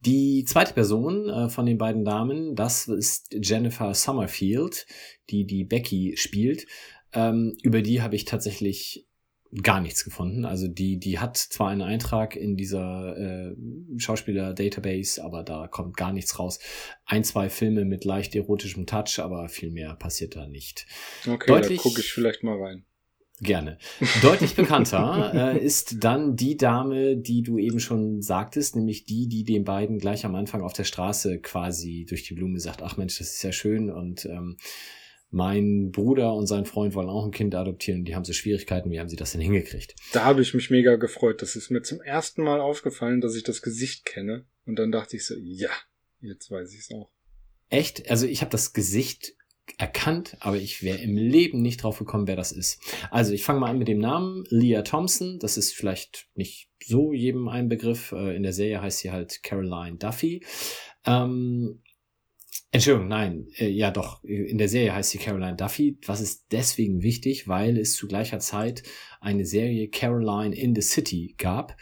Die 0.00 0.44
zweite 0.44 0.74
Person 0.74 1.28
äh, 1.28 1.48
von 1.48 1.66
den 1.66 1.78
beiden 1.78 2.04
Damen, 2.04 2.54
das 2.54 2.86
ist 2.86 3.28
Jennifer 3.32 3.94
Summerfield, 3.94 4.86
die 5.30 5.44
die 5.44 5.64
Becky 5.64 6.16
spielt. 6.16 6.66
Ähm, 7.12 7.56
über 7.62 7.82
die 7.82 8.02
habe 8.02 8.16
ich 8.16 8.24
tatsächlich 8.24 9.08
gar 9.62 9.80
nichts 9.80 10.04
gefunden. 10.04 10.44
Also 10.44 10.68
die, 10.68 10.98
die 10.98 11.18
hat 11.18 11.36
zwar 11.36 11.70
einen 11.70 11.82
Eintrag 11.82 12.36
in 12.36 12.56
dieser 12.56 13.16
äh, 13.16 13.56
Schauspieler-Database, 13.96 15.24
aber 15.24 15.42
da 15.42 15.68
kommt 15.68 15.96
gar 15.96 16.12
nichts 16.12 16.38
raus. 16.38 16.58
Ein, 17.06 17.24
zwei 17.24 17.48
Filme 17.48 17.84
mit 17.84 18.04
leicht 18.04 18.34
erotischem 18.34 18.86
Touch, 18.86 19.18
aber 19.20 19.48
viel 19.48 19.70
mehr 19.70 19.94
passiert 19.94 20.36
da 20.36 20.46
nicht. 20.46 20.86
Okay, 21.26 21.46
Deutlich, 21.46 21.78
da 21.78 21.82
gucke 21.82 22.00
ich 22.00 22.12
vielleicht 22.12 22.42
mal 22.42 22.60
rein. 22.60 22.84
Gerne. 23.40 23.78
Deutlich 24.22 24.54
bekannter 24.56 25.54
äh, 25.54 25.64
ist 25.64 26.02
dann 26.02 26.34
die 26.34 26.56
Dame, 26.56 27.16
die 27.16 27.42
du 27.42 27.58
eben 27.58 27.78
schon 27.78 28.20
sagtest, 28.20 28.74
nämlich 28.74 29.04
die, 29.04 29.28
die 29.28 29.44
den 29.44 29.64
beiden 29.64 29.98
gleich 29.98 30.24
am 30.24 30.34
Anfang 30.34 30.62
auf 30.62 30.72
der 30.72 30.84
Straße 30.84 31.40
quasi 31.40 32.04
durch 32.08 32.24
die 32.24 32.34
Blume 32.34 32.58
sagt, 32.58 32.82
ach 32.82 32.96
Mensch, 32.96 33.18
das 33.18 33.34
ist 33.34 33.42
ja 33.42 33.52
schön 33.52 33.90
und 33.90 34.24
ähm, 34.24 34.56
mein 35.30 35.90
Bruder 35.90 36.34
und 36.34 36.46
sein 36.46 36.64
Freund 36.64 36.94
wollen 36.94 37.08
auch 37.08 37.24
ein 37.24 37.30
Kind 37.30 37.54
adoptieren, 37.54 38.04
die 38.04 38.14
haben 38.14 38.24
so 38.24 38.32
Schwierigkeiten, 38.32 38.90
wie 38.90 38.98
haben 38.98 39.10
sie 39.10 39.16
das 39.16 39.32
denn 39.32 39.40
hingekriegt? 39.40 39.94
Da 40.12 40.24
habe 40.24 40.40
ich 40.40 40.54
mich 40.54 40.70
mega 40.70 40.96
gefreut. 40.96 41.42
Das 41.42 41.54
ist 41.54 41.70
mir 41.70 41.82
zum 41.82 42.00
ersten 42.00 42.42
Mal 42.42 42.60
aufgefallen, 42.60 43.20
dass 43.20 43.36
ich 43.36 43.42
das 43.42 43.60
Gesicht 43.60 44.06
kenne. 44.06 44.46
Und 44.64 44.78
dann 44.78 44.90
dachte 44.90 45.16
ich 45.16 45.26
so, 45.26 45.34
ja, 45.38 45.70
jetzt 46.20 46.50
weiß 46.50 46.72
ich 46.72 46.80
es 46.80 46.90
auch. 46.90 47.10
Echt? 47.68 48.10
Also 48.10 48.26
ich 48.26 48.40
habe 48.40 48.50
das 48.50 48.72
Gesicht 48.72 49.34
erkannt, 49.76 50.36
aber 50.40 50.56
ich 50.56 50.82
wäre 50.82 50.98
im 50.98 51.16
Leben 51.16 51.60
nicht 51.60 51.82
drauf 51.82 51.98
gekommen, 51.98 52.26
wer 52.26 52.36
das 52.36 52.52
ist. 52.52 52.80
Also 53.10 53.32
ich 53.32 53.44
fange 53.44 53.60
mal 53.60 53.70
an 53.70 53.78
mit 53.78 53.88
dem 53.88 53.98
Namen 53.98 54.44
Leah 54.48 54.82
Thompson. 54.82 55.38
Das 55.38 55.56
ist 55.56 55.74
vielleicht 55.74 56.28
nicht 56.34 56.70
so 56.84 57.12
jedem 57.12 57.48
ein 57.48 57.68
Begriff. 57.68 58.12
Äh, 58.12 58.36
in 58.36 58.42
der 58.42 58.52
Serie 58.52 58.80
heißt 58.80 59.00
sie 59.00 59.10
halt 59.10 59.42
Caroline 59.42 59.98
Duffy. 59.98 60.44
Ähm, 61.04 61.82
Entschuldigung, 62.70 63.08
nein, 63.08 63.48
äh, 63.56 63.68
ja 63.68 63.90
doch, 63.90 64.22
in 64.24 64.58
der 64.58 64.68
Serie 64.68 64.94
heißt 64.94 65.10
sie 65.10 65.18
Caroline 65.18 65.56
Duffy. 65.56 65.98
Was 66.04 66.20
ist 66.20 66.46
deswegen 66.50 67.02
wichtig? 67.02 67.48
Weil 67.48 67.78
es 67.78 67.94
zu 67.94 68.06
gleicher 68.06 68.40
Zeit 68.40 68.82
eine 69.20 69.46
Serie 69.46 69.88
Caroline 69.88 70.54
in 70.54 70.74
the 70.74 70.82
City 70.82 71.34
gab. 71.38 71.76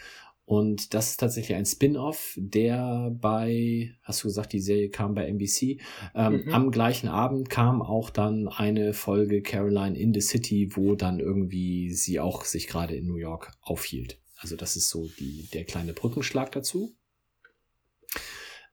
Und 0.47 0.95
das 0.95 1.11
ist 1.11 1.17
tatsächlich 1.19 1.57
ein 1.57 1.67
Spin-off, 1.67 2.35
der 2.37 3.11
bei, 3.21 3.97
hast 4.03 4.23
du 4.23 4.29
gesagt, 4.29 4.53
die 4.53 4.61
Serie 4.61 4.91
kam 4.91 5.13
bei 5.15 5.27
NBC. 5.27 5.81
Ähm, 6.15 6.45
mhm. 6.45 6.55
Am 6.55 6.71
gleichen 6.71 7.09
Abend 7.09 7.51
kam 7.51 7.83
auch 7.83 8.11
dann 8.11 8.47
eine 8.47 8.95
Folge 8.95 9.43
Caroline 9.43 9.99
in 9.99 10.15
the 10.15 10.21
City, 10.21 10.71
wo 10.77 10.95
dann 10.95 11.19
irgendwie 11.19 11.93
sie 11.93 12.21
auch 12.21 12.45
sich 12.45 12.69
gerade 12.69 12.95
in 12.95 13.09
New 13.09 13.17
York 13.17 13.51
aufhielt. 13.61 14.21
Also 14.37 14.55
das 14.55 14.77
ist 14.77 14.89
so 14.89 15.09
die, 15.19 15.49
der 15.53 15.65
kleine 15.65 15.93
Brückenschlag 15.93 16.53
dazu. 16.53 16.95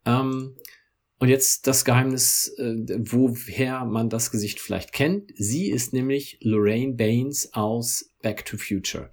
Ähm, 0.05 0.55
und 1.17 1.29
jetzt 1.29 1.65
das 1.65 1.85
Geheimnis, 1.85 2.53
äh, 2.59 2.75
woher 2.99 3.85
man 3.85 4.11
das 4.11 4.29
Gesicht 4.29 4.59
vielleicht 4.59 4.93
kennt. 4.93 5.31
Sie 5.37 5.71
ist 5.71 5.91
nämlich 5.91 6.37
Lorraine 6.41 6.93
Baines 6.93 7.51
aus 7.53 8.11
Back 8.21 8.45
to 8.45 8.57
Future. 8.57 9.09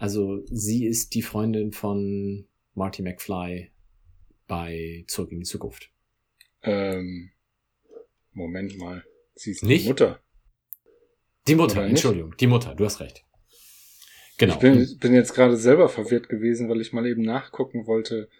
Also 0.00 0.42
sie 0.46 0.86
ist 0.86 1.14
die 1.14 1.20
Freundin 1.20 1.72
von 1.72 2.48
Marty 2.74 3.02
McFly 3.02 3.70
bei 4.48 5.04
Zurück 5.08 5.30
in 5.30 5.40
die 5.40 5.46
Zukunft. 5.46 5.90
Ähm, 6.62 7.32
Moment 8.32 8.78
mal. 8.78 9.04
Sie 9.34 9.50
ist 9.50 9.62
nicht? 9.62 9.84
die 9.84 9.88
Mutter. 9.88 10.22
Die 11.46 11.54
Mutter, 11.54 11.84
Entschuldigung, 11.84 12.34
die 12.38 12.46
Mutter, 12.46 12.74
du 12.74 12.86
hast 12.86 13.00
recht. 13.00 13.26
Genau. 14.38 14.54
Ich 14.54 14.60
bin, 14.60 14.98
bin 15.00 15.14
jetzt 15.14 15.34
gerade 15.34 15.58
selber 15.58 15.90
verwirrt 15.90 16.30
gewesen, 16.30 16.70
weil 16.70 16.80
ich 16.80 16.94
mal 16.94 17.06
eben 17.06 17.20
nachgucken 17.20 17.86
wollte, 17.86 18.30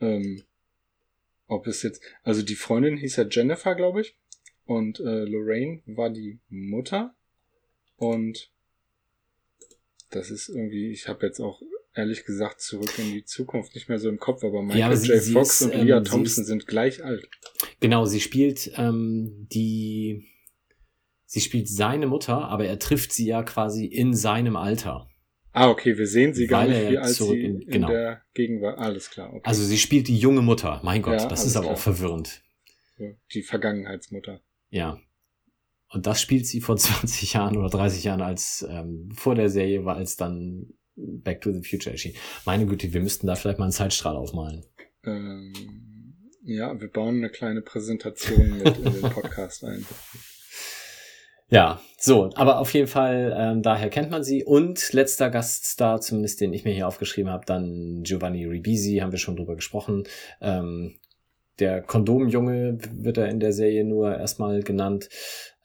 ähm, 0.00 0.42
ob 1.48 1.66
es 1.66 1.82
jetzt, 1.82 2.02
also 2.22 2.40
die 2.40 2.54
Freundin 2.54 2.96
hieß 2.96 3.16
ja 3.16 3.26
Jennifer, 3.30 3.74
glaube 3.74 4.00
ich, 4.00 4.16
und 4.64 5.00
äh, 5.00 5.24
Lorraine 5.24 5.82
war 5.84 6.08
die 6.08 6.40
Mutter 6.48 7.14
und 7.96 8.50
das 10.10 10.30
ist 10.30 10.48
irgendwie, 10.48 10.90
ich 10.90 11.08
habe 11.08 11.26
jetzt 11.26 11.40
auch 11.40 11.60
ehrlich 11.94 12.24
gesagt 12.24 12.60
zurück 12.60 12.92
in 12.98 13.12
die 13.12 13.24
Zukunft 13.24 13.74
nicht 13.74 13.88
mehr 13.88 13.98
so 13.98 14.08
im 14.08 14.18
Kopf, 14.18 14.44
aber 14.44 14.62
Michael 14.62 14.80
ja, 14.80 14.86
aber 14.86 14.96
sie, 14.96 15.08
J. 15.12 15.22
Fox 15.32 15.60
ist, 15.60 15.72
und 15.74 15.84
Leah 15.84 15.98
ähm, 15.98 16.04
Thompson 16.04 16.42
ist, 16.42 16.48
sind 16.48 16.66
gleich 16.66 17.04
alt. 17.04 17.28
Genau, 17.80 18.04
sie 18.04 18.20
spielt 18.20 18.72
ähm, 18.76 19.46
die, 19.52 20.24
sie 21.26 21.40
spielt 21.40 21.68
seine 21.68 22.06
Mutter, 22.06 22.48
aber 22.48 22.64
er 22.66 22.78
trifft 22.78 23.12
sie 23.12 23.26
ja 23.26 23.42
quasi 23.42 23.86
in 23.86 24.14
seinem 24.14 24.56
Alter. 24.56 25.08
Ah, 25.52 25.68
okay, 25.68 25.98
wir 25.98 26.06
sehen 26.06 26.32
sie 26.32 26.46
gar 26.46 26.68
Weil 26.68 26.80
nicht, 26.82 26.90
wie 26.92 26.98
alt 26.98 27.14
zurück 27.14 27.36
sie 27.36 27.44
in- 27.44 27.60
in, 27.62 27.68
genau. 27.70 27.88
der 27.88 28.22
Gegenwart. 28.34 28.78
Alles 28.78 29.10
klar, 29.10 29.30
okay. 29.32 29.42
Also 29.42 29.64
sie 29.64 29.78
spielt 29.78 30.06
die 30.06 30.16
junge 30.16 30.42
Mutter. 30.42 30.80
Mein 30.84 31.02
Gott, 31.02 31.20
Ja, 31.20 31.26
das 31.26 31.44
ist 31.44 31.56
aber 31.56 31.64
klar. 31.66 31.74
auch 31.76 31.80
verwirrend. 31.80 32.42
Die 33.34 33.42
Vergangenheitsmutter. 33.42 34.40
Ja. 34.68 35.00
Und 35.90 36.06
das 36.06 36.20
spielt 36.20 36.46
sie 36.46 36.60
vor 36.60 36.76
20 36.78 37.34
Jahren 37.34 37.56
oder 37.56 37.68
30 37.68 38.04
Jahren, 38.04 38.22
als 38.22 38.66
ähm, 38.68 39.10
vor 39.14 39.34
der 39.34 39.50
Serie 39.50 39.84
war, 39.84 39.96
als 39.96 40.16
dann 40.16 40.72
Back 40.96 41.40
to 41.40 41.52
the 41.52 41.62
Future 41.62 41.92
erschien. 41.92 42.14
Meine 42.44 42.66
Güte, 42.66 42.92
wir 42.92 43.00
müssten 43.00 43.26
da 43.26 43.34
vielleicht 43.34 43.58
mal 43.58 43.66
einen 43.66 43.72
Zeitstrahl 43.72 44.16
aufmalen. 44.16 44.64
Ähm, 45.04 45.52
ja, 46.42 46.78
wir 46.78 46.88
bauen 46.88 47.16
eine 47.16 47.30
kleine 47.30 47.62
Präsentation 47.62 48.58
mit 48.58 48.78
in 48.78 48.92
den 48.92 49.10
Podcast 49.10 49.64
ein. 49.64 49.86
Ja, 51.52 51.80
so, 51.98 52.30
aber 52.36 52.60
auf 52.60 52.72
jeden 52.74 52.86
Fall, 52.86 53.34
ähm, 53.36 53.62
daher 53.62 53.90
kennt 53.90 54.12
man 54.12 54.22
sie. 54.22 54.44
Und 54.44 54.92
letzter 54.92 55.30
Gaststar, 55.30 56.00
zumindest 56.00 56.40
den 56.40 56.52
ich 56.52 56.64
mir 56.64 56.72
hier 56.72 56.86
aufgeschrieben 56.86 57.32
habe, 57.32 57.44
dann 57.44 58.04
Giovanni 58.04 58.44
Ribisi, 58.44 58.98
haben 58.98 59.10
wir 59.10 59.18
schon 59.18 59.34
drüber 59.34 59.56
gesprochen. 59.56 60.04
Ähm, 60.40 60.99
der 61.60 61.82
Kondomjunge 61.82 62.78
wird 62.92 63.18
er 63.18 63.28
in 63.28 63.38
der 63.38 63.52
Serie 63.52 63.84
nur 63.84 64.16
erstmal 64.16 64.62
genannt. 64.62 65.08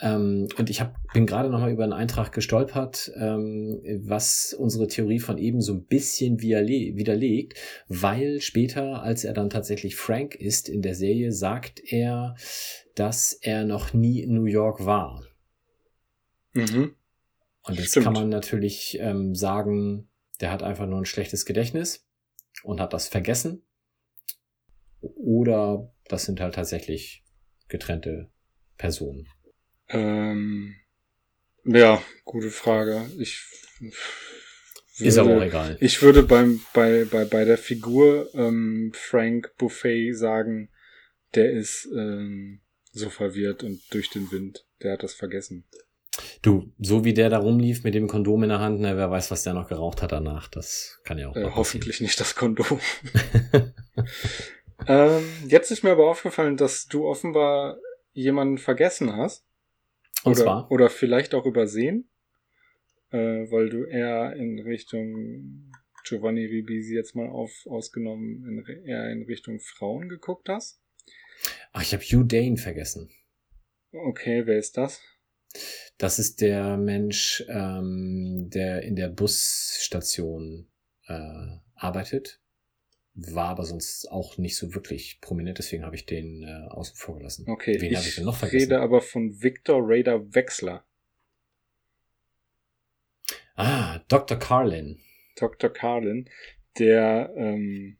Ähm, 0.02 0.50
und 0.58 0.70
ich 0.70 0.82
hab, 0.82 0.96
bin 1.14 1.26
gerade 1.26 1.50
nochmal 1.50 1.72
über 1.72 1.84
einen 1.84 1.94
Eintrag 1.94 2.34
gestolpert, 2.34 3.12
ähm, 3.16 3.82
was 4.04 4.54
unsere 4.54 4.88
Theorie 4.88 5.20
von 5.20 5.38
eben 5.38 5.62
so 5.62 5.74
ein 5.74 5.86
bisschen 5.86 6.42
widerle 6.42 6.98
widerlegt, 6.98 7.58
weil 7.88 8.42
später, 8.42 9.02
als 9.02 9.24
er 9.24 9.34
dann 9.34 9.50
tatsächlich 9.50 9.96
Frank 9.96 10.36
ist 10.36 10.68
in 10.68 10.82
der 10.82 10.96
Serie, 10.96 11.32
sagt 11.32 11.82
er, 11.92 12.36
dass 12.96 13.34
er 13.34 13.64
noch 13.64 13.94
nie 13.94 14.22
in 14.22 14.34
New 14.34 14.46
York 14.46 14.86
war. 14.86 15.24
Mhm. 16.54 16.96
Und 17.64 17.80
jetzt 17.80 17.92
Stimmt. 17.92 18.06
kann 18.06 18.14
man 18.14 18.30
natürlich 18.30 18.98
ähm, 19.00 19.34
sagen, 19.34 20.10
der 20.42 20.52
hat 20.52 20.62
einfach 20.62 20.88
nur 20.88 21.00
ein 21.00 21.06
schlechtes 21.06 21.46
Gedächtnis 21.46 22.06
und 22.64 22.82
hat 22.82 22.94
das 22.94 23.08
vergessen. 23.08 23.64
Oder 25.16 25.92
das 26.08 26.26
sind 26.26 26.40
halt 26.40 26.56
tatsächlich 26.56 27.24
getrennte 27.68 28.30
Personen. 28.78 29.28
Ähm, 29.90 30.76
ja, 31.64 32.02
gute 32.24 32.50
Frage. 32.52 33.10
Ich 33.18 33.44
Ist 35.00 35.18
aber 35.18 35.30
auch 35.30 35.34
würde- 35.36 35.46
egal. 35.48 35.78
Ich 35.80 36.02
würde 36.02 36.24
beim, 36.24 36.62
bei, 36.74 37.06
bei, 37.06 37.26
bei 37.26 37.46
der 37.46 37.58
Figur 37.58 38.30
ähm, 38.36 38.92
Frank 38.96 39.54
Buffet 39.58 40.14
sagen, 40.14 40.70
der 41.34 41.52
ist 41.52 41.88
ähm, 41.96 42.62
so 42.92 43.10
verwirrt 43.10 43.64
und 43.64 43.82
durch 43.92 44.10
den 44.10 44.32
Wind. 44.32 44.66
Der 44.82 44.94
hat 44.94 45.04
das 45.04 45.14
vergessen. 45.14 45.66
Du, 46.42 46.72
so 46.80 47.04
wie 47.04 47.14
der 47.14 47.30
da 47.30 47.40
rumlief 47.40 47.84
mit 47.84 47.94
dem 47.94 48.08
Kondom 48.08 48.44
in 48.44 48.50
der 48.50 48.60
Hand, 48.60 48.80
ne, 48.80 48.96
wer 48.96 49.12
weiß, 49.12 49.32
was 49.32 49.44
der 49.44 49.54
noch 49.54 49.68
geraucht 49.68 50.02
hat 50.02 50.12
danach. 50.14 50.48
Das 50.48 51.00
kann 51.04 51.18
ja 51.18 51.28
auch 51.28 51.36
Äh, 51.36 51.52
hoffentlich 51.56 52.00
nicht 52.00 52.20
das 52.20 52.36
Kondom. 52.36 52.80
ähm, 54.88 55.24
jetzt 55.48 55.72
ist 55.72 55.84
mir 55.84 55.92
aber 55.92 56.10
aufgefallen, 56.10 56.58
dass 56.58 56.88
du 56.88 57.08
offenbar 57.08 57.78
jemanden 58.14 58.58
vergessen 58.58 59.16
hast. 59.16 59.46
Und 60.24 60.34
oder, 60.34 60.44
zwar, 60.44 60.72
Oder 60.72 60.90
vielleicht 60.90 61.36
auch 61.36 61.46
übersehen. 61.46 62.10
Äh, 63.12 63.50
weil 63.52 63.70
du 63.70 63.84
eher 63.84 64.36
in 64.36 64.60
Richtung 64.60 65.72
Giovanni 66.04 66.46
Ribisi 66.46 66.96
jetzt 66.96 67.16
mal 67.16 67.30
auf, 67.30 67.52
ausgenommen, 67.66 68.46
in, 68.46 68.86
eher 68.86 69.10
in 69.12 69.24
Richtung 69.24 69.60
Frauen 69.60 70.10
geguckt 70.10 70.50
hast. 70.50 70.82
ach, 71.72 71.82
ich 71.82 71.94
habe 71.94 72.04
Hugh 72.04 72.24
Dane 72.24 72.58
vergessen. 72.58 73.10
Okay, 73.92 74.46
wer 74.46 74.58
ist 74.58 74.78
das? 74.78 75.02
Das 75.98 76.20
ist 76.20 76.42
der 76.42 76.78
Mensch, 76.78 77.44
ähm, 77.48 78.50
der 78.54 78.82
in 78.82 78.96
der 78.96 79.10
Busstation 79.10 80.68
äh, 81.08 81.58
arbeitet. 81.76 82.42
War 83.18 83.48
aber 83.48 83.64
sonst 83.64 84.12
auch 84.12 84.38
nicht 84.38 84.58
so 84.58 84.76
wirklich 84.76 85.20
prominent, 85.22 85.58
deswegen 85.58 85.86
habe 85.86 85.96
ich 85.96 86.06
den 86.06 86.44
äh, 86.44 86.68
außen 86.70 86.98
vor 86.98 87.18
gelassen. 87.18 87.50
Okay, 87.50 87.80
Wen 87.80 87.94
ich 87.94 88.08
ich 88.08 88.16
denn 88.16 88.26
noch 88.26 88.36
vergessen? 88.36 88.72
rede 88.72 88.82
aber 88.82 89.02
von 89.02 89.42
Victor 89.42 89.80
Raider 89.82 90.36
Wechsler. 90.36 90.86
Ah, 93.56 94.00
Dr. 94.10 94.38
Carlin. 94.38 95.00
Dr. 95.38 95.70
Carlin, 95.70 96.30
der 96.78 97.34
ähm, 97.38 97.98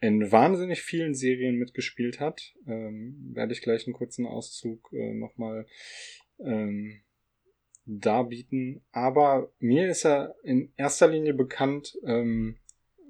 in 0.00 0.30
wahnsinnig 0.30 0.82
vielen 0.82 1.14
Serien 1.14 1.56
mitgespielt 1.56 2.20
hat. 2.20 2.54
Ähm, 2.66 3.30
werde 3.32 3.52
ich 3.52 3.62
gleich 3.62 3.86
einen 3.86 3.94
kurzen 3.94 4.26
Auszug 4.26 4.92
äh, 4.92 5.14
nochmal 5.14 5.66
ähm, 6.40 7.00
darbieten. 7.86 8.82
Aber 8.90 9.50
mir 9.60 9.88
ist 9.88 10.04
er 10.04 10.34
in 10.42 10.72
erster 10.76 11.08
Linie 11.08 11.34
bekannt, 11.34 11.96
ähm, 12.04 12.58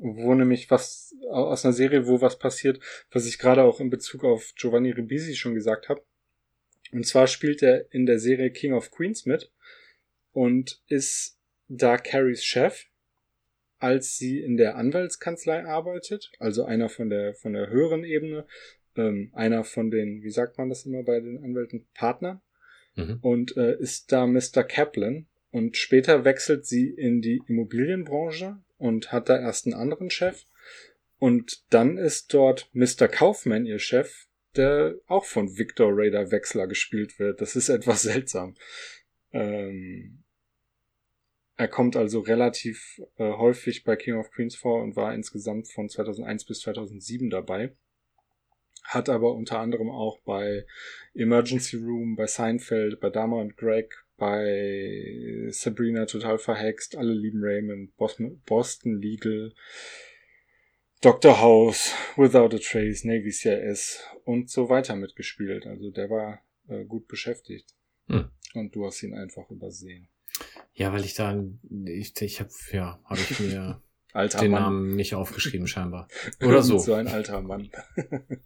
wo 0.02 0.34
nämlich 0.34 0.70
was 0.70 1.14
aus 1.30 1.64
einer 1.64 1.72
Serie, 1.72 2.06
wo 2.06 2.20
was 2.20 2.38
passiert, 2.38 2.80
was 3.10 3.26
ich 3.26 3.38
gerade 3.38 3.62
auch 3.62 3.80
in 3.80 3.90
Bezug 3.90 4.24
auf 4.24 4.52
Giovanni 4.56 4.90
Ribisi 4.90 5.34
schon 5.34 5.54
gesagt 5.54 5.88
habe. 5.88 6.02
Und 6.92 7.06
zwar 7.06 7.26
spielt 7.26 7.62
er 7.62 7.92
in 7.92 8.06
der 8.06 8.18
Serie 8.18 8.50
King 8.50 8.74
of 8.74 8.90
Queens 8.90 9.24
mit 9.24 9.50
und 10.32 10.82
ist 10.88 11.38
da 11.68 11.96
Carries 11.96 12.44
Chef 12.44 12.86
als 13.78 14.16
sie 14.16 14.38
in 14.40 14.56
der 14.56 14.76
Anwaltskanzlei 14.76 15.64
arbeitet, 15.64 16.30
also 16.38 16.64
einer 16.64 16.88
von 16.88 17.10
der 17.10 17.34
von 17.34 17.52
der 17.52 17.68
höheren 17.68 18.04
Ebene, 18.04 18.46
ähm, 18.96 19.32
einer 19.32 19.64
von 19.64 19.90
den, 19.90 20.22
wie 20.22 20.30
sagt 20.30 20.56
man 20.56 20.68
das 20.68 20.86
immer 20.86 21.02
bei 21.02 21.18
den 21.18 21.42
Anwälten, 21.42 21.86
Partner 21.92 22.40
Mhm. 22.94 23.18
und 23.22 23.56
äh, 23.56 23.78
ist 23.78 24.12
da 24.12 24.26
Mr. 24.26 24.64
Kaplan 24.64 25.26
und 25.50 25.76
später 25.76 26.24
wechselt 26.24 26.66
sie 26.66 26.90
in 26.90 27.22
die 27.22 27.40
Immobilienbranche 27.48 28.58
und 28.82 29.12
hat 29.12 29.28
da 29.28 29.38
erst 29.38 29.66
einen 29.66 29.74
anderen 29.74 30.10
Chef 30.10 30.44
und 31.18 31.62
dann 31.72 31.98
ist 31.98 32.34
dort 32.34 32.68
Mr. 32.72 33.06
Kaufman 33.06 33.64
ihr 33.64 33.78
Chef, 33.78 34.26
der 34.56 34.96
auch 35.06 35.24
von 35.24 35.56
Victor 35.56 35.92
Raider 35.92 36.32
Wechsler 36.32 36.66
gespielt 36.66 37.20
wird. 37.20 37.40
Das 37.40 37.54
ist 37.54 37.68
etwas 37.68 38.02
seltsam. 38.02 38.56
Ähm, 39.30 40.24
er 41.56 41.68
kommt 41.68 41.94
also 41.94 42.18
relativ 42.18 43.00
äh, 43.18 43.30
häufig 43.34 43.84
bei 43.84 43.94
King 43.94 44.16
of 44.16 44.32
Queens 44.32 44.56
vor 44.56 44.82
und 44.82 44.96
war 44.96 45.14
insgesamt 45.14 45.70
von 45.70 45.88
2001 45.88 46.44
bis 46.44 46.58
2007 46.62 47.30
dabei. 47.30 47.76
Hat 48.82 49.08
aber 49.08 49.32
unter 49.32 49.60
anderem 49.60 49.90
auch 49.90 50.18
bei 50.24 50.66
Emergency 51.14 51.76
Room, 51.76 52.16
bei 52.16 52.26
Seinfeld, 52.26 52.98
bei 52.98 53.10
Dama 53.10 53.36
und 53.36 53.56
Greg, 53.56 54.01
bei 54.16 55.46
Sabrina 55.50 56.06
total 56.06 56.38
verhext, 56.38 56.96
alle 56.96 57.12
lieben 57.12 57.40
Raymond, 57.42 57.96
Boston, 57.96 58.40
Boston 58.46 59.00
Legal, 59.00 59.52
Dr. 61.00 61.40
House, 61.40 61.92
Without 62.16 62.54
a 62.54 62.58
Trace, 62.58 63.04
Navy 63.04 63.32
CIS 63.32 64.00
und 64.24 64.50
so 64.50 64.68
weiter 64.68 64.94
mitgespielt. 64.94 65.66
Also 65.66 65.90
der 65.90 66.08
war 66.08 66.40
äh, 66.68 66.84
gut 66.84 67.08
beschäftigt. 67.08 67.74
Hm. 68.06 68.30
Und 68.54 68.74
du 68.76 68.86
hast 68.86 69.02
ihn 69.02 69.14
einfach 69.14 69.50
übersehen. 69.50 70.08
Ja, 70.74 70.92
weil 70.92 71.04
ich 71.04 71.14
da, 71.14 71.42
ich, 71.86 72.20
ich 72.20 72.40
habe, 72.40 72.50
ja, 72.70 73.00
habe 73.04 73.20
ich 73.20 73.40
mir 73.40 73.82
den 74.40 74.50
Mann. 74.50 74.62
Namen 74.62 74.96
nicht 74.96 75.14
aufgeschrieben 75.14 75.66
scheinbar. 75.66 76.08
Oder 76.40 76.62
so. 76.62 76.78
so 76.78 76.94
ein 76.94 77.08
alter 77.08 77.42
Mann. 77.42 77.70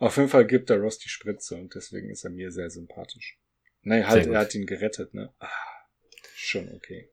Auf 0.00 0.16
jeden 0.16 0.28
Fall 0.28 0.46
gibt 0.46 0.70
er 0.70 0.78
Ross 0.78 0.98
die 0.98 1.08
Spritze 1.08 1.56
und 1.56 1.74
deswegen 1.74 2.10
ist 2.10 2.24
er 2.24 2.30
mir 2.30 2.50
sehr 2.50 2.70
sympathisch. 2.70 3.38
Nee, 3.84 4.02
halt, 4.02 4.26
er 4.26 4.40
hat 4.40 4.54
ihn 4.54 4.66
gerettet, 4.66 5.14
ne? 5.14 5.32
Ah, 5.38 5.48
schon 6.34 6.72
okay. 6.74 7.10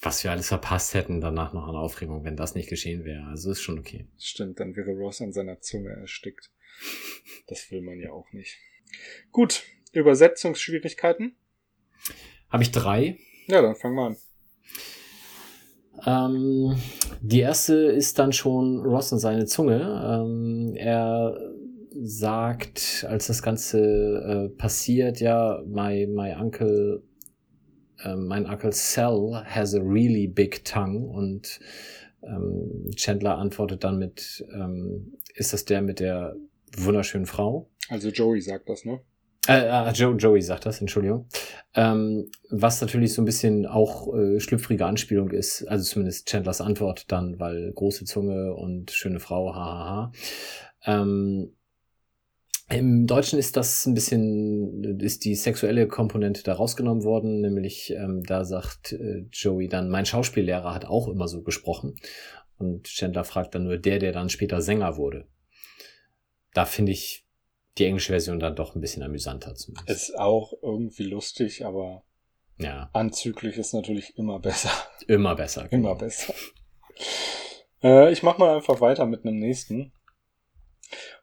Was 0.00 0.22
wir 0.22 0.30
alles 0.30 0.48
verpasst 0.48 0.94
hätten 0.94 1.20
danach 1.20 1.52
noch 1.52 1.66
an 1.66 1.74
Aufregung, 1.74 2.24
wenn 2.24 2.36
das 2.36 2.54
nicht 2.54 2.68
geschehen 2.68 3.04
wäre. 3.04 3.24
Also 3.28 3.50
ist 3.50 3.62
schon 3.62 3.78
okay. 3.78 4.06
Stimmt, 4.18 4.60
dann 4.60 4.76
wäre 4.76 4.90
Ross 4.90 5.20
an 5.20 5.32
seiner 5.32 5.60
Zunge 5.60 5.90
erstickt. 5.90 6.50
Das 7.46 7.70
will 7.70 7.80
man 7.80 7.98
ja 7.98 8.10
auch 8.10 8.32
nicht. 8.32 8.56
Gut, 9.32 9.64
Übersetzungsschwierigkeiten? 9.92 11.36
Habe 12.48 12.62
ich 12.62 12.70
drei. 12.70 13.18
Ja, 13.46 13.62
dann 13.62 13.74
fangen 13.74 13.96
wir 13.96 14.06
an. 14.06 14.16
Ähm, 16.06 16.80
die 17.20 17.40
erste 17.40 17.74
ist 17.74 18.18
dann 18.18 18.32
schon 18.32 18.80
Ross 18.80 19.12
und 19.12 19.18
seine 19.18 19.46
Zunge. 19.46 19.80
Ähm, 19.80 20.74
er 20.76 21.36
sagt, 22.02 23.06
als 23.08 23.26
das 23.26 23.42
Ganze 23.42 23.78
äh, 23.80 24.48
passiert, 24.56 25.20
ja, 25.20 25.62
my, 25.66 26.06
my 26.06 26.34
uncle, 26.38 27.02
äh, 28.04 28.14
mein 28.14 28.46
Uncle 28.46 28.72
Sal 28.72 29.44
has 29.44 29.74
a 29.74 29.80
really 29.80 30.26
big 30.26 30.64
tongue 30.64 31.06
und 31.08 31.60
ähm, 32.22 32.90
Chandler 32.96 33.38
antwortet 33.38 33.84
dann 33.84 33.98
mit, 33.98 34.44
ähm, 34.52 35.14
ist 35.34 35.52
das 35.52 35.64
der 35.64 35.82
mit 35.82 36.00
der 36.00 36.36
wunderschönen 36.76 37.26
Frau? 37.26 37.70
Also 37.88 38.10
Joey 38.10 38.40
sagt 38.40 38.68
das, 38.68 38.84
ne? 38.84 39.00
Äh, 39.48 39.66
äh, 39.66 39.92
Joe, 39.92 40.14
Joey 40.16 40.42
sagt 40.42 40.66
das, 40.66 40.80
Entschuldigung. 40.80 41.26
Ähm, 41.74 42.30
was 42.50 42.82
natürlich 42.82 43.14
so 43.14 43.22
ein 43.22 43.24
bisschen 43.24 43.64
auch 43.64 44.14
äh, 44.14 44.40
schlüpfrige 44.40 44.84
Anspielung 44.84 45.30
ist, 45.30 45.66
also 45.66 45.84
zumindest 45.84 46.28
Chandlers 46.28 46.60
Antwort 46.60 47.10
dann, 47.10 47.38
weil 47.40 47.72
große 47.72 48.04
Zunge 48.04 48.54
und 48.54 48.90
schöne 48.90 49.20
Frau, 49.20 49.54
hahaha. 49.54 50.12
Ähm, 50.84 51.54
Im 52.70 53.06
Deutschen 53.06 53.38
ist 53.38 53.56
das 53.56 53.86
ein 53.86 53.94
bisschen, 53.94 55.00
ist 55.00 55.24
die 55.24 55.34
sexuelle 55.34 55.88
Komponente 55.88 56.42
da 56.42 56.52
rausgenommen 56.52 57.02
worden, 57.02 57.40
nämlich 57.40 57.90
ähm, 57.90 58.22
da 58.24 58.44
sagt 58.44 58.92
äh, 58.92 59.24
Joey 59.32 59.68
dann, 59.68 59.88
mein 59.88 60.04
Schauspiellehrer 60.04 60.74
hat 60.74 60.84
auch 60.84 61.08
immer 61.08 61.28
so 61.28 61.42
gesprochen. 61.42 61.94
Und 62.58 62.84
Chandler 62.88 63.24
fragt 63.24 63.54
dann 63.54 63.64
nur 63.64 63.78
der, 63.78 63.98
der 63.98 64.12
dann 64.12 64.28
später 64.28 64.60
Sänger 64.60 64.96
wurde. 64.96 65.26
Da 66.52 66.66
finde 66.66 66.92
ich 66.92 67.26
die 67.78 67.84
englische 67.84 68.12
Version 68.12 68.40
dann 68.40 68.56
doch 68.56 68.74
ein 68.74 68.80
bisschen 68.80 69.02
amüsanter 69.02 69.54
zumindest. 69.54 70.10
Ist 70.10 70.18
auch 70.18 70.52
irgendwie 70.62 71.04
lustig, 71.04 71.64
aber 71.64 72.02
ja. 72.58 72.90
anzüglich 72.92 73.56
ist 73.56 73.72
natürlich 73.72 74.18
immer 74.18 74.40
besser. 74.40 74.70
Immer 75.06 75.36
besser. 75.36 75.68
Genau. 75.68 75.90
Immer 75.92 75.98
besser. 75.98 76.34
Äh, 77.82 78.12
ich 78.12 78.22
mache 78.22 78.40
mal 78.40 78.56
einfach 78.56 78.80
weiter 78.80 79.06
mit 79.06 79.24
einem 79.24 79.38
nächsten. 79.38 79.92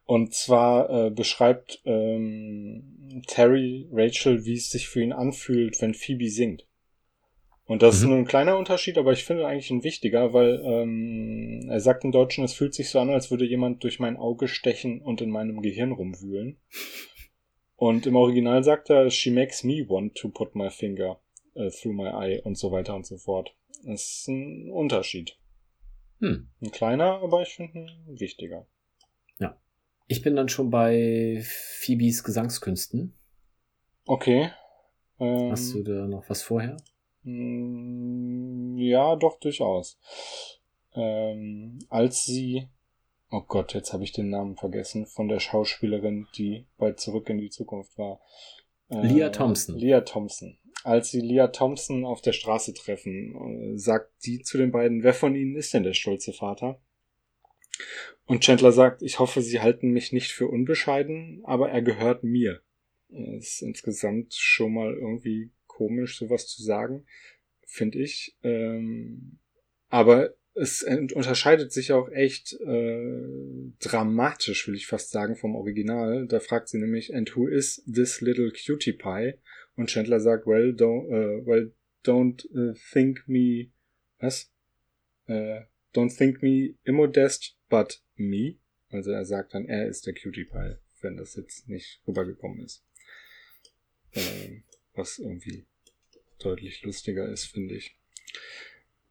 Und 0.06 0.34
zwar 0.34 0.90
äh, 0.90 1.10
beschreibt 1.10 1.82
ähm, 1.86 3.24
Terry 3.28 3.88
Rachel, 3.92 4.46
wie 4.46 4.54
es 4.54 4.70
sich 4.70 4.88
für 4.88 5.02
ihn 5.02 5.14
anfühlt, 5.14 5.82
wenn 5.82 5.96
Phoebe 5.96 6.30
singt. 6.30 6.68
Und 7.66 7.82
das 7.82 7.96
mhm. 7.96 8.02
ist 8.02 8.10
nur 8.10 8.18
ein 8.20 8.28
kleiner 8.28 8.58
Unterschied, 8.58 9.00
aber 9.00 9.12
ich 9.14 9.24
finde 9.24 9.48
eigentlich 9.48 9.72
ein 9.72 9.84
wichtiger, 9.84 10.34
weil 10.34 10.62
ähm, 10.64 11.68
er 11.70 11.80
sagt 11.80 12.04
im 12.04 12.12
Deutschen, 12.12 12.44
es 12.44 12.54
fühlt 12.54 12.76
sich 12.76 12.90
so 12.90 13.00
an, 13.00 13.10
als 13.10 13.32
würde 13.32 13.46
jemand 13.46 13.84
durch 13.84 14.00
mein 14.00 14.18
Auge 14.18 14.48
stechen 14.48 15.02
und 15.02 15.22
in 15.22 15.32
meinem 15.32 15.62
Gehirn 15.62 15.92
rumwühlen. 15.92 16.60
Und 17.76 18.06
im 18.06 18.16
Original 18.16 18.64
sagt 18.64 18.90
er, 18.92 19.10
she 19.10 19.32
makes 19.32 19.64
me 19.64 19.84
want 19.88 20.16
to 20.16 20.30
put 20.30 20.56
my 20.56 20.70
finger 20.70 21.20
uh, 21.56 21.70
through 21.70 21.94
my 21.94 22.10
eye 22.10 22.42
und 22.44 22.58
so 22.58 22.72
weiter 22.72 22.96
und 22.96 23.06
so 23.06 23.18
fort. 23.18 23.56
Das 23.84 24.20
ist 24.20 24.28
ein 24.28 24.70
Unterschied. 24.72 25.38
Hm. 26.20 26.48
Ein 26.62 26.72
kleiner, 26.72 27.22
aber 27.22 27.42
ich 27.42 27.50
finde 27.50 27.88
ein 28.08 28.20
wichtiger. 28.20 28.68
Ich 30.08 30.22
bin 30.22 30.36
dann 30.36 30.50
schon 30.50 30.70
bei 30.70 31.42
Phoebes 31.80 32.24
Gesangskünsten. 32.24 33.14
Okay. 34.06 34.52
Ähm, 35.20 35.52
Hast 35.52 35.74
du 35.74 35.84
da 35.84 36.06
noch 36.08 36.30
was 36.30 36.44
vorher? 36.44 36.78
Mm, 37.24 38.78
ja, 38.78 39.16
doch, 39.16 39.40
durchaus. 39.40 39.98
Ähm, 40.94 41.80
als 41.90 42.26
sie, 42.26 42.68
oh 43.32 43.42
Gott, 43.42 43.74
jetzt 43.74 43.94
habe 43.94 44.04
ich 44.04 44.12
den 44.12 44.30
Namen 44.30 44.56
vergessen, 44.56 45.08
von 45.08 45.28
der 45.28 45.40
Schauspielerin, 45.40 46.28
die 46.38 46.68
bei 46.78 46.92
Zurück 46.94 47.30
in 47.30 47.40
die 47.40 47.50
Zukunft 47.50 47.98
war. 47.98 48.22
Äh, 48.90 49.08
Leah 49.08 49.30
Thompson. 49.30 49.76
Leah 49.76 50.02
Thompson. 50.02 50.58
Als 50.84 51.10
sie 51.10 51.22
Leah 51.22 51.48
Thompson 51.48 52.06
auf 52.06 52.22
der 52.22 52.34
Straße 52.34 52.76
treffen, 52.76 53.74
äh, 53.74 53.78
sagt 53.78 54.12
sie 54.18 54.42
zu 54.42 54.60
den 54.60 54.72
beiden, 54.72 55.02
wer 55.02 55.16
von 55.16 55.36
ihnen 55.36 55.56
ist 55.56 55.74
denn 55.74 55.84
der 55.84 55.94
stolze 55.94 56.32
Vater? 56.32 56.80
Und 58.26 58.44
Chandler 58.44 58.72
sagt, 58.72 59.02
ich 59.02 59.20
hoffe, 59.20 59.42
Sie 59.42 59.62
halten 59.62 59.92
mich 59.92 60.12
nicht 60.12 60.32
für 60.32 60.48
unbescheiden, 60.48 61.42
aber 61.44 61.70
er 61.70 61.82
gehört 61.82 62.24
mir. 62.24 62.62
Ist 63.10 63.62
insgesamt 63.62 64.34
schon 64.34 64.74
mal 64.74 64.94
irgendwie 64.94 65.52
komisch, 65.68 66.18
sowas 66.18 66.48
zu 66.48 66.64
sagen, 66.64 67.06
finde 67.66 68.00
ich. 68.00 68.36
Ähm, 68.44 69.40
aber 69.90 70.36
es 70.56 70.84
unterscheidet 70.84 71.74
sich 71.74 71.92
auch 71.92 72.10
echt 72.10 72.54
äh, 72.62 73.72
dramatisch, 73.80 74.68
will 74.68 74.76
ich 74.76 74.88
fast 74.88 75.12
sagen, 75.12 75.36
vom 75.36 75.56
Original. 75.56 76.28
Da 76.28 76.40
fragt 76.40 76.70
sie 76.70 76.80
nämlich, 76.80 77.14
and 77.14 77.36
who 77.36 77.48
is 77.48 77.84
this 77.86 78.22
little 78.22 78.52
cutie 78.52 78.94
pie? 78.94 79.34
Und 79.76 79.90
Chandler 79.90 80.22
sagt, 80.22 80.48
well, 80.48 80.74
don't, 80.74 81.08
uh, 81.10 81.46
well, 81.46 81.72
don't 82.06 82.46
uh, 82.56 82.74
think 82.94 83.28
me, 83.28 83.72
was? 84.20 84.50
Uh, 85.28 85.66
don't 85.94 86.16
think 86.16 86.42
me 86.42 86.76
immodest, 86.86 87.55
but 87.70 88.02
me. 88.16 88.56
Also 88.90 89.12
er 89.12 89.26
sagt 89.26 89.54
dann, 89.54 89.66
er 89.66 89.88
ist 89.88 90.06
der 90.06 90.14
Cutie 90.14 90.46
Pie, 90.46 90.78
wenn 91.02 91.18
das 91.18 91.36
jetzt 91.36 91.68
nicht 91.68 92.02
rübergekommen 92.08 92.64
ist. 92.64 92.84
Ähm, 94.14 94.64
was 94.94 95.20
irgendwie 95.20 95.66
deutlich 96.40 96.84
lustiger 96.84 97.28
ist, 97.28 97.46
finde 97.46 97.76
ich. 97.76 97.98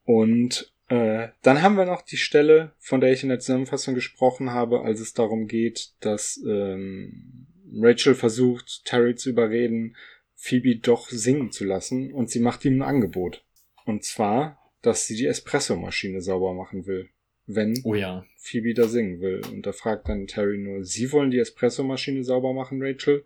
Und 0.05 0.73
äh, 0.89 1.29
dann 1.43 1.63
haben 1.63 1.77
wir 1.77 1.87
noch 1.87 2.03
die 2.03 2.17
Stelle, 2.17 2.73
von 2.79 3.01
der 3.01 3.13
ich 3.13 3.23
in 3.23 3.29
der 3.29 3.41
Zusammenfassung 3.41 3.95
gesprochen 3.95 4.51
habe, 4.51 4.83
als 4.83 5.01
es 5.01 5.15
darum 5.15 5.47
geht, 5.47 5.93
dass 6.01 6.41
ähm, 6.47 7.47
Rachel 7.75 8.15
versucht, 8.15 8.85
Terry 8.85 9.15
zu 9.15 9.31
überreden, 9.31 9.97
Phoebe 10.35 10.77
doch 10.77 11.09
singen 11.09 11.51
zu 11.53 11.65
lassen 11.65 12.13
und 12.13 12.31
sie 12.31 12.41
macht 12.41 12.65
ihm 12.65 12.79
ein 12.79 12.89
Angebot. 12.89 13.45
Und 13.87 14.05
zwar, 14.05 14.73
dass 14.83 15.07
sie 15.07 15.17
die 15.17 15.27
Espressomaschine 15.27 16.21
sauber 16.21 16.53
machen 16.53 16.87
will 16.87 17.09
wenn 17.47 17.81
oh 17.85 17.95
ja. 17.95 18.25
Phoebe 18.37 18.75
da 18.75 18.89
singen 18.89 19.21
will. 19.21 19.43
Und 19.51 19.67
da 19.67 19.73
fragt 19.73 20.09
dann 20.09 20.27
Terry 20.27 20.59
nur, 20.59 20.85
Sie 20.85 21.13
wollen 21.13 21.31
die 21.31 21.39
Espressomaschine 21.39 22.25
sauber 22.25 22.53
machen, 22.53 22.83
Rachel? 22.83 23.25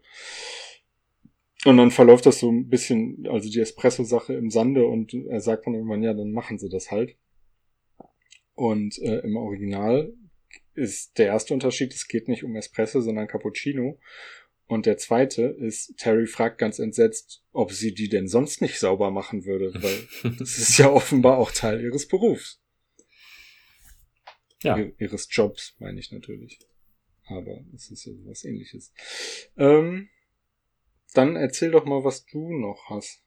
Und 1.64 1.76
dann 1.76 1.90
verläuft 1.90 2.26
das 2.26 2.38
so 2.38 2.50
ein 2.50 2.68
bisschen, 2.68 3.26
also 3.28 3.50
die 3.50 3.60
Espresso-Sache 3.60 4.34
im 4.34 4.50
Sande 4.50 4.86
und 4.86 5.12
er 5.12 5.40
sagt 5.40 5.66
dann 5.66 5.74
irgendwann, 5.74 6.02
ja, 6.02 6.14
dann 6.14 6.30
machen 6.30 6.58
sie 6.58 6.68
das 6.68 6.90
halt. 6.90 7.16
Und 8.54 8.98
äh, 8.98 9.18
im 9.18 9.36
Original 9.36 10.12
ist 10.74 11.18
der 11.18 11.26
erste 11.26 11.54
Unterschied, 11.54 11.92
es 11.92 12.06
geht 12.06 12.28
nicht 12.28 12.44
um 12.44 12.54
Espresso, 12.54 13.00
sondern 13.00 13.26
Cappuccino. 13.26 13.98
Und 14.66 14.86
der 14.86 14.98
zweite 14.98 15.42
ist, 15.42 15.96
Terry 15.96 16.26
fragt 16.26 16.58
ganz 16.58 16.78
entsetzt, 16.78 17.42
ob 17.52 17.72
sie 17.72 17.94
die 17.94 18.08
denn 18.08 18.28
sonst 18.28 18.60
nicht 18.60 18.78
sauber 18.78 19.10
machen 19.10 19.44
würde, 19.44 19.72
weil 19.74 20.32
das 20.38 20.58
ist 20.58 20.78
ja 20.78 20.90
offenbar 20.90 21.38
auch 21.38 21.50
Teil 21.50 21.82
ihres 21.82 22.06
Berufs. 22.06 22.60
Ja. 24.62 24.76
Ihres 24.98 25.28
Jobs, 25.30 25.76
meine 25.78 26.00
ich 26.00 26.10
natürlich. 26.12 26.58
Aber 27.26 27.60
es 27.74 27.90
ist 27.90 28.06
ja 28.06 28.12
was 28.24 28.44
ähnliches. 28.44 28.92
Ähm, 29.56 30.08
dann 31.14 31.36
erzähl 31.36 31.70
doch 31.70 31.84
mal, 31.84 32.04
was 32.04 32.24
du 32.26 32.52
noch 32.52 32.88
hast. 32.88 33.22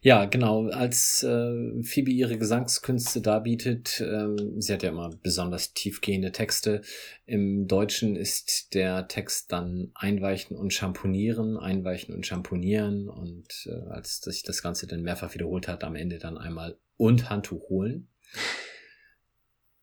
Ja, 0.00 0.24
genau. 0.24 0.68
Als 0.68 1.22
äh, 1.22 1.82
Phoebe 1.82 2.10
ihre 2.10 2.36
Gesangskünste 2.36 3.20
darbietet, 3.20 4.00
äh, 4.00 4.28
sie 4.58 4.72
hat 4.72 4.82
ja 4.82 4.90
immer 4.90 5.10
besonders 5.22 5.72
tiefgehende 5.72 6.32
Texte. 6.32 6.82
Im 7.26 7.68
Deutschen 7.68 8.16
ist 8.16 8.74
der 8.74 9.06
Text 9.08 9.52
dann 9.52 9.92
einweichen 9.94 10.56
und 10.56 10.72
schamponieren, 10.72 11.56
einweichen 11.56 12.14
und 12.14 12.26
schamponieren. 12.26 13.08
Und 13.08 13.66
äh, 13.66 13.88
als 13.90 14.20
sich 14.20 14.42
das 14.42 14.62
Ganze 14.62 14.86
dann 14.86 15.02
mehrfach 15.02 15.34
wiederholt 15.34 15.68
hat, 15.68 15.84
am 15.84 15.94
Ende 15.94 16.18
dann 16.18 16.38
einmal 16.38 16.76
und 16.96 17.30
Handtuch 17.30 17.68
holen. 17.68 18.08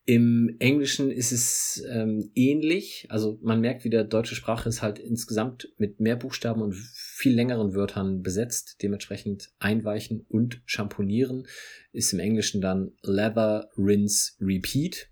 Im 0.10 0.55
Englischen 0.57 1.12
ist 1.12 1.32
es 1.32 1.84
ähm, 1.88 2.32
ähnlich. 2.34 3.05
Also 3.10 3.38
man 3.43 3.62
merkt, 3.62 3.84
wie 3.84 3.91
der 3.91 4.03
deutsche 4.03 4.34
Sprache 4.34 4.68
ist 4.68 4.82
halt 4.82 4.97
insgesamt 4.97 5.72
mit 5.78 5.99
mehr 5.99 6.16
Buchstaben 6.16 6.64
und 6.64 6.74
viel 6.74 7.36
längeren 7.36 7.76
Wörtern 7.76 8.24
besetzt. 8.24 8.78
Dementsprechend 8.82 9.51
einweichen 9.60 10.26
und 10.28 10.64
schamponieren 10.66 11.45
ist 11.91 12.12
im 12.12 12.18
Englischen 12.18 12.60
dann 12.60 12.93
leather, 13.03 13.70
rinse, 13.78 14.32
repeat. 14.41 15.12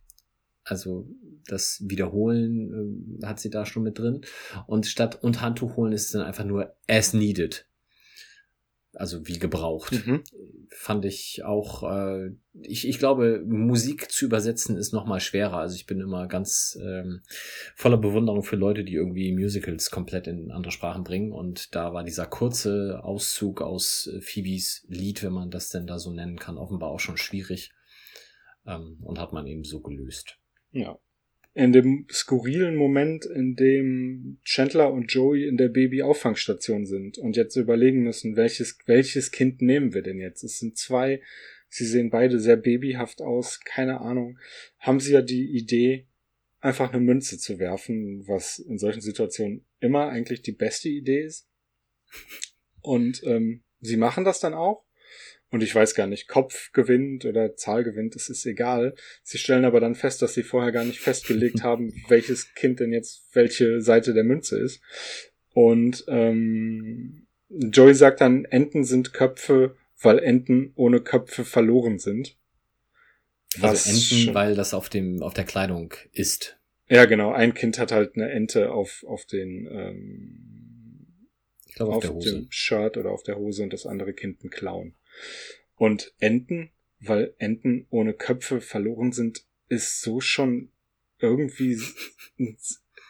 Also 0.64 1.08
das 1.46 1.84
Wiederholen 1.86 3.20
äh, 3.22 3.26
hat 3.28 3.40
sie 3.40 3.52
da 3.52 3.68
schon 3.68 3.84
mit 3.84 4.00
drin. 4.00 4.22
Und 4.66 4.88
statt 4.88 5.22
und 5.22 5.42
Handtuch 5.42 5.78
holen 5.78 5.94
ist 5.94 6.06
es 6.06 6.12
dann 6.14 6.24
einfach 6.24 6.44
nur 6.44 6.76
as 6.88 7.14
needed 7.14 7.68
also 8.98 9.28
wie 9.28 9.40
gebraucht. 9.40 10.06
Mhm. 10.06 10.24
Fand 10.70 11.06
ich 11.06 11.44
auch, 11.44 11.84
äh, 11.84 12.32
ich, 12.62 12.88
ich 12.88 13.00
glaube, 13.00 13.44
Musik 13.46 14.12
zu 14.12 14.26
übersetzen 14.26 14.78
ist 14.78 14.94
noch 14.94 15.06
mal 15.06 15.20
schwerer. 15.20 15.58
Also 15.58 15.76
ich 15.76 15.86
bin 15.86 16.02
immer 16.02 16.28
ganz 16.28 16.78
ähm, 16.82 17.22
voller 17.76 17.98
Bewunderung 17.98 18.44
für 18.44 18.56
Leute, 18.56 18.84
die 18.84 18.94
irgendwie 18.94 19.32
Musicals 19.34 19.92
komplett 19.92 20.28
in 20.28 20.52
andere 20.52 20.72
Sprachen 20.72 21.04
bringen. 21.04 21.32
Und 21.32 21.76
da 21.76 21.94
war 21.94 22.04
dieser 22.04 22.26
kurze 22.26 23.02
Auszug 23.04 23.62
aus 23.62 24.08
äh, 24.08 24.22
Phoebes 24.22 24.86
Lied, 24.90 25.24
wenn 25.24 25.34
man 25.34 25.52
das 25.52 25.70
denn 25.70 25.88
da 25.88 26.00
so 26.00 26.12
nennen 26.12 26.38
kann, 26.38 26.58
offenbar 26.58 26.90
auch 26.90 27.00
schon 27.00 27.18
schwierig. 27.18 27.72
Ähm, 28.66 28.98
und 29.02 29.20
hat 29.20 29.32
man 29.34 29.48
eben 29.48 29.64
so 29.64 29.82
gelöst. 29.82 30.38
Ja 30.72 31.00
in 31.58 31.72
dem 31.72 32.06
skurrilen 32.12 32.76
Moment, 32.76 33.26
in 33.26 33.56
dem 33.56 34.38
Chandler 34.44 34.94
und 34.94 35.12
Joey 35.12 35.48
in 35.48 35.58
der 35.58 35.70
Baby-Auffangstation 35.70 36.86
sind 36.86 37.18
und 37.18 37.36
jetzt 37.36 37.56
überlegen 37.56 38.04
müssen, 38.04 38.36
welches, 38.36 38.78
welches 38.86 39.32
Kind 39.32 39.60
nehmen 39.60 39.96
wir 39.96 40.04
denn 40.04 40.20
jetzt? 40.20 40.44
Es 40.44 40.60
sind 40.60 40.78
zwei, 40.78 41.20
sie 41.68 41.88
sehen 41.88 42.12
beide 42.12 42.40
sehr 42.40 42.58
babyhaft 42.58 43.24
aus, 43.24 43.60
keine 43.62 44.02
Ahnung. 44.02 44.38
Haben 44.78 45.00
sie 45.00 45.14
ja 45.14 45.24
die 45.24 45.50
Idee, 45.50 46.06
einfach 46.60 46.94
eine 46.94 47.02
Münze 47.02 47.40
zu 47.40 47.58
werfen, 47.58 48.28
was 48.28 48.60
in 48.60 48.78
solchen 48.78 49.02
Situationen 49.02 49.66
immer 49.80 50.10
eigentlich 50.10 50.44
die 50.44 50.52
beste 50.52 50.90
Idee 50.90 51.24
ist. 51.24 51.50
Und 52.82 53.24
ähm, 53.26 53.64
sie 53.80 53.98
machen 53.98 54.26
das 54.26 54.40
dann 54.40 54.54
auch 54.54 54.86
und 55.50 55.64
ich 55.64 55.74
weiß 55.74 55.96
gar 55.96 56.08
nicht, 56.08 56.28
Kopf 56.28 56.72
gewinnt 56.74 57.26
oder 57.26 57.56
Zahl 57.56 57.84
gewinnt, 57.84 58.16
es 58.16 58.30
ist 58.30 58.46
egal. 58.46 58.96
Sie 59.24 59.38
stellen 59.38 59.66
aber 59.66 59.80
dann 59.80 59.96
fest, 59.96 60.22
dass 60.22 60.34
sie 60.34 60.44
vorher 60.44 60.72
gar 60.72 60.84
nicht 60.84 61.00
festgelegt 61.00 61.64
haben, 61.64 61.94
welches 62.10 62.54
Kind 62.54 62.80
denn 62.80 62.92
jetzt 62.92 63.30
welche 63.34 63.82
Seite 63.82 64.14
der 64.14 64.24
Münze 64.26 64.60
ist. 64.60 64.82
Und 65.54 66.04
ähm, 66.08 67.28
Joey 67.50 67.96
sagt 67.96 68.22
dann, 68.22 68.46
Enten 68.46 68.84
sind 68.84 69.14
Köpfe, 69.14 69.76
weil 70.02 70.20
Enten 70.20 70.74
ohne 70.76 71.00
Köpfe 71.02 71.46
verloren 71.46 71.98
sind. 71.98 72.38
Also 73.56 73.64
Was 73.64 73.88
also 73.88 74.16
Enten, 74.16 74.36
weil 74.36 74.56
das 74.56 74.74
auf 74.74 74.90
dem 74.90 75.24
auf 75.24 75.34
der 75.34 75.46
Kleidung 75.46 75.94
ist. 76.12 76.60
Ja, 76.90 77.06
genau. 77.06 77.32
Ein 77.32 77.54
Kind 77.54 77.80
hat 77.80 77.92
halt 77.92 78.16
eine 78.16 78.30
Ente 78.30 78.72
auf, 78.72 79.04
auf 79.08 79.26
den, 79.26 79.68
ähm, 79.72 81.28
Ich 81.68 81.76
glaube 81.76 81.92
auf, 81.92 81.98
auf 81.98 82.02
der 82.04 82.14
Hose. 82.14 82.34
dem 82.34 82.48
Shirt 82.50 82.98
oder 82.98 83.12
auf 83.12 83.24
der 83.24 83.38
Hose 83.38 83.64
und 83.64 83.74
das 83.74 83.86
andere 83.86 84.14
Kind 84.14 84.42
einen 84.42 84.52
Clown. 84.52 84.94
Und 85.76 86.14
Enten, 86.20 86.72
weil 87.00 87.34
Enten 87.38 87.88
ohne 87.90 88.14
Köpfe 88.14 88.62
verloren 88.62 89.12
sind, 89.12 89.46
ist 89.70 90.02
so 90.02 90.20
schon 90.22 90.72
irgendwie 91.20 91.78
ein 92.40 92.58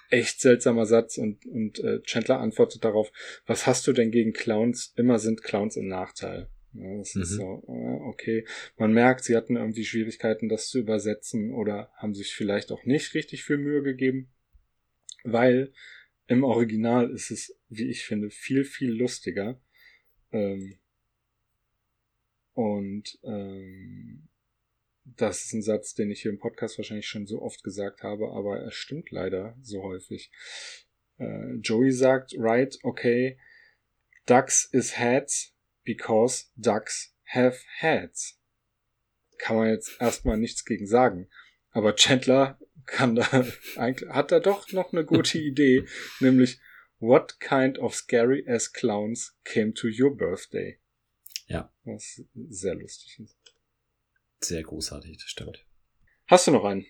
echt 0.10 0.40
seltsamer 0.42 0.86
Satz 0.86 1.18
und, 1.18 1.46
und 1.46 1.80
äh, 1.80 2.02
Chandler 2.04 2.40
antwortet 2.40 2.84
darauf, 2.84 3.12
was 3.46 3.68
hast 3.68 3.88
du 3.88 3.94
denn 3.94 4.12
gegen 4.12 4.34
Clowns? 4.34 4.94
Immer 4.96 5.20
sind 5.20 5.44
Clowns 5.44 5.76
im 5.76 5.88
Nachteil. 5.88 6.50
Ja, 6.74 6.98
das 6.98 7.16
ist 7.16 7.32
Mhm. 7.32 7.36
so, 7.36 7.64
äh, 7.68 8.08
okay. 8.08 8.46
Man 8.78 8.94
merkt, 8.94 9.24
sie 9.24 9.36
hatten 9.36 9.56
irgendwie 9.56 9.84
Schwierigkeiten, 9.86 10.48
das 10.50 10.70
zu 10.70 10.80
übersetzen 10.80 11.54
oder 11.54 11.92
haben 11.96 12.14
sich 12.14 12.34
vielleicht 12.34 12.72
auch 12.72 12.86
nicht 12.86 13.14
richtig 13.14 13.44
viel 13.44 13.58
Mühe 13.58 13.82
gegeben, 13.84 14.30
weil 15.24 15.74
im 16.28 16.44
Original 16.44 17.10
ist 17.10 17.32
es, 17.32 17.58
wie 17.70 17.90
ich 17.90 18.04
finde, 18.06 18.30
viel, 18.30 18.64
viel 18.64 18.92
lustiger. 18.92 19.60
Ähm, 20.32 20.78
und 22.58 23.20
ähm, 23.24 24.28
das 25.04 25.46
ist 25.46 25.54
ein 25.54 25.62
Satz, 25.62 25.94
den 25.94 26.10
ich 26.10 26.24
hier 26.24 26.32
im 26.32 26.40
Podcast 26.40 26.80
wahrscheinlich 26.80 27.06
schon 27.06 27.28
so 27.28 27.40
oft 27.40 27.64
gesagt 27.64 28.02
habe, 28.02 28.32
aber 28.32 28.60
er 28.60 28.72
stimmt 28.72 29.12
leider 29.12 29.56
so 29.62 29.84
häufig. 29.84 30.32
Äh, 31.20 31.58
Joey 31.62 31.92
sagt, 31.92 32.34
right, 32.36 32.76
okay, 32.82 33.38
ducks 34.26 34.68
is 34.72 34.98
heads 34.98 35.54
because 35.84 36.46
ducks 36.56 37.16
have 37.26 37.60
heads. 37.78 38.42
Kann 39.38 39.58
man 39.58 39.70
jetzt 39.70 39.96
erstmal 40.02 40.40
nichts 40.40 40.66
gegen 40.66 40.88
sagen. 40.88 41.30
Aber 41.70 41.96
Chandler 41.96 42.60
kann 42.88 43.14
da 43.14 43.46
eigentlich, 43.76 44.10
hat 44.10 44.32
da 44.32 44.40
doch 44.40 44.72
noch 44.72 44.94
eine 44.94 45.06
gute 45.06 45.38
Idee, 45.38 45.86
nämlich 46.22 46.60
What 46.98 47.40
kind 47.40 47.78
of 47.78 47.94
scary 47.94 48.44
ass 48.48 48.74
clowns 48.74 49.38
came 49.44 49.76
to 49.76 49.88
your 49.88 50.18
birthday? 50.18 50.80
Ja. 51.48 51.74
Was 51.84 52.24
sehr 52.34 52.76
lustig 52.76 53.20
ist. 53.20 53.38
Sehr 54.42 54.64
großartig, 54.64 55.18
das 55.18 55.30
stimmt. 55.30 55.66
Hast 56.28 56.48
du 56.48 56.52
noch 56.52 56.66
einen? 56.66 56.86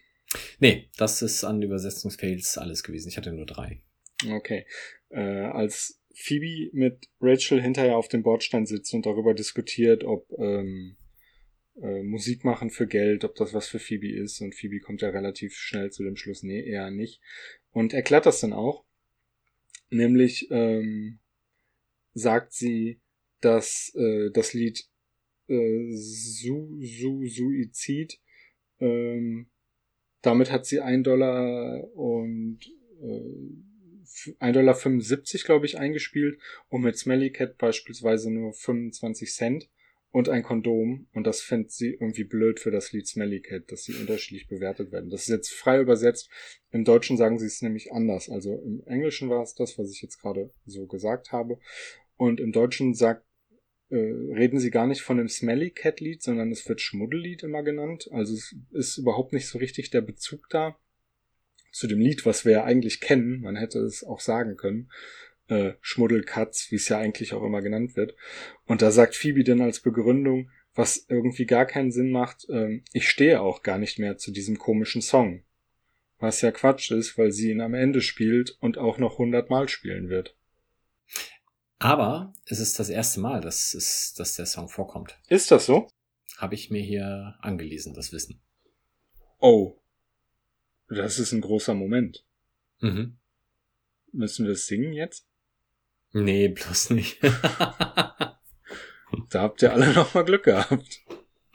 Nee, 0.59 0.89
das 0.97 1.21
ist 1.21 1.43
an 1.43 1.61
Übersetzungsfails 1.61 2.57
alles 2.57 2.83
gewesen. 2.83 3.09
Ich 3.09 3.17
hatte 3.17 3.31
nur 3.31 3.45
drei. 3.45 3.81
Okay. 4.29 4.65
Äh, 5.09 5.21
als 5.21 6.01
Phoebe 6.15 6.69
mit 6.75 7.07
Rachel 7.21 7.61
hinterher 7.61 7.97
auf 7.97 8.07
dem 8.07 8.23
Bordstein 8.23 8.65
sitzt 8.65 8.93
und 8.93 9.05
darüber 9.05 9.33
diskutiert, 9.33 10.03
ob 10.03 10.27
ähm, 10.39 10.97
äh, 11.81 12.01
Musik 12.01 12.43
machen 12.43 12.71
für 12.71 12.87
Geld, 12.87 13.23
ob 13.23 13.35
das 13.35 13.53
was 13.53 13.67
für 13.67 13.79
Phoebe 13.79 14.11
ist. 14.11 14.41
Und 14.41 14.55
Phoebe 14.55 14.79
kommt 14.79 15.01
ja 15.01 15.09
relativ 15.09 15.55
schnell 15.55 15.91
zu 15.91 16.03
dem 16.03 16.15
Schluss, 16.15 16.43
nee, 16.43 16.67
eher 16.67 16.89
nicht. 16.89 17.21
Und 17.71 17.93
erklärt 17.93 18.25
das 18.25 18.39
dann 18.41 18.53
auch. 18.53 18.85
Nämlich 19.89 20.49
ähm, 20.51 21.19
sagt 22.13 22.51
sie, 22.51 22.99
dass 23.41 23.93
äh, 23.95 24.31
das 24.31 24.53
Lied 24.53 24.83
äh, 25.47 25.91
Su, 25.91 26.79
Su, 26.81 27.25
Suizid, 27.25 28.19
ähm, 28.79 29.49
damit 30.21 30.51
hat 30.51 30.65
sie 30.65 30.81
ein 30.81 31.03
Dollar 31.03 31.83
und 31.95 32.59
äh, 33.01 33.77
1,75 34.39 34.51
Dollar, 34.51 35.45
glaube 35.45 35.65
ich, 35.65 35.77
eingespielt 35.77 36.39
und 36.69 36.81
mit 36.81 36.97
Smelly 36.97 37.31
Cat 37.31 37.57
beispielsweise 37.57 38.31
nur 38.31 38.53
25 38.53 39.31
Cent 39.31 39.69
und 40.11 40.29
ein 40.29 40.43
Kondom 40.43 41.07
und 41.13 41.27
das 41.27 41.41
fände 41.41 41.69
sie 41.69 41.91
irgendwie 41.91 42.23
blöd 42.23 42.59
für 42.59 42.71
das 42.71 42.91
Lied 42.91 43.07
Smelly 43.07 43.41
Cat, 43.41 43.71
dass 43.71 43.83
sie 43.83 43.93
unterschiedlich 43.93 44.47
bewertet 44.47 44.91
werden. 44.91 45.09
Das 45.09 45.21
ist 45.21 45.29
jetzt 45.29 45.53
frei 45.53 45.79
übersetzt. 45.79 46.29
Im 46.71 46.85
Deutschen 46.85 47.17
sagen 47.17 47.37
sie 47.37 47.45
es 47.45 47.61
nämlich 47.61 47.91
anders. 47.91 48.29
Also 48.29 48.59
im 48.65 48.81
Englischen 48.85 49.29
war 49.29 49.43
es 49.43 49.53
das, 49.53 49.77
was 49.77 49.91
ich 49.91 50.01
jetzt 50.01 50.19
gerade 50.19 50.51
so 50.65 50.87
gesagt 50.87 51.31
habe. 51.31 51.59
Und 52.15 52.39
im 52.39 52.51
Deutschen 52.51 52.95
sagt, 52.95 53.26
äh, 53.89 53.95
reden 53.95 54.59
sie 54.59 54.71
gar 54.71 54.87
nicht 54.87 55.01
von 55.01 55.17
dem 55.17 55.29
Smelly 55.29 55.71
Cat 55.71 55.99
Lied, 55.99 56.21
sondern 56.21 56.51
es 56.51 56.67
wird 56.67 56.81
Schmuddellied 56.81 57.43
immer 57.43 57.63
genannt. 57.63 58.09
Also 58.11 58.33
es 58.33 58.55
ist 58.71 58.97
überhaupt 58.97 59.33
nicht 59.33 59.47
so 59.47 59.57
richtig 59.59 59.89
der 59.91 60.01
Bezug 60.01 60.49
da 60.49 60.77
zu 61.71 61.87
dem 61.87 61.99
Lied, 61.99 62.25
was 62.25 62.43
wir 62.43 62.51
ja 62.53 62.63
eigentlich 62.63 62.99
kennen. 62.99 63.41
Man 63.41 63.55
hätte 63.55 63.79
es 63.79 64.03
auch 64.03 64.19
sagen 64.19 64.57
können. 64.57 64.89
Äh, 65.47 65.73
Schmuddelkatz, 65.79 66.67
wie 66.71 66.75
es 66.75 66.89
ja 66.89 66.97
eigentlich 66.97 67.33
auch 67.33 67.43
immer 67.43 67.61
genannt 67.61 67.95
wird. 67.95 68.15
Und 68.65 68.81
da 68.81 68.91
sagt 68.91 69.15
Phoebe 69.15 69.43
dann 69.43 69.61
als 69.61 69.79
Begründung, 69.79 70.49
was 70.75 71.05
irgendwie 71.07 71.45
gar 71.45 71.65
keinen 71.65 71.91
Sinn 71.91 72.11
macht, 72.11 72.45
ähm, 72.49 72.83
ich 72.93 73.09
stehe 73.09 73.41
auch 73.41 73.63
gar 73.63 73.77
nicht 73.77 73.99
mehr 73.99 74.17
zu 74.17 74.31
diesem 74.31 74.57
komischen 74.57 75.01
Song. 75.01 75.43
Was 76.19 76.41
ja 76.41 76.51
Quatsch 76.51 76.91
ist, 76.91 77.17
weil 77.17 77.31
sie 77.31 77.51
ihn 77.51 77.61
am 77.61 77.73
Ende 77.73 78.01
spielt 78.01 78.57
und 78.59 78.77
auch 78.77 78.97
noch 78.97 79.17
hundertmal 79.17 79.69
spielen 79.69 80.09
wird. 80.09 80.35
Aber 81.79 82.33
es 82.45 82.59
ist 82.59 82.79
das 82.79 82.89
erste 82.89 83.19
Mal, 83.19 83.41
dass, 83.41 83.73
es, 83.73 84.13
dass 84.13 84.35
der 84.35 84.45
Song 84.45 84.67
vorkommt. 84.69 85.19
Ist 85.29 85.51
das 85.51 85.65
so? 85.65 85.87
Habe 86.37 86.55
ich 86.55 86.69
mir 86.69 86.81
hier 86.81 87.35
angelesen, 87.41 87.93
das 87.93 88.11
Wissen. 88.11 88.41
Oh. 89.39 89.79
Das 90.89 91.19
ist 91.19 91.33
ein 91.33 91.41
großer 91.41 91.73
Moment. 91.73 92.25
Mhm. 92.79 93.17
Müssen 94.11 94.45
wir 94.45 94.53
es 94.53 94.65
singen 94.65 94.93
jetzt? 94.93 95.27
Nee, 96.13 96.47
bloß 96.47 96.91
nicht. 96.91 97.19
Da 99.29 99.41
habt 99.41 99.61
ihr 99.61 99.71
alle 99.73 99.93
noch 99.93 100.13
mal 100.13 100.23
Glück 100.23 100.43
gehabt. 100.43 101.01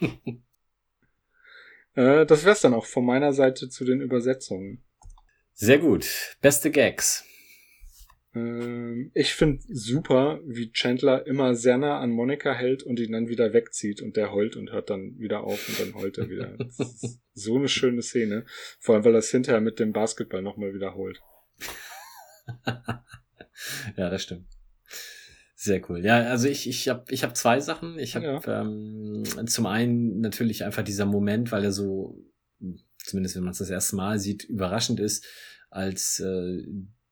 äh, 1.95 2.27
das 2.27 2.45
wär's 2.45 2.61
dann 2.61 2.75
auch 2.75 2.87
von 2.87 3.05
meiner 3.05 3.33
Seite 3.33 3.69
zu 3.69 3.85
den 3.85 4.01
Übersetzungen. 4.01 4.83
Sehr 5.53 5.79
gut. 5.79 6.37
Beste 6.41 6.71
Gags. 6.71 7.25
Ähm, 8.35 9.11
ich 9.15 9.35
finde 9.35 9.63
super, 9.69 10.41
wie 10.45 10.73
Chandler 10.73 11.27
immer 11.27 11.55
sehr 11.55 11.77
nah 11.79 12.01
an 12.01 12.11
Monika 12.11 12.53
hält 12.55 12.83
und 12.83 12.99
ihn 12.99 13.13
dann 13.13 13.29
wieder 13.29 13.53
wegzieht 13.53 14.01
und 14.01 14.17
der 14.17 14.33
heult 14.33 14.57
und 14.57 14.73
hört 14.73 14.91
dann 14.91 15.19
wieder 15.19 15.45
auf 15.45 15.69
und 15.69 15.81
dann 15.81 15.95
heult 16.01 16.19
er 16.19 16.29
wieder. 16.31 16.57
Das 16.57 16.79
ist 16.81 17.21
so 17.35 17.57
eine 17.57 17.69
schöne 17.69 18.03
Szene. 18.03 18.45
Vor 18.81 18.95
allem, 18.95 19.05
weil 19.05 19.15
er 19.15 19.19
es 19.19 19.31
hinterher 19.31 19.61
mit 19.61 19.79
dem 19.79 19.93
Basketball 19.93 20.43
nochmal 20.43 20.75
wiederholt. 20.75 21.21
ja, 23.97 24.11
das 24.11 24.23
stimmt. 24.23 24.47
Sehr 25.55 25.89
cool. 25.89 26.05
Ja, 26.05 26.23
also 26.25 26.49
ich, 26.49 26.69
ich 26.69 26.89
habe 26.89 27.05
ich 27.11 27.23
hab 27.23 27.37
zwei 27.37 27.61
Sachen. 27.61 27.99
Ich 27.99 28.17
habe 28.17 28.41
Ja. 28.45 28.63
ähm, 28.63 29.23
zum 29.47 29.67
einen 29.67 30.21
natürlich 30.21 30.65
einfach 30.65 30.83
dieser 30.83 31.07
Moment, 31.07 31.53
weil 31.53 31.63
er 31.63 31.71
so, 31.73 32.19
zumindest 32.99 33.37
wenn 33.37 33.45
man 33.45 33.53
es 33.53 33.59
das 33.59 33.71
erste 33.71 33.95
Mal 33.95 34.19
sieht, 34.19 34.43
überraschend 34.45 34.99
ist, 34.99 35.25
als 35.71 36.19
äh, 36.19 36.65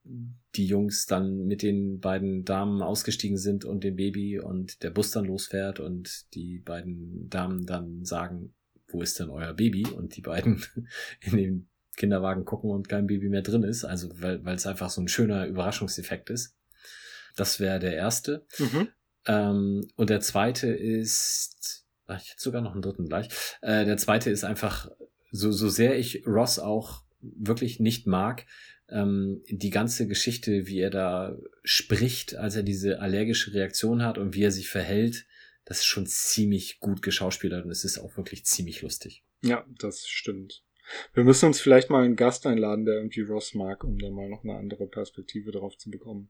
die 0.03 0.65
Jungs 0.65 1.05
dann 1.05 1.45
mit 1.45 1.61
den 1.61 1.99
beiden 1.99 2.43
Damen 2.43 2.81
ausgestiegen 2.81 3.37
sind 3.37 3.65
und 3.65 3.83
dem 3.83 3.95
Baby 3.95 4.39
und 4.39 4.83
der 4.83 4.89
Bus 4.89 5.11
dann 5.11 5.25
losfährt 5.25 5.79
und 5.79 6.33
die 6.33 6.59
beiden 6.59 7.29
Damen 7.29 7.65
dann 7.65 8.03
sagen, 8.03 8.53
wo 8.87 9.01
ist 9.01 9.19
denn 9.19 9.29
euer 9.29 9.53
Baby? 9.53 9.85
Und 9.87 10.15
die 10.15 10.21
beiden 10.21 10.63
in 11.21 11.37
den 11.37 11.69
Kinderwagen 11.95 12.45
gucken 12.45 12.71
und 12.71 12.89
kein 12.89 13.07
Baby 13.07 13.29
mehr 13.29 13.43
drin 13.43 13.63
ist. 13.63 13.85
Also 13.85 14.09
weil 14.15 14.43
weil 14.43 14.55
es 14.55 14.65
einfach 14.65 14.89
so 14.89 15.01
ein 15.01 15.07
schöner 15.07 15.45
Überraschungseffekt 15.45 16.29
ist. 16.29 16.55
Das 17.35 17.59
wäre 17.59 17.79
der 17.79 17.95
erste. 17.95 18.45
Mhm. 18.57 18.87
Ähm, 19.27 19.87
und 19.95 20.09
der 20.09 20.19
zweite 20.19 20.67
ist, 20.67 21.85
ach, 22.07 22.21
ich 22.21 22.31
hätte 22.31 22.41
sogar 22.41 22.61
noch 22.61 22.73
einen 22.73 22.81
dritten 22.81 23.07
gleich. 23.07 23.29
Äh, 23.61 23.85
der 23.85 23.97
zweite 23.97 24.29
ist 24.29 24.43
einfach, 24.43 24.89
so, 25.31 25.51
so 25.51 25.69
sehr 25.69 25.97
ich 25.97 26.27
Ross 26.27 26.59
auch 26.59 27.03
wirklich 27.21 27.79
nicht 27.79 28.07
mag, 28.07 28.45
ähm, 28.91 29.43
die 29.47 29.69
ganze 29.69 30.07
Geschichte, 30.07 30.67
wie 30.67 30.79
er 30.79 30.89
da 30.89 31.37
spricht, 31.63 32.35
als 32.35 32.55
er 32.55 32.63
diese 32.63 32.99
allergische 32.99 33.53
Reaktion 33.53 34.03
hat 34.03 34.17
und 34.17 34.35
wie 34.35 34.43
er 34.43 34.51
sich 34.51 34.69
verhält, 34.69 35.25
das 35.65 35.79
ist 35.79 35.85
schon 35.85 36.05
ziemlich 36.05 36.79
gut 36.79 37.01
geschauspielert 37.01 37.65
und 37.65 37.71
es 37.71 37.83
ist 37.83 37.99
auch 37.99 38.17
wirklich 38.17 38.45
ziemlich 38.45 38.81
lustig. 38.81 39.23
Ja, 39.41 39.65
das 39.79 40.07
stimmt. 40.07 40.63
Wir 41.13 41.23
müssen 41.23 41.45
uns 41.45 41.61
vielleicht 41.61 41.89
mal 41.89 42.03
einen 42.03 42.15
Gast 42.15 42.45
einladen, 42.45 42.85
der 42.85 42.95
irgendwie 42.95 43.21
Ross 43.21 43.53
mag, 43.53 43.83
um 43.83 43.97
da 43.97 44.09
mal 44.09 44.29
noch 44.29 44.43
eine 44.43 44.55
andere 44.55 44.87
Perspektive 44.87 45.51
drauf 45.51 45.77
zu 45.77 45.89
bekommen. 45.89 46.29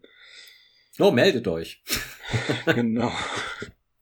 Oh, 1.00 1.12
meldet 1.12 1.48
euch. 1.48 1.84
genau. 2.66 3.12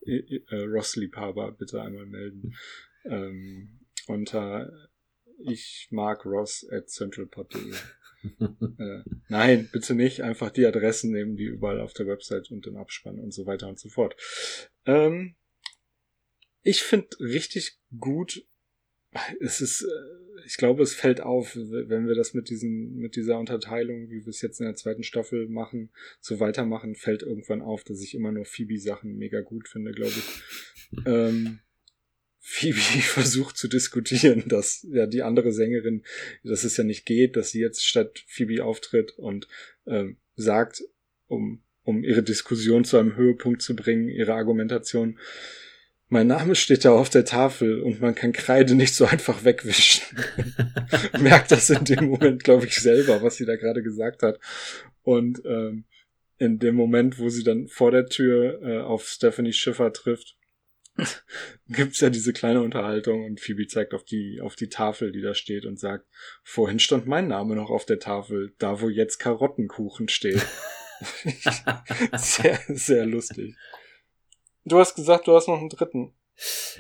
Äh, 0.05 0.41
äh, 0.49 0.63
Ross-Liebhaber 0.63 1.51
bitte 1.53 1.81
einmal 1.81 2.05
melden. 2.05 2.55
Ähm, 3.05 3.79
unter 4.07 4.89
ich 5.41 5.87
mag 5.91 6.25
Ross 6.25 6.67
at 6.69 6.89
centralpod.de. 6.89 7.73
äh, 8.23 9.03
nein, 9.29 9.69
bitte 9.71 9.95
nicht. 9.95 10.21
Einfach 10.21 10.51
die 10.51 10.65
Adressen 10.65 11.11
nehmen, 11.11 11.35
die 11.35 11.45
überall 11.45 11.79
auf 11.79 11.93
der 11.93 12.07
Website 12.07 12.51
und 12.51 12.67
im 12.67 12.77
Abspann 12.77 13.19
und 13.19 13.33
so 13.33 13.45
weiter 13.45 13.67
und 13.67 13.79
so 13.79 13.89
fort. 13.89 14.15
Ähm, 14.85 15.35
ich 16.61 16.83
finde 16.83 17.07
richtig 17.19 17.79
gut, 17.97 18.45
es 19.39 19.61
ist, 19.61 19.83
äh, 19.83 20.45
ich 20.45 20.57
glaube, 20.57 20.83
es 20.83 20.93
fällt 20.93 21.21
auf, 21.21 21.55
wenn 21.55 22.07
wir 22.07 22.15
das 22.15 22.33
mit 22.33 22.49
diesen, 22.49 22.95
mit 22.95 23.15
dieser 23.15 23.39
Unterteilung, 23.39 24.09
wie 24.09 24.25
wir 24.25 24.29
es 24.29 24.41
jetzt 24.41 24.59
in 24.59 24.65
der 24.65 24.75
zweiten 24.75 25.03
Staffel 25.03 25.47
machen, 25.47 25.91
so 26.19 26.39
weitermachen, 26.39 26.95
fällt 26.95 27.23
irgendwann 27.23 27.61
auf, 27.61 27.83
dass 27.83 28.01
ich 28.01 28.15
immer 28.15 28.31
nur 28.31 28.45
Phoebe-Sachen 28.45 29.17
mega 29.17 29.41
gut 29.41 29.67
finde, 29.67 29.91
glaube 29.91 30.13
ich. 30.13 31.05
ähm, 31.05 31.59
Phoebe 32.39 32.77
versucht 33.01 33.57
zu 33.57 33.67
diskutieren, 33.67 34.43
dass 34.47 34.85
ja 34.91 35.05
die 35.05 35.23
andere 35.23 35.51
Sängerin, 35.51 36.03
dass 36.43 36.63
es 36.63 36.77
ja 36.77 36.83
nicht 36.83 37.05
geht, 37.05 37.35
dass 37.35 37.51
sie 37.51 37.59
jetzt 37.59 37.85
statt 37.85 38.23
Phoebe 38.27 38.63
auftritt 38.63 39.11
und 39.17 39.47
ähm, 39.85 40.17
sagt, 40.35 40.83
um, 41.27 41.61
um 41.83 42.03
ihre 42.03 42.23
Diskussion 42.23 42.85
zu 42.85 42.97
einem 42.97 43.15
Höhepunkt 43.15 43.61
zu 43.61 43.75
bringen, 43.75 44.09
ihre 44.09 44.33
Argumentation, 44.33 45.19
mein 46.11 46.25
Name 46.25 46.55
steht 46.55 46.85
da 46.85 46.91
auf 46.91 47.11
der 47.11 47.23
Tafel 47.23 47.83
und 47.83 48.01
man 48.01 48.15
kann 48.15 48.33
Kreide 48.33 48.73
nicht 48.73 48.95
so 48.95 49.05
einfach 49.05 49.45
wegwischen. 49.45 50.01
Merkt 51.19 51.51
das 51.51 51.69
in 51.69 51.85
dem 51.85 52.05
Moment, 52.05 52.43
glaube 52.43 52.65
ich, 52.65 52.79
selber, 52.79 53.21
was 53.21 53.35
sie 53.35 53.45
da 53.45 53.55
gerade 53.55 53.83
gesagt 53.83 54.23
hat. 54.23 54.39
Und 55.03 55.43
ähm, 55.45 55.83
in 56.39 56.57
dem 56.57 56.73
Moment, 56.73 57.19
wo 57.19 57.29
sie 57.29 57.43
dann 57.43 57.67
vor 57.67 57.91
der 57.91 58.07
Tür 58.07 58.59
äh, 58.63 58.79
auf 58.79 59.07
Stephanie 59.07 59.53
Schiffer 59.53 59.93
trifft, 59.93 60.38
gibt's 61.67 61.99
ja 61.99 62.09
diese 62.09 62.33
kleine 62.33 62.61
Unterhaltung 62.61 63.25
und 63.25 63.39
Phoebe 63.39 63.67
zeigt 63.67 63.93
auf 63.93 64.03
die, 64.03 64.41
auf 64.41 64.55
die 64.55 64.69
Tafel, 64.69 65.11
die 65.11 65.21
da 65.21 65.33
steht 65.33 65.65
und 65.65 65.79
sagt, 65.79 66.05
vorhin 66.43 66.79
stand 66.79 67.07
mein 67.07 67.27
Name 67.27 67.55
noch 67.55 67.69
auf 67.69 67.85
der 67.85 67.99
Tafel, 67.99 68.53
da 68.59 68.81
wo 68.81 68.89
jetzt 68.89 69.17
Karottenkuchen 69.17 70.07
steht. 70.07 70.45
sehr, 72.15 72.59
sehr 72.67 73.05
lustig. 73.05 73.55
Du 74.65 74.77
hast 74.77 74.95
gesagt, 74.95 75.27
du 75.27 75.35
hast 75.35 75.47
noch 75.47 75.59
einen 75.59 75.69
dritten. 75.69 76.13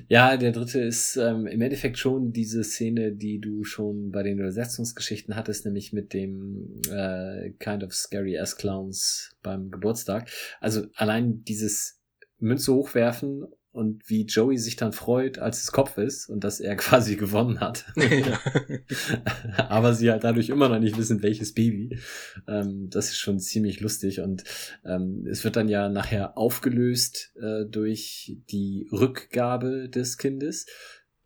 Ja, 0.07 0.37
der 0.37 0.53
dritte 0.53 0.79
ist 0.79 1.17
ähm, 1.17 1.45
im 1.45 1.61
Endeffekt 1.61 1.97
schon 1.97 2.31
diese 2.31 2.63
Szene, 2.63 3.11
die 3.11 3.39
du 3.39 3.65
schon 3.65 4.09
bei 4.09 4.23
den 4.23 4.39
Übersetzungsgeschichten 4.39 5.35
hattest, 5.35 5.65
nämlich 5.65 5.91
mit 5.91 6.13
dem 6.13 6.79
äh, 6.89 7.51
Kind 7.59 7.83
of 7.83 7.93
Scary 7.93 8.37
Ass 8.37 8.55
Clowns 8.55 9.35
beim 9.43 9.69
Geburtstag. 9.69 10.29
Also 10.61 10.85
allein 10.95 11.43
dieses 11.43 11.99
Münze 12.37 12.73
hochwerfen 12.73 13.47
und 13.71 14.09
wie 14.09 14.25
Joey 14.25 14.57
sich 14.57 14.75
dann 14.75 14.93
freut, 14.93 15.37
als 15.37 15.61
es 15.61 15.71
Kopf 15.71 15.97
ist 15.97 16.27
und 16.27 16.43
dass 16.43 16.59
er 16.59 16.75
quasi 16.77 17.15
gewonnen 17.15 17.59
hat. 17.59 17.85
Aber 19.57 19.93
sie 19.93 20.09
halt 20.09 20.23
dadurch 20.23 20.49
immer 20.49 20.69
noch 20.69 20.79
nicht 20.79 20.97
wissen, 20.97 21.21
welches 21.21 21.53
Baby. 21.53 21.99
Ähm, 22.47 22.89
das 22.89 23.09
ist 23.09 23.19
schon 23.19 23.39
ziemlich 23.39 23.79
lustig 23.79 24.21
und 24.21 24.43
ähm, 24.85 25.27
es 25.29 25.43
wird 25.43 25.55
dann 25.55 25.69
ja 25.69 25.89
nachher 25.89 26.37
aufgelöst 26.37 27.33
äh, 27.39 27.65
durch 27.65 28.37
die 28.49 28.87
Rückgabe 28.91 29.89
des 29.89 30.17
Kindes. 30.17 30.65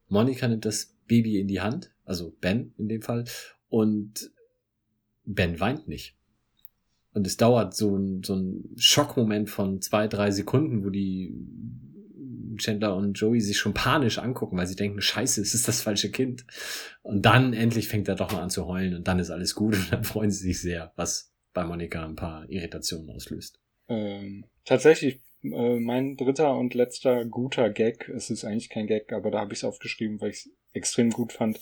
Monika 0.10 0.48
nimmt 0.48 0.66
das 0.66 0.96
Baby 1.08 1.39
in 1.39 1.48
die 1.48 1.62
Hand, 1.62 1.91
also 2.06 2.36
Ben 2.41 2.74
in 2.78 2.89
dem 2.89 3.02
Fall, 3.02 3.26
und 3.70 4.32
Ben 5.26 5.60
weint 5.60 5.88
nicht. 5.88 6.16
Und 7.14 7.28
es 7.28 7.38
dauert 7.38 7.76
so 7.76 7.96
ein, 7.96 8.24
so 8.24 8.36
ein 8.36 8.74
Schockmoment 8.76 9.50
von 9.50 9.82
zwei, 9.82 10.08
drei 10.08 10.32
Sekunden, 10.32 10.84
wo 10.84 10.89
die 10.89 11.36
Chandler 12.58 12.95
und 12.95 13.14
Joey 13.14 13.41
sich 13.41 13.58
schon 13.58 13.74
panisch 13.74 14.20
angucken, 14.20 14.58
weil 14.58 14.68
sie 14.68 14.76
denken, 14.76 15.01
scheiße, 15.01 15.41
es 15.41 15.54
ist 15.54 15.68
das 15.68 15.82
falsche 15.82 16.12
Kind. 16.12 16.45
Und 17.01 17.24
dann 17.24 17.54
endlich 17.54 17.88
fängt 17.88 18.08
er 18.08 18.16
doch 18.16 18.32
mal 18.32 18.41
an 18.41 18.49
zu 18.49 18.66
heulen 18.66 18.95
und 18.95 19.08
dann 19.08 19.20
ist 19.20 19.30
alles 19.30 19.56
gut 19.56 19.76
und 19.76 19.88
dann 19.91 20.04
freuen 20.04 20.32
sie 20.32 20.43
sich 20.43 20.62
sehr, 20.62 20.91
was 20.95 21.34
bei 21.54 21.64
Monika 21.64 22.04
ein 22.04 22.16
paar 22.16 22.49
Irritationen 22.49 23.10
auslöst. 23.12 23.60
Ähm, 23.88 24.45
tatsächlich, 24.66 25.22
äh, 25.43 25.80
mein 25.80 26.18
dritter 26.18 26.56
und 26.58 26.74
letzter 26.74 27.26
guter 27.26 27.70
Gag, 27.70 28.10
es 28.10 28.30
ist 28.30 28.45
eigentlich 28.45 28.70
kein 28.70 28.88
Gag, 28.88 29.12
aber 29.14 29.32
da 29.32 29.39
habe 29.39 29.54
ich 29.54 29.60
es 29.60 29.64
aufgeschrieben, 29.64 30.20
weil 30.22 30.32
ich 30.32 30.38
es 30.38 30.49
extrem 30.74 31.12
gut 31.12 31.34
fand. 31.34 31.60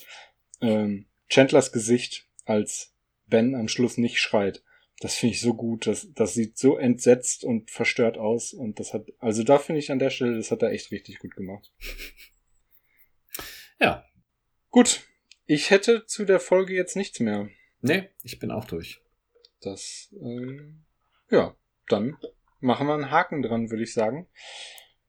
Ähm, 0.62 1.08
Chandlers 1.30 1.72
Gesicht, 1.72 2.28
als 2.46 2.94
Ben 3.28 3.56
am 3.56 3.68
Schluss 3.68 3.98
nicht 3.98 4.20
schreit. 4.20 4.64
Das 5.02 5.16
finde 5.16 5.34
ich 5.34 5.42
so 5.42 5.56
gut. 5.56 5.88
Das, 5.88 6.08
das 6.14 6.36
sieht 6.36 6.58
so 6.58 6.78
entsetzt 6.78 7.44
und 7.44 7.72
verstört 7.72 8.18
aus. 8.18 8.54
Und 8.54 8.80
das 8.80 8.94
hat, 8.94 9.08
also 9.18 9.44
da 9.44 9.58
finde 9.58 9.80
ich 9.80 9.92
an 9.92 10.00
der 10.00 10.12
Stelle, 10.12 10.38
das 10.38 10.52
hat 10.52 10.62
er 10.62 10.72
echt 10.72 10.92
richtig 10.92 11.20
gut 11.20 11.36
gemacht. 11.36 11.74
Ja. 13.80 14.06
Gut. 14.70 15.02
Ich 15.48 15.72
hätte 15.72 16.06
zu 16.06 16.24
der 16.24 16.40
Folge 16.40 16.76
jetzt 16.76 16.96
nichts 16.96 17.20
mehr. 17.20 17.50
Nee, 17.82 18.10
ich 18.22 18.38
bin 18.38 18.52
auch 18.52 18.66
durch. 18.66 19.02
Das, 19.60 20.14
äh, 20.22 21.36
ja, 21.36 21.56
dann 21.88 22.16
machen 22.60 22.86
wir 22.86 22.94
einen 22.94 23.10
Haken 23.10 23.42
dran, 23.42 23.72
würde 23.72 23.84
ich 23.84 23.94
sagen. 23.94 24.28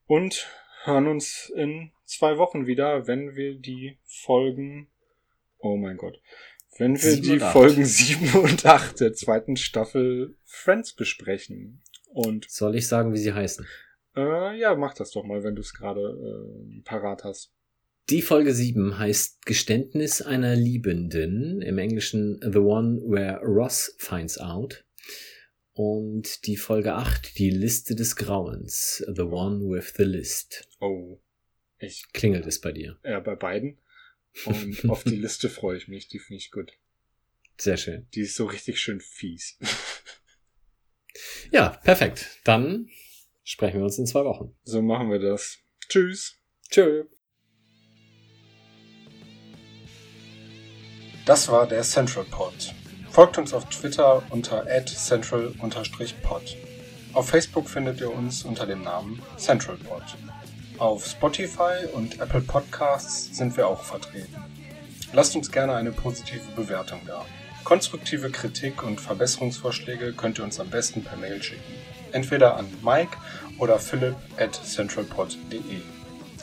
Und 0.07 0.49
hören 0.85 1.07
uns 1.07 1.53
in 1.55 1.93
zwei 2.07 2.39
Wochen 2.39 2.67
wieder, 2.67 3.07
wenn 3.07 3.37
wir 3.37 3.57
die 3.57 3.99
Folgen, 4.05 4.91
oh 5.59 5.77
mein 5.77 5.99
Gott, 5.99 6.21
wenn 6.79 7.01
wir 7.01 7.21
die 7.21 7.39
Folgen 7.39 7.85
7 7.85 8.39
und 8.41 8.65
8 8.65 9.01
der 9.01 9.13
zweiten 9.13 9.57
Staffel 9.57 10.37
Friends 10.45 10.93
besprechen. 10.93 11.83
Und 12.07 12.51
soll 12.51 12.77
ich 12.77 12.89
sagen, 12.89 13.13
wie 13.13 13.19
sie 13.19 13.33
heißen? 13.33 13.67
Äh, 14.17 14.59
ja, 14.59 14.75
mach 14.75 14.95
das 14.95 15.11
doch 15.11 15.25
mal, 15.25 15.43
wenn 15.43 15.55
du 15.55 15.63
es 15.63 15.75
gerade 15.75 16.01
äh, 16.01 16.83
parat 16.83 17.25
hast. 17.25 17.53
Die 18.11 18.23
Folge 18.23 18.53
7 18.53 18.99
heißt 18.99 19.47
Geständnis 19.47 20.23
einer 20.23 20.57
Liebenden, 20.57 21.63
im 21.63 21.79
Englischen 21.79 22.41
The 22.43 22.59
One 22.59 23.01
Where 23.07 23.41
Ross 23.43 23.95
Finds 23.99 24.39
Out. 24.39 24.85
Und 25.73 26.47
die 26.47 26.57
Folge 26.57 26.95
8, 26.95 27.39
die 27.39 27.51
Liste 27.51 27.95
des 27.95 28.17
Grauens, 28.17 29.05
The 29.15 29.23
One 29.23 29.61
with 29.61 29.95
the 29.97 30.03
List. 30.03 30.69
Oh. 30.81 31.19
Ich 31.79 32.13
klingelt 32.13 32.47
es 32.47 32.61
bei 32.61 32.73
dir. 32.73 32.99
Ja, 33.05 33.21
bei 33.21 33.35
beiden. 33.35 33.79
Und 34.45 34.85
auf 34.89 35.05
die 35.05 35.17
Liste 35.17 35.49
freue 35.49 35.77
ich 35.77 35.89
mich, 35.89 36.09
die 36.09 36.19
finde 36.19 36.39
ich 36.39 36.51
gut. 36.51 36.73
Sehr 37.59 37.77
schön. 37.77 38.07
Die 38.15 38.23
ist 38.23 38.35
so 38.35 38.47
richtig 38.47 38.81
schön 38.81 39.01
fies. 39.01 39.59
ja, 41.51 41.69
perfekt. 41.69 42.41
Dann 42.45 42.89
sprechen 43.45 43.79
wir 43.79 43.85
uns 43.85 43.99
in 43.99 44.07
zwei 44.07 44.25
Wochen. 44.25 44.57
So 44.65 44.83
machen 44.83 45.11
wir 45.11 45.19
das. 45.19 45.59
Tschüss. 45.89 46.39
Tschö. 46.71 47.05
Das 51.25 51.49
war 51.49 51.69
der 51.69 51.83
Central 51.83 52.25
Pod. 52.25 52.75
Folgt 53.11 53.39
uns 53.39 53.53
auf 53.53 53.69
Twitter 53.69 54.23
unter 54.31 54.67
central-pod. 54.87 56.57
Auf 57.13 57.29
Facebook 57.29 57.69
findet 57.69 58.01
ihr 58.01 58.11
uns 58.11 58.43
unter 58.43 58.67
dem 58.67 58.83
Namen 58.83 59.23
Central 59.37 59.77
Pod. 59.77 60.03
Auf 60.83 61.07
Spotify 61.07 61.87
und 61.93 62.21
Apple 62.21 62.41
Podcasts 62.41 63.37
sind 63.37 63.57
wir 63.57 63.69
auch 63.69 63.85
vertreten. 63.85 64.35
Lasst 65.13 65.37
uns 65.37 65.53
gerne 65.53 65.77
eine 65.77 65.93
positive 65.93 66.51
Bewertung 66.57 67.01
da. 67.07 67.25
Konstruktive 67.63 68.31
Kritik 68.31 68.83
und 68.83 69.01
Verbesserungsvorschläge 69.01 70.13
könnt 70.13 70.41
ihr 70.41 70.45
uns 70.45 70.59
am 70.59 70.71
besten 70.71 71.05
per 71.05 71.17
Mail 71.17 71.41
schicken. 71.41 71.63
Entweder 72.11 72.57
an 72.57 72.67
Mike 72.83 73.17
oder 73.59 73.79
philipp 73.79 74.17
at 74.39 74.57
centralpod.de. 74.57 75.83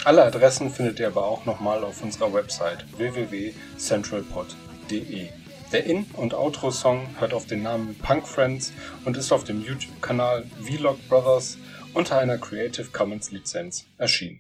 Alle 0.06 0.24
Adressen 0.24 0.72
findet 0.72 1.02
ihr 1.02 1.08
aber 1.08 1.26
auch 1.26 1.44
nochmal 1.44 1.84
auf 1.84 2.02
unserer 2.02 2.34
Website 2.34 2.86
www.centralpod.de. 2.98 5.28
Der 5.74 5.84
In- 5.84 6.06
und 6.14 6.34
Outro-Song 6.34 7.10
hört 7.20 7.34
auf 7.34 7.46
den 7.46 7.64
Namen 7.64 7.98
Punk 7.98 8.26
Friends 8.26 8.72
und 9.04 9.18
ist 9.18 9.34
auf 9.34 9.44
dem 9.44 9.62
YouTube-Kanal 9.62 10.46
Vlog 10.64 10.98
Brothers 11.10 11.58
unter 11.94 12.20
einer 12.20 12.38
Creative 12.38 12.90
Commons 12.92 13.32
Lizenz 13.32 13.86
erschienen. 13.98 14.40